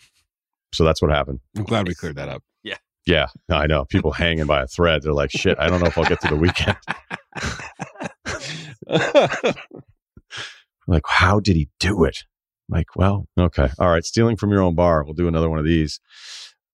[0.72, 1.40] So that's what happened.
[1.56, 2.42] I'm glad we cleared that up.
[2.62, 2.76] Yeah.
[3.06, 3.26] Yeah.
[3.48, 3.84] No, I know.
[3.84, 5.02] People hanging by a thread.
[5.02, 6.76] They're like, shit, I don't know if I'll get to the weekend.
[10.86, 12.24] like, how did he do it?
[12.68, 13.68] Like, well, okay.
[13.78, 14.04] All right.
[14.04, 15.04] Stealing from your own bar.
[15.04, 16.00] We'll do another one of these.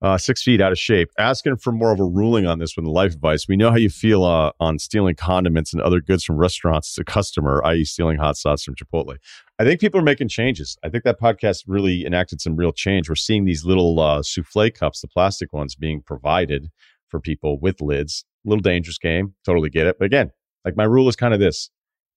[0.00, 1.10] Uh, six feet out of shape.
[1.16, 3.46] Asking for more of a ruling on this with the life advice.
[3.46, 7.00] We know how you feel uh, on stealing condiments and other goods from restaurants as
[7.00, 9.16] a customer, i.e., stealing hot sauce from Chipotle.
[9.60, 10.76] I think people are making changes.
[10.82, 13.08] I think that podcast really enacted some real change.
[13.08, 16.70] We're seeing these little uh, souffle cups, the plastic ones, being provided
[17.08, 18.24] for people with lids.
[18.44, 19.34] Little dangerous game.
[19.46, 20.00] Totally get it.
[20.00, 20.32] But again,
[20.64, 21.70] like my rule is kind of this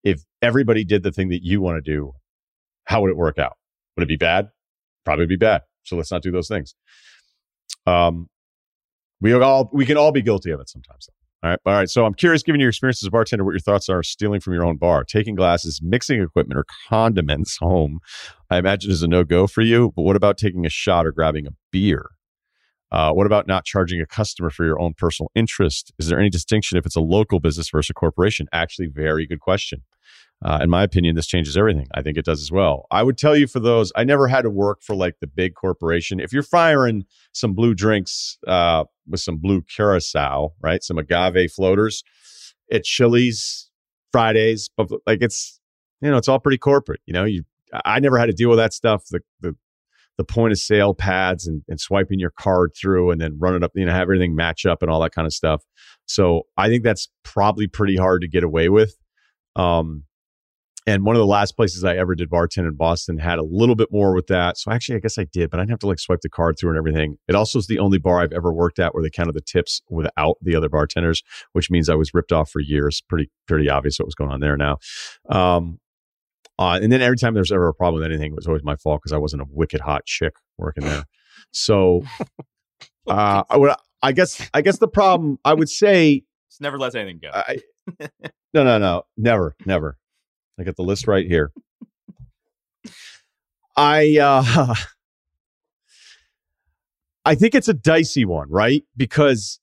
[0.06, 2.14] if everybody did the thing that you want to do,
[2.85, 3.57] how would it work out?
[3.96, 4.50] Would it be bad?
[5.06, 5.62] Probably be bad.
[5.84, 6.76] So let's not do those things.
[7.86, 8.28] Um,
[9.22, 11.10] we all we can all be guilty of it sometimes.
[11.44, 11.90] All right, all right.
[11.90, 14.54] So I'm curious, given your experience as a bartender, what your thoughts are stealing from
[14.54, 18.00] your own bar, taking glasses, mixing equipment, or condiments home.
[18.50, 19.94] I imagine is a no go for you.
[19.96, 22.10] But what about taking a shot or grabbing a beer?
[22.92, 25.92] Uh, what about not charging a customer for your own personal interest?
[26.00, 28.48] Is there any distinction if it's a local business versus a corporation?
[28.54, 29.82] Actually, very good question.
[30.44, 31.88] Uh, in my opinion, this changes everything.
[31.95, 32.86] I think it does as well.
[32.91, 35.56] I would tell you for those, I never had to work for like the big
[35.56, 36.19] corporation.
[36.19, 40.84] If you're firing some blue drinks uh, with some blue curacao, right?
[40.84, 42.03] Some agave floaters
[42.72, 43.72] at Chili's
[44.11, 45.60] Fridays, but like it's,
[46.02, 46.99] you know, it's all pretty corporate.
[47.06, 47.44] You know, you,
[47.86, 49.06] I never had to deal with that stuff.
[49.10, 49.56] The, the,
[50.18, 53.72] the point of sale pads and, and swiping your card through and then running up,
[53.76, 55.64] you know, have everything match up and all that kind of stuff.
[56.06, 58.95] So I think that's probably pretty hard to get away with.
[59.56, 60.03] Um,
[60.88, 63.76] and one of the last places I ever did bartend in Boston had a little
[63.76, 64.57] bit more with that.
[64.57, 66.57] So actually, I guess I did, but I didn't have to like swipe the card
[66.60, 67.18] through and everything.
[67.27, 69.82] It also is the only bar I've ever worked at where they counted the tips
[69.90, 71.23] without the other bartenders,
[71.53, 73.02] which means I was ripped off for years.
[73.02, 74.77] Pretty, pretty obvious what was going on there now.
[75.27, 75.80] Um,
[76.60, 78.76] uh, and then every time there's ever a problem with anything, it was always my
[78.76, 81.03] fault because I wasn't a wicked hot chick working there.
[81.52, 82.03] So,
[83.07, 83.73] uh, I would,
[84.03, 87.30] I guess, I guess the problem I would say, just never lets anything go.
[87.34, 87.57] I,
[88.53, 89.98] no, no, no, never, never.
[90.60, 91.52] I got the list right here.
[93.76, 94.76] I uh
[97.26, 98.84] I think it's a dicey one, right?
[98.95, 99.60] Because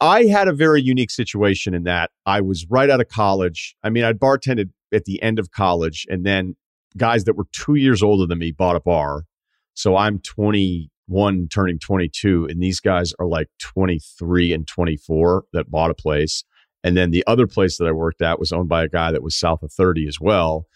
[0.00, 3.76] I had a very unique situation in that I was right out of college.
[3.82, 6.56] I mean, I'd bartended at the end of college, and then
[6.96, 9.24] guys that were two years older than me bought a bar.
[9.74, 15.90] So I'm 21, turning 22, and these guys are like 23 and 24 that bought
[15.90, 16.44] a place.
[16.84, 19.22] And then the other place that I worked at was owned by a guy that
[19.22, 20.66] was south of 30 as well.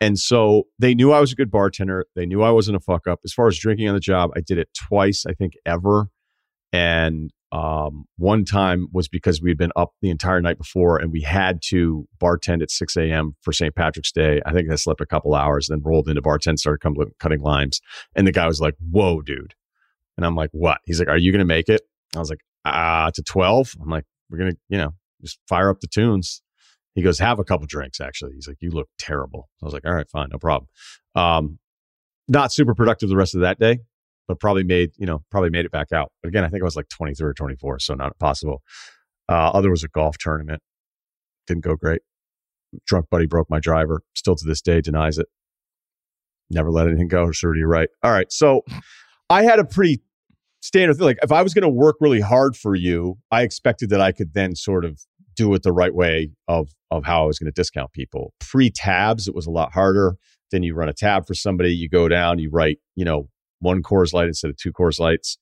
[0.00, 2.06] And so they knew I was a good bartender.
[2.16, 3.20] They knew I wasn't a fuck up.
[3.24, 6.08] As far as drinking on the job, I did it twice, I think, ever.
[6.72, 11.10] And Um, one time was because we had been up the entire night before and
[11.10, 13.34] we had to bartend at 6 a.m.
[13.40, 13.74] for St.
[13.74, 14.40] Patrick's Day.
[14.46, 16.80] I think I slept a couple hours, then rolled into bartend, started
[17.18, 17.80] cutting limes.
[18.14, 19.54] And the guy was like, Whoa, dude.
[20.16, 20.78] And I'm like, What?
[20.84, 21.82] He's like, Are you going to make it?
[22.14, 23.74] I was like, Ah, to 12.
[23.82, 26.42] I'm like, We're going to, you know, just fire up the tunes.
[26.94, 28.32] He goes, Have a couple drinks, actually.
[28.34, 29.48] He's like, You look terrible.
[29.62, 30.68] I was like, All right, fine, no problem.
[31.14, 31.58] Um,
[32.28, 33.80] not super productive the rest of that day
[34.30, 36.12] but probably made, you know, probably made it back out.
[36.22, 38.62] But again, I think I was like 23 or 24, so not possible.
[39.28, 40.62] Uh, other was a golf tournament.
[41.48, 42.02] Didn't go great.
[42.86, 44.02] Drunk buddy broke my driver.
[44.14, 45.26] Still to this day denies it.
[46.48, 47.32] Never let anything go.
[47.32, 47.88] Sure, you're right.
[48.04, 48.30] All right.
[48.30, 48.62] So
[49.28, 50.00] I had a pretty
[50.60, 51.06] standard thing.
[51.06, 54.12] Like if I was going to work really hard for you, I expected that I
[54.12, 55.00] could then sort of
[55.36, 58.34] do it the right way of of how I was going to discount people.
[58.40, 60.16] Pre tabs, it was a lot harder.
[60.50, 63.28] Then you run a tab for somebody, you go down, you write, you know,
[63.60, 65.38] one Coors Light instead of two Coors Lights.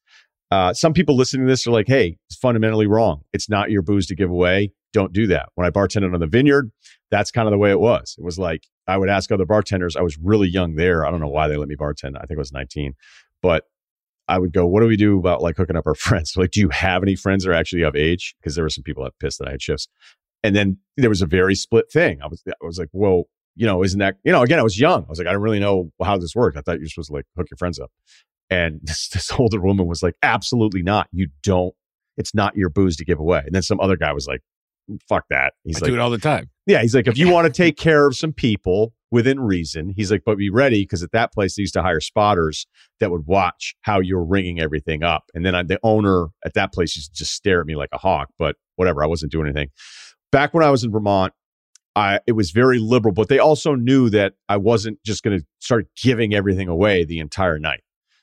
[0.50, 3.22] Uh, some people listening to this are like, hey, it's fundamentally wrong.
[3.32, 4.72] It's not your booze to give away.
[4.92, 5.50] Don't do that.
[5.54, 6.70] When I bartended on the vineyard,
[7.10, 8.14] that's kind of the way it was.
[8.18, 9.96] It was like I would ask other bartenders.
[9.96, 11.04] I was really young there.
[11.04, 12.16] I don't know why they let me bartend.
[12.16, 12.94] I think I was 19.
[13.42, 13.64] But
[14.28, 16.34] I would go, what do we do about like hooking up our friends?
[16.36, 18.34] Like, do you have any friends that are actually of age?
[18.40, 19.88] Because there were some people that pissed that I had shifts.
[20.42, 22.20] And then there was a very split thing.
[22.22, 23.24] I was, I was like, well,
[23.56, 25.04] you know, isn't that, you know, again, I was young.
[25.04, 26.56] I was like, I don't really know how this worked.
[26.56, 27.90] I thought you're supposed to like hook your friends up.
[28.50, 31.08] And this, this older woman was like, absolutely not.
[31.10, 31.74] You don't,
[32.16, 33.42] it's not your booze to give away.
[33.44, 34.40] And then some other guy was like,
[35.08, 35.54] fuck that.
[35.64, 36.50] He's I like, do it all the time.
[36.66, 40.10] yeah, he's like, if you want to take care of some people within reason, he's
[40.10, 42.66] like, but be ready because at that place they used to hire spotters
[43.00, 45.24] that would watch how you're ringing everything up.
[45.34, 47.88] And then I, the owner at that place used to just stare at me like
[47.92, 49.70] a hawk, but whatever, I wasn't doing anything.
[50.30, 51.32] Back when I was in Vermont,
[51.96, 55.46] I, it was very liberal, but they also knew that I wasn't just going to
[55.58, 57.80] start giving everything away the entire night.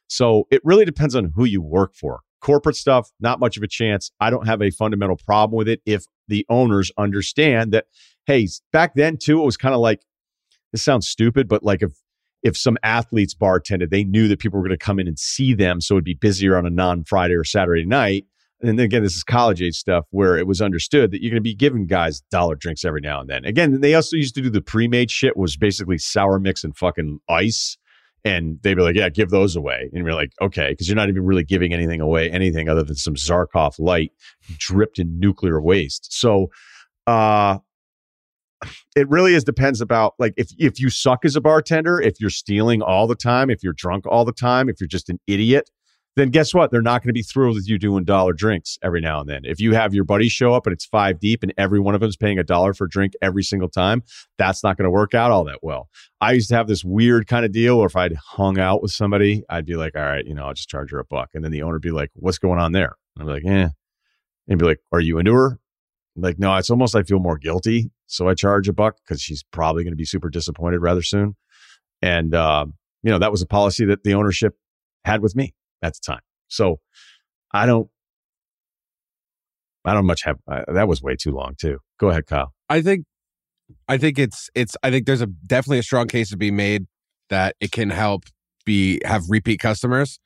[0.07, 2.21] So it really depends on who you work for.
[2.41, 4.11] Corporate stuff, not much of a chance.
[4.19, 7.85] I don't have a fundamental problem with it if the owners understand that,
[8.27, 10.03] hey, back then too, it was kind of like,
[10.75, 11.91] this sounds stupid, but like if
[12.43, 15.55] if some athletes bartended, they knew that people were going to come in and see
[15.55, 18.25] them, so it'd be busier on a non Friday or Saturday night
[18.61, 21.41] and again, this is college age stuff where it was understood that you're going to
[21.41, 23.45] be giving guys dollar drinks every now and then.
[23.45, 27.19] Again, they also used to do the pre-made shit, was basically sour mix and fucking
[27.29, 27.77] ice.
[28.23, 29.89] And they'd be like, yeah, give those away.
[29.93, 32.95] And you're like, okay, because you're not even really giving anything away, anything other than
[32.95, 34.11] some Zarkov light
[34.57, 36.11] dripped in nuclear waste.
[36.11, 36.47] So,
[37.05, 37.59] uh,
[38.95, 42.29] it really is depends about like if if you suck as a bartender, if you're
[42.29, 45.69] stealing all the time, if you're drunk all the time, if you're just an idiot,
[46.15, 46.71] then guess what?
[46.71, 49.41] They're not going to be thrilled with you doing dollar drinks every now and then.
[49.43, 52.01] If you have your buddies show up and it's five deep and every one of
[52.01, 54.01] them is paying a dollar for a drink every single time,
[54.37, 55.89] that's not going to work out all that well.
[56.21, 58.91] I used to have this weird kind of deal where if I'd hung out with
[58.91, 61.31] somebody, I'd be like, all right, you know, I'll just charge her a buck.
[61.33, 62.95] And then the owner would be like, what's going on there?
[63.17, 63.69] And I'd be like, eh.
[64.47, 65.59] And be like, are you into her?
[66.15, 67.91] I'm like, no, it's almost I feel more guilty.
[68.07, 71.35] So I charge a buck because she's probably going to be super disappointed rather soon.
[72.01, 72.65] And, uh,
[73.03, 74.55] you know, that was a policy that the ownership
[75.05, 76.21] had with me at the time.
[76.47, 76.79] So
[77.51, 77.89] I don't,
[79.83, 81.79] I don't much have, uh, that was way too long too.
[81.99, 82.53] Go ahead, Kyle.
[82.69, 83.05] I think,
[83.87, 86.85] I think it's, it's, I think there's a definitely a strong case to be made
[87.29, 88.25] that it can help
[88.65, 90.19] be, have repeat customers,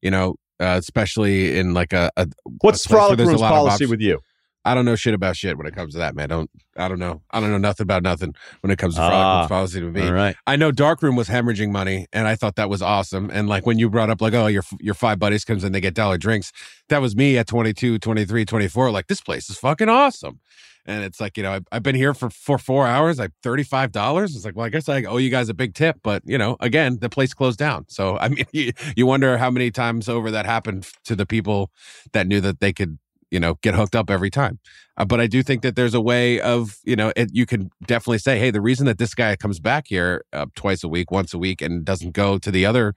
[0.00, 2.26] you know, uh, especially in like a, a
[2.60, 4.20] what's a Frolic Room's policy with you?
[4.66, 6.24] I don't know shit about shit when it comes to that, man.
[6.24, 7.22] I don't I don't know.
[7.30, 10.02] I don't know nothing about nothing when it comes to Ah, policy to me.
[10.06, 10.36] All right.
[10.46, 13.30] I know Darkroom was hemorrhaging money, and I thought that was awesome.
[13.32, 15.80] And like when you brought up like, oh, your your five buddies comes in, they
[15.80, 16.52] get dollar drinks.
[16.88, 18.90] That was me at 22, 23, 24.
[18.90, 20.40] Like this place is fucking awesome.
[20.88, 23.62] And it's like you know I've, I've been here for for four hours, like thirty
[23.64, 24.34] five dollars.
[24.36, 26.56] It's like well, I guess I owe you guys a big tip, but you know,
[26.60, 27.86] again, the place closed down.
[27.88, 31.70] So I mean, you, you wonder how many times over that happened to the people
[32.12, 32.98] that knew that they could
[33.30, 34.58] you know get hooked up every time.
[34.96, 37.70] Uh, but i do think that there's a way of you know it, you can
[37.86, 41.10] definitely say hey the reason that this guy comes back here uh, twice a week
[41.10, 42.94] once a week and doesn't go to the other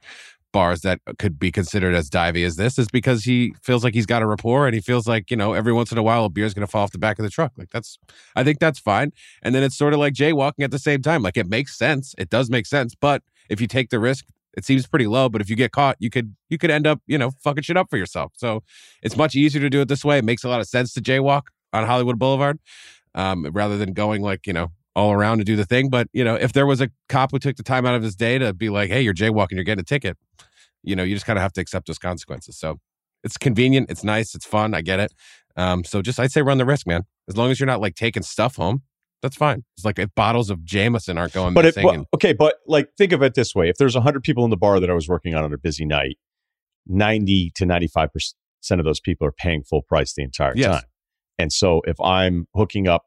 [0.52, 4.06] bars that could be considered as divey as this is because he feels like he's
[4.06, 6.28] got a rapport and he feels like you know every once in a while a
[6.28, 7.52] beer's going to fall off the back of the truck.
[7.56, 7.98] Like that's
[8.36, 9.12] i think that's fine.
[9.42, 11.22] And then it's sort of like jaywalking at the same time.
[11.22, 12.14] Like it makes sense.
[12.18, 12.94] It does make sense.
[12.94, 15.96] But if you take the risk it seems pretty low but if you get caught
[15.98, 18.32] you could you could end up you know fucking shit up for yourself.
[18.36, 18.62] So
[19.02, 20.18] it's much easier to do it this way.
[20.18, 22.58] It makes a lot of sense to jaywalk on hollywood boulevard
[23.14, 25.88] um, rather than going like you know all around to do the thing.
[25.88, 28.16] But you know if there was a cop who took the time out of his
[28.16, 30.16] day to be like hey you're jaywalking you're getting a ticket
[30.82, 32.58] you know you just kind of have to accept those consequences.
[32.58, 32.78] So
[33.22, 35.12] it's convenient it's nice it's fun i get it.
[35.56, 37.02] Um, so just i'd say run the risk man.
[37.28, 38.82] As long as you're not like taking stuff home
[39.22, 42.32] that's fine it's like if bottles of jameson aren't going But missing but- and- okay,
[42.32, 44.88] but like think of it this way: if there's hundred people in the bar that
[44.90, 46.16] I was working on on a busy night,
[46.86, 50.80] ninety to ninety-five percent of those people are paying full price the entire Yes.
[50.80, 50.84] time.
[51.38, 53.04] And so if I'm hooking up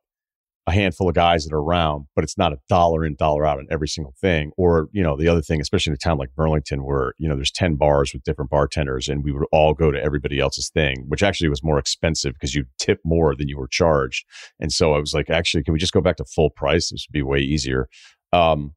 [0.66, 3.60] a handful of guys that are around, but it's not a dollar in, dollar out
[3.60, 4.52] on every single thing.
[4.56, 7.36] Or, you know, the other thing, especially in a town like Burlington, where, you know,
[7.36, 11.04] there's 10 bars with different bartenders and we would all go to everybody else's thing,
[11.10, 14.26] which actually was more expensive because you tip more than you were charged.
[14.60, 16.92] And so I was like, actually, can we just go back to full price?
[16.92, 17.90] This would be way easier.
[18.32, 18.74] Um,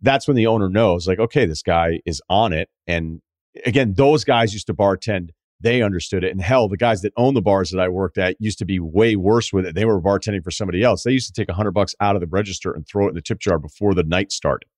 [0.00, 2.68] that's when the owner knows, like, okay, this guy is on it.
[2.88, 3.20] And
[3.64, 5.28] again, those guys used to bartend
[5.62, 6.32] they understood it.
[6.32, 8.78] And hell, the guys that own the bars that I worked at used to be
[8.78, 9.74] way worse with it.
[9.74, 11.02] They were bartending for somebody else.
[11.02, 13.14] They used to take a hundred bucks out of the register and throw it in
[13.14, 14.68] the tip jar before the night started,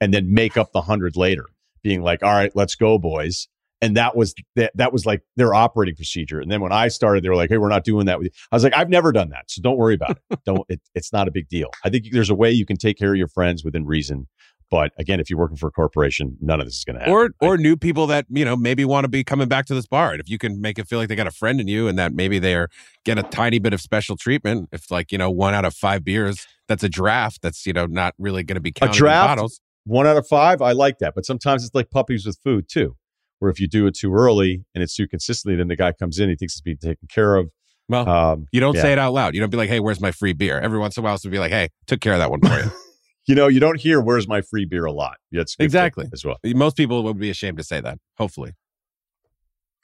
[0.00, 1.46] and then make up the hundred later,
[1.82, 3.48] being like, "All right, let's go, boys."
[3.82, 4.72] And that was that.
[4.74, 6.40] That was like their operating procedure.
[6.40, 8.32] And then when I started, they were like, "Hey, we're not doing that." With you.
[8.52, 10.40] I was like, "I've never done that, so don't worry about it.
[10.44, 10.64] don't.
[10.68, 11.70] It, it's not a big deal.
[11.84, 14.26] I think there's a way you can take care of your friends within reason."
[14.70, 17.12] But again, if you're working for a corporation, none of this is going to happen.
[17.12, 19.86] or or new people that you know maybe want to be coming back to this
[19.86, 21.88] bar and if you can make it feel like they got a friend in you
[21.88, 22.68] and that maybe they're
[23.04, 26.04] get a tiny bit of special treatment if like you know one out of five
[26.04, 29.28] beers that's a draft that's you know not really going to be counted in draft?
[29.36, 31.14] bottles one out of five, I like that.
[31.14, 32.96] But sometimes it's like puppies with food too,
[33.38, 36.18] where if you do it too early and it's too consistently, then the guy comes
[36.18, 37.50] in, he thinks it's being taken care of.
[37.88, 38.82] well Um, you don't yeah.
[38.82, 40.96] say it out loud you don't be like hey where's my free beer every once
[40.96, 42.70] in a while to be like hey took care of that one for you
[43.30, 45.18] you know, you don't hear "Where's my free beer" a lot.
[45.30, 46.08] That's a good thing Exactly.
[46.12, 46.36] as well.
[46.44, 48.54] most people would be ashamed to say that hopefully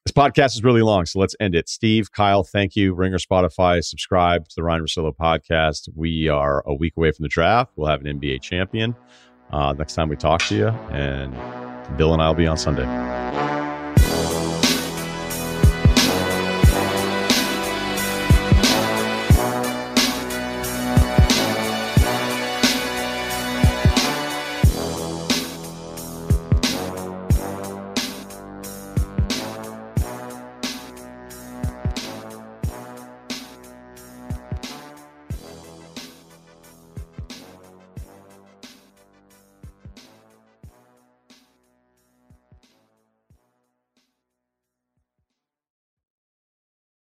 [0.05, 1.68] This podcast is really long, so let's end it.
[1.68, 2.93] Steve, Kyle, thank you.
[2.93, 5.89] Ringer, Spotify, subscribe to the Ryen Russillo podcast.
[5.94, 7.73] We are a week away from the draft.
[7.77, 8.97] We'll have an NBA champion
[9.52, 11.32] uh, next time we talk to you, and
[11.97, 13.56] Bill and I will be on Sunday.